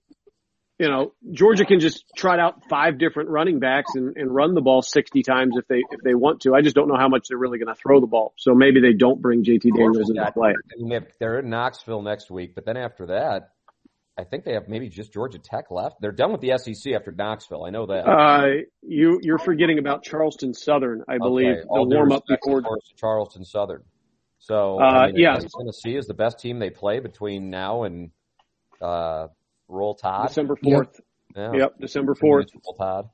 you 0.79 0.89
know, 0.89 1.15
Georgia 1.33 1.65
can 1.65 1.81
just 1.81 2.05
trot 2.17 2.39
out 2.39 2.69
five 2.71 2.97
different 2.97 3.29
running 3.29 3.59
backs 3.59 3.91
and, 3.97 4.17
and 4.17 4.33
run 4.33 4.55
the 4.55 4.61
ball 4.61 4.83
60 4.83 5.23
times 5.25 5.57
if 5.59 5.67
they, 5.67 5.83
if 5.91 6.01
they 6.05 6.15
want 6.15 6.43
to. 6.43 6.55
I 6.55 6.61
just 6.63 6.77
don't 6.77 6.87
know 6.87 6.97
how 6.97 7.09
much 7.09 7.27
they're 7.29 7.39
really 7.39 7.59
going 7.59 7.75
to 7.75 7.81
throw 7.81 8.01
the 8.01 8.07
ball. 8.07 8.35
So 8.39 8.55
maybe 8.55 8.81
they 8.81 8.93
don't 8.93 9.21
bring 9.21 9.43
JT 9.43 9.63
Daniels 9.63 10.11
into 10.11 10.31
play. 10.33 10.51
I 10.51 10.89
they 10.89 10.95
have, 10.95 11.07
they're 11.19 11.41
in 11.41 11.51
Knoxville 11.51 12.03
next 12.03 12.31
week, 12.31 12.55
but 12.55 12.65
then 12.65 12.77
after 12.77 13.07
that, 13.07 13.54
I 14.17 14.25
think 14.25 14.45
they 14.45 14.53
have 14.53 14.69
maybe 14.69 14.89
just 14.89 15.13
Georgia 15.13 15.39
Tech 15.39 15.71
left. 15.71 15.97
They're 16.01 16.13
done 16.13 16.31
with 16.31 16.41
the 16.41 16.57
SEC 16.57 16.93
after 16.93 17.11
Knoxville. 17.11 17.65
I 17.65 17.71
know 17.71 17.87
that. 17.87 18.07
Uh, 18.09 18.47
you, 18.83 19.19
you're 19.23 19.39
forgetting 19.39 19.79
about 19.81 20.05
Charleston 20.05 20.55
Southern, 20.55 21.03
I 21.09 21.19
believe, 21.19 21.47
Okay, 21.49 21.61
the 21.63 21.67
all 21.69 21.87
due 21.87 21.97
warm 21.97 22.13
up 22.13 22.23
before. 22.29 22.59
of 22.59 22.65
course, 22.65 22.89
to 22.89 22.95
Charleston 22.97 23.45
Southern. 23.45 23.83
So, 24.39 24.79
Uh, 24.81 24.85
I 24.85 25.07
mean, 25.07 25.17
yeah. 25.17 25.39
Tennessee 25.59 25.97
is 25.97 26.07
the 26.07 26.15
best 26.15 26.39
team 26.39 26.59
they 26.61 26.71
play 26.71 27.01
between 27.01 27.51
now 27.51 27.83
and 27.83 28.11
uh, 28.81 29.29
Roll 29.69 29.95
Tide. 29.95 30.29
December 30.29 30.57
4th. 30.63 31.01
Yeah. 31.35 31.53
Yep. 31.55 31.81
December 31.81 32.15
4th. 32.15 32.47
Roll 32.65 32.75
Tide. 32.79 33.11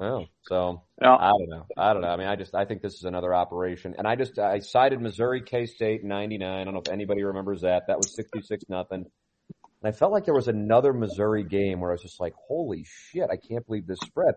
Oh, 0.00 0.26
so 0.42 0.82
Yeah. 1.02 1.14
I 1.16 1.30
don't 1.30 1.48
know. 1.50 1.66
I 1.76 1.92
don't 1.92 2.02
know. 2.02 2.08
I 2.08 2.16
mean, 2.16 2.28
I 2.28 2.36
just 2.36 2.54
I 2.54 2.64
think 2.64 2.82
this 2.82 2.94
is 2.94 3.02
another 3.02 3.34
operation, 3.34 3.96
and 3.98 4.06
I 4.06 4.14
just 4.14 4.38
I 4.38 4.60
cited 4.60 5.00
Missouri 5.00 5.42
K 5.42 5.66
State 5.66 6.04
'99. 6.04 6.48
I 6.48 6.62
don't 6.62 6.72
know 6.72 6.80
if 6.86 6.92
anybody 6.92 7.24
remembers 7.24 7.62
that. 7.62 7.88
That 7.88 7.96
was 7.98 8.14
66 8.14 8.64
nothing. 8.68 9.06
And 9.82 9.92
I 9.94 9.96
felt 9.96 10.10
like 10.12 10.24
there 10.24 10.34
was 10.34 10.48
another 10.48 10.92
Missouri 10.92 11.44
game 11.44 11.80
where 11.80 11.90
I 11.90 11.94
was 11.94 12.02
just 12.02 12.18
like, 12.20 12.34
"Holy 12.34 12.84
shit! 12.84 13.28
I 13.30 13.36
can't 13.36 13.64
believe 13.66 13.86
this 13.86 13.98
spread." 14.04 14.34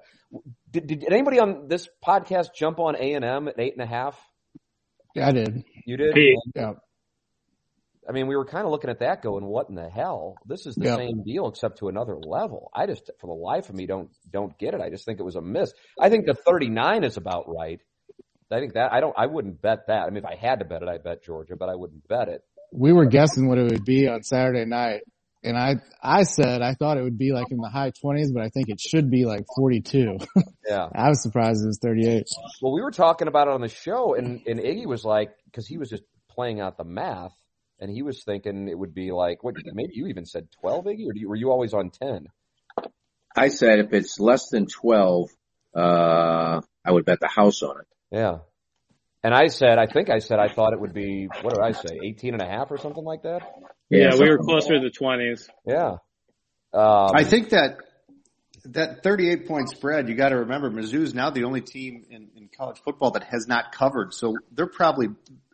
Did, 0.69 0.87
did 0.87 1.03
anybody 1.11 1.39
on 1.39 1.67
this 1.67 1.89
podcast 2.05 2.53
jump 2.55 2.79
on 2.79 2.95
A 2.95 3.13
and 3.13 3.25
M 3.25 3.47
at 3.47 3.59
eight 3.59 3.73
and 3.73 3.81
a 3.81 3.87
half? 3.87 4.19
Yeah, 5.15 5.27
I 5.27 5.31
did. 5.31 5.63
You 5.85 5.97
did. 5.97 6.15
Hey. 6.15 6.35
Yeah. 6.55 6.73
I 8.07 8.13
mean, 8.13 8.27
we 8.27 8.35
were 8.35 8.45
kind 8.45 8.65
of 8.65 8.71
looking 8.71 8.89
at 8.89 8.99
that, 8.99 9.21
going, 9.21 9.45
"What 9.45 9.69
in 9.69 9.75
the 9.75 9.89
hell? 9.89 10.35
This 10.45 10.65
is 10.65 10.75
the 10.75 10.85
Yeah. 10.85 10.95
same 10.95 11.23
deal, 11.23 11.47
except 11.47 11.79
to 11.79 11.87
another 11.87 12.17
level." 12.17 12.69
I 12.73 12.85
just, 12.85 13.09
for 13.19 13.27
the 13.27 13.33
life 13.33 13.69
of 13.69 13.75
me, 13.75 13.85
don't 13.87 14.09
don't 14.31 14.57
get 14.57 14.73
it. 14.73 14.81
I 14.81 14.89
just 14.89 15.05
think 15.05 15.19
it 15.19 15.23
was 15.23 15.35
a 15.35 15.41
miss. 15.41 15.73
I 15.99 16.09
think 16.09 16.25
the 16.25 16.33
39 16.33 17.03
is 17.03 17.17
about 17.17 17.45
right. 17.47 17.79
I 18.51 18.59
think 18.59 18.73
that 18.73 18.91
I 18.91 18.99
don't. 18.99 19.15
I 19.17 19.27
wouldn't 19.27 19.61
bet 19.61 19.87
that. 19.87 20.03
I 20.05 20.09
mean, 20.09 20.17
if 20.17 20.25
I 20.25 20.35
had 20.35 20.59
to 20.59 20.65
bet 20.65 20.81
it, 20.83 20.89
I'd 20.89 21.03
bet 21.03 21.23
Georgia, 21.23 21.55
but 21.55 21.69
I 21.69 21.75
wouldn't 21.75 22.07
bet 22.07 22.27
it. 22.27 22.41
We 22.73 22.91
were 22.93 23.05
guessing 23.05 23.47
what 23.47 23.57
it 23.57 23.71
would 23.71 23.85
be 23.85 24.07
on 24.07 24.23
Saturday 24.23 24.65
night. 24.65 25.01
And 25.43 25.57
I, 25.57 25.77
I 26.01 26.23
said 26.23 26.61
I 26.61 26.75
thought 26.75 26.97
it 26.97 27.03
would 27.03 27.17
be 27.17 27.31
like 27.31 27.47
in 27.49 27.57
the 27.57 27.69
high 27.69 27.91
twenties, 27.99 28.31
but 28.31 28.43
I 28.43 28.49
think 28.49 28.69
it 28.69 28.79
should 28.79 29.09
be 29.09 29.25
like 29.25 29.45
42. 29.55 30.17
Yeah. 30.67 30.87
I 30.95 31.09
was 31.09 31.21
surprised 31.21 31.63
it 31.63 31.67
was 31.67 31.79
38. 31.81 32.23
Well, 32.61 32.71
we 32.71 32.81
were 32.81 32.91
talking 32.91 33.27
about 33.27 33.47
it 33.47 33.53
on 33.53 33.59
the 33.61 33.67
show, 33.67 34.13
and 34.13 34.41
and 34.45 34.59
Iggy 34.59 34.85
was 34.85 35.03
like, 35.03 35.31
because 35.45 35.67
he 35.67 35.77
was 35.77 35.89
just 35.89 36.03
playing 36.29 36.61
out 36.61 36.77
the 36.77 36.85
math, 36.85 37.33
and 37.79 37.91
he 37.91 38.03
was 38.03 38.23
thinking 38.23 38.69
it 38.69 38.77
would 38.77 38.93
be 38.93 39.11
like, 39.11 39.43
what? 39.43 39.55
Maybe 39.73 39.93
you 39.95 40.07
even 40.07 40.25
said 40.25 40.47
12, 40.61 40.85
Iggy, 40.85 41.07
or 41.09 41.13
do 41.13 41.19
you, 41.19 41.27
were 41.27 41.35
you 41.35 41.49
always 41.51 41.73
on 41.73 41.89
10? 41.89 42.27
I 43.35 43.49
said 43.49 43.79
if 43.79 43.93
it's 43.93 44.19
less 44.19 44.49
than 44.49 44.67
twelve, 44.67 45.29
uh, 45.75 46.61
I 46.85 46.91
would 46.91 47.05
bet 47.05 47.19
the 47.19 47.27
house 47.27 47.61
on 47.63 47.79
it. 47.79 47.87
Yeah. 48.11 48.39
And 49.23 49.33
I 49.33 49.47
said, 49.47 49.77
I 49.77 49.85
think 49.85 50.09
I 50.09 50.19
said 50.19 50.39
I 50.39 50.47
thought 50.47 50.73
it 50.73 50.79
would 50.79 50.93
be, 50.93 51.27
what 51.41 51.53
did 51.53 51.63
I 51.63 51.73
say, 51.73 51.99
18 52.03 52.33
and 52.33 52.41
a 52.41 52.47
half 52.47 52.71
or 52.71 52.77
something 52.77 53.03
like 53.03 53.23
that? 53.23 53.41
Yeah, 53.89 54.15
we 54.15 54.21
were 54.21 54.37
something- 54.37 54.45
closer 54.45 54.73
to 54.75 54.79
the 54.79 54.89
twenties. 54.89 55.47
Yeah. 55.65 55.97
Um, 56.73 57.11
I 57.13 57.23
think 57.23 57.49
that 57.49 57.77
that 58.65 59.03
38 59.03 59.47
point 59.47 59.69
spread, 59.69 60.07
you 60.07 60.15
got 60.15 60.29
to 60.29 60.37
remember, 60.37 60.69
Mizzou's 60.69 61.13
now 61.13 61.29
the 61.29 61.43
only 61.43 61.61
team 61.61 62.05
in, 62.09 62.29
in 62.35 62.49
college 62.55 62.79
football 62.83 63.11
that 63.11 63.23
has 63.25 63.47
not 63.47 63.71
covered. 63.71 64.13
So 64.13 64.35
they're 64.51 64.67
probably, 64.67 65.07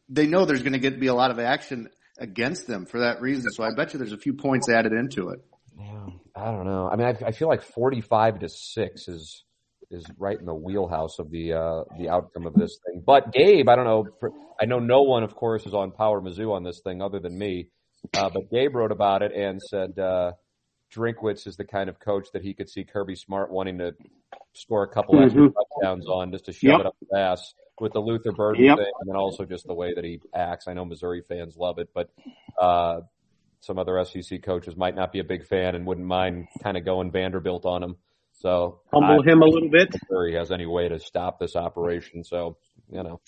they 0.09 0.28
know 0.28 0.45
there's 0.45 0.61
going 0.61 0.74
to 0.74 0.80
get 0.80 0.99
be 0.99 1.07
a 1.07 1.13
lot 1.13 1.32
of 1.32 1.39
action 1.39 1.89
against 2.20 2.68
them 2.68 2.86
for 2.86 2.99
that 2.99 3.22
reason. 3.22 3.49
So 3.51 3.63
I 3.63 3.70
bet 3.76 3.93
you 3.93 3.99
there's 3.99 4.11
a 4.11 4.18
few 4.18 4.34
points 4.34 4.70
added 4.70 4.91
into 4.93 5.30
it. 5.30 5.39
yeah, 5.80 6.07
I 6.36 6.51
don't 6.51 6.65
know. 6.65 6.89
I 6.91 6.95
mean, 6.95 7.07
I, 7.07 7.28
I 7.28 7.32
feel 7.32 7.47
like 7.47 7.61
45 7.63 8.39
to 8.39 8.49
6 8.49 9.07
is, 9.07 9.43
is 9.89 10.09
right 10.17 10.39
in 10.39 10.45
the 10.45 10.53
wheelhouse 10.53 11.19
of 11.19 11.31
the, 11.31 11.53
uh, 11.53 11.83
the 11.97 12.09
outcome 12.09 12.45
of 12.45 12.53
this 12.53 12.77
thing. 12.85 13.01
But 13.05 13.31
Gabe, 13.31 13.69
I 13.69 13.75
don't 13.75 13.85
know, 13.85 14.05
for, 14.19 14.31
I 14.59 14.65
know 14.65 14.79
no 14.79 15.01
one, 15.03 15.23
of 15.23 15.35
course, 15.35 15.65
is 15.65 15.73
on 15.73 15.91
Power 15.91 16.21
Mizzou 16.21 16.51
on 16.51 16.63
this 16.63 16.81
thing 16.81 17.01
other 17.01 17.19
than 17.19 17.38
me. 17.38 17.69
Uh, 18.13 18.29
but 18.29 18.49
Gabe 18.51 18.75
wrote 18.75 18.91
about 18.91 19.21
it 19.21 19.31
and 19.33 19.61
said, 19.61 19.97
uh, 19.97 20.33
Drinkwitz 20.93 21.47
is 21.47 21.57
the 21.57 21.65
kind 21.65 21.89
of 21.89 21.99
coach 21.99 22.27
that 22.33 22.43
he 22.43 22.53
could 22.53 22.69
see 22.69 22.83
Kirby 22.83 23.15
Smart 23.15 23.51
wanting 23.51 23.77
to 23.79 23.93
score 24.53 24.83
a 24.83 24.88
couple 24.88 25.19
extra 25.21 25.43
Mhm. 25.43 25.53
touchdowns 25.53 26.07
on 26.07 26.31
just 26.31 26.45
to 26.45 26.53
shove 26.53 26.71
Yep. 26.71 26.79
it 26.81 26.85
up 26.85 26.95
his 26.99 27.09
ass 27.15 27.53
with 27.79 27.93
the 27.93 27.99
Luther 27.99 28.31
Burden 28.31 28.63
Yep. 28.63 28.77
thing, 28.77 28.91
and 28.99 29.09
then 29.09 29.15
also 29.15 29.45
just 29.45 29.67
the 29.67 29.73
way 29.73 29.93
that 29.93 30.03
he 30.03 30.19
acts. 30.33 30.67
I 30.67 30.73
know 30.73 30.85
Missouri 30.85 31.21
fans 31.21 31.55
love 31.57 31.77
it, 31.79 31.89
but 31.93 32.09
uh, 32.59 33.01
some 33.59 33.77
other 33.77 33.97
SEC 34.03 34.39
coaches 34.41 34.75
might 34.75 34.95
not 34.95 35.11
be 35.11 35.19
a 35.19 35.23
big 35.23 35.45
fan 35.45 35.75
and 35.75 35.85
wouldn't 35.85 36.07
mind 36.07 36.47
kind 36.63 36.77
of 36.77 36.85
going 36.85 37.11
Vanderbilt 37.11 37.65
on 37.65 37.83
him. 37.83 37.97
So 38.39 38.81
Humble 38.93 39.21
I 39.27 39.31
him 39.31 39.41
a 39.41 39.45
little 39.45 39.69
bit. 39.69 39.91
don't 40.09 40.27
he 40.27 40.35
has 40.35 40.51
any 40.51 40.65
way 40.65 40.88
to 40.89 40.99
stop 40.99 41.39
this 41.39 41.55
operation. 41.55 42.23
So 42.23 42.57
you 42.91 43.03
know, 43.03 43.19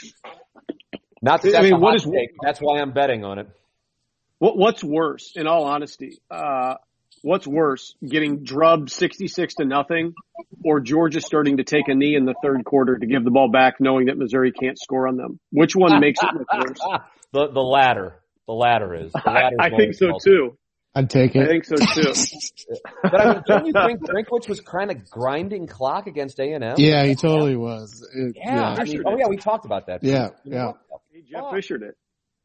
not 1.22 1.41
that 1.41 1.49
I 1.49 1.51
that's 1.62 1.72
mean, 1.72 1.82
what 1.82 1.95
is- 1.95 2.03
take. 2.03 2.30
That's 2.43 2.60
why 2.60 2.80
I'm 2.80 2.93
betting 2.93 3.26
on 3.26 3.39
it. 3.39 3.47
What, 4.38 4.57
what's 4.57 4.82
worse, 4.82 5.34
in 5.36 5.47
all 5.47 5.66
honesty? 5.66 6.22
Uh, 6.32 6.76
what's 7.24 7.45
worse, 7.45 7.93
getting 8.07 8.43
drubbed 8.43 8.89
66 8.89 9.55
to 9.55 9.66
nothing 9.66 10.14
or 10.64 10.80
Georgia 10.80 11.20
starting 11.20 11.57
to 11.57 11.66
take 11.66 11.89
a 11.89 11.93
knee 11.93 12.16
in 12.16 12.24
the 12.24 12.36
third 12.41 12.64
quarter 12.64 12.97
to 12.97 13.05
give 13.05 13.26
the 13.26 13.32
ball 13.32 13.49
back 13.51 13.76
knowing 13.82 14.05
that 14.05 14.18
Missouri 14.18 14.53
can't 14.53 14.80
score 14.80 15.10
on 15.10 15.18
them? 15.18 15.41
Which 15.51 15.76
one 15.76 15.99
makes 15.99 16.20
it 16.24 16.30
look 16.34 16.47
worse? 16.53 16.80
the 17.34 17.47
the 17.51 17.60
latter. 17.62 18.22
The 18.47 18.53
latter 18.53 18.95
is. 18.95 19.12
The 19.12 19.22
I, 19.30 19.34
latter 19.34 19.55
is 19.55 19.60
I 19.60 19.70
think 19.76 19.93
so 19.95 20.14
too. 20.24 20.57
I'd 20.96 21.10
take 21.10 21.36
it. 21.36 21.44
I 21.44 21.46
think 21.48 21.66
so 21.66 21.76
too. 21.76 22.14
But 23.04 23.22
I 23.22 23.34
mean, 23.34 23.44
don't 23.48 23.66
you 23.68 23.74
think 23.74 24.02
Drinkwitz 24.02 24.48
was 24.50 24.60
kind 24.62 24.92
of 24.92 25.10
grinding 25.10 25.68
clock 25.68 26.08
against 26.08 26.40
A 26.40 26.52
and 26.54 26.64
M? 26.64 26.76
Yeah, 26.78 27.06
he 27.06 27.16
totally 27.16 27.56
was. 27.56 28.08
It- 28.16 28.36
Yeah. 28.36 28.76
I 28.78 28.84
mean, 28.84 29.04
oh 29.06 29.18
yeah, 29.18 29.28
we 29.28 29.38
talked 29.38 29.66
about 29.66 29.88
that. 29.88 30.04
Yeah, 30.04 30.30
yeah. 30.44 30.74
Hey, 31.12 31.24
Jeff 31.30 31.44
Fishered 31.54 31.84
it. 31.84 31.96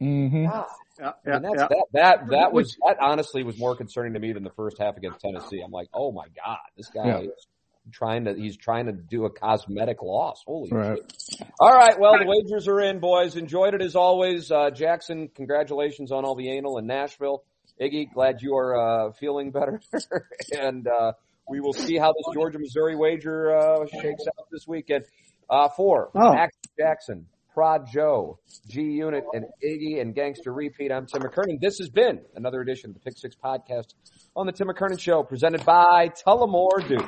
hmm 0.00 0.44
Yeah. 0.44 0.64
Yeah, 1.00 1.08
I 1.08 1.12
yeah, 1.26 1.32
mean, 1.40 1.42
that's, 1.42 1.60
yeah. 1.60 1.66
that 1.68 1.84
that 1.92 2.30
that 2.30 2.52
was 2.52 2.76
that 2.86 2.98
honestly 3.00 3.42
was 3.42 3.58
more 3.58 3.74
concerning 3.76 4.12
to 4.14 4.20
me 4.20 4.32
than 4.32 4.44
the 4.44 4.50
first 4.56 4.76
half 4.78 4.96
against 4.96 5.18
Tennessee. 5.20 5.60
I'm 5.64 5.72
like, 5.72 5.88
oh 5.92 6.12
my 6.12 6.26
god, 6.44 6.58
this 6.76 6.88
guy 6.88 7.06
Yeah. 7.06 7.18
is 7.20 7.46
trying 7.92 8.26
to 8.26 8.34
he's 8.34 8.56
trying 8.56 8.86
to 8.86 8.92
do 8.92 9.24
a 9.24 9.30
cosmetic 9.30 10.00
loss. 10.02 10.42
Holy 10.46 10.70
Right. 10.70 10.98
shit! 11.30 11.48
All 11.58 11.74
right, 11.74 11.98
well 11.98 12.16
the 12.18 12.26
wagers 12.26 12.68
are 12.68 12.80
in, 12.80 13.00
boys. 13.00 13.34
Enjoyed 13.36 13.74
it 13.74 13.82
as 13.82 13.96
always. 13.96 14.50
Uh, 14.52 14.70
Jackson, 14.70 15.28
congratulations 15.34 16.12
on 16.12 16.24
all 16.24 16.36
the 16.36 16.50
anal 16.50 16.78
in 16.78 16.86
Nashville. 16.86 17.42
Iggy, 17.80 18.12
glad 18.12 18.40
you 18.40 18.56
are 18.56 18.76
uh, 19.08 19.12
feeling 19.12 19.50
better, 19.50 19.80
and 20.58 20.86
uh, 20.86 21.12
we 21.48 21.60
will 21.60 21.72
see 21.72 21.96
how 21.98 22.12
this 22.12 22.34
Georgia 22.34 22.58
Missouri 22.58 22.94
wager 22.96 23.56
uh, 23.56 23.84
shakes 24.00 24.24
out 24.38 24.46
this 24.52 24.66
weekend. 24.66 25.04
Uh, 25.50 25.68
for 25.76 26.10
Oh. 26.14 26.32
Max 26.32 26.56
Jackson, 26.78 27.26
Prod 27.52 27.86
Joe, 27.92 28.38
G 28.68 28.80
Unit, 28.80 29.24
and 29.34 29.44
Iggy 29.62 30.00
and 30.00 30.14
Gangster 30.14 30.52
Repeat. 30.52 30.90
I'm 30.90 31.06
Tim 31.06 31.20
McKernan. 31.22 31.60
This 31.60 31.76
has 31.78 31.90
been 31.90 32.20
another 32.34 32.60
edition 32.62 32.90
of 32.90 32.94
the 32.94 33.00
Pick 33.00 33.18
Six 33.18 33.36
Podcast 33.36 33.92
on 34.34 34.46
the 34.46 34.52
Tim 34.52 34.68
McKernan 34.68 34.98
Show, 34.98 35.22
presented 35.22 35.64
by 35.66 36.08
Tullamore 36.26 36.88
Dew. 36.88 37.06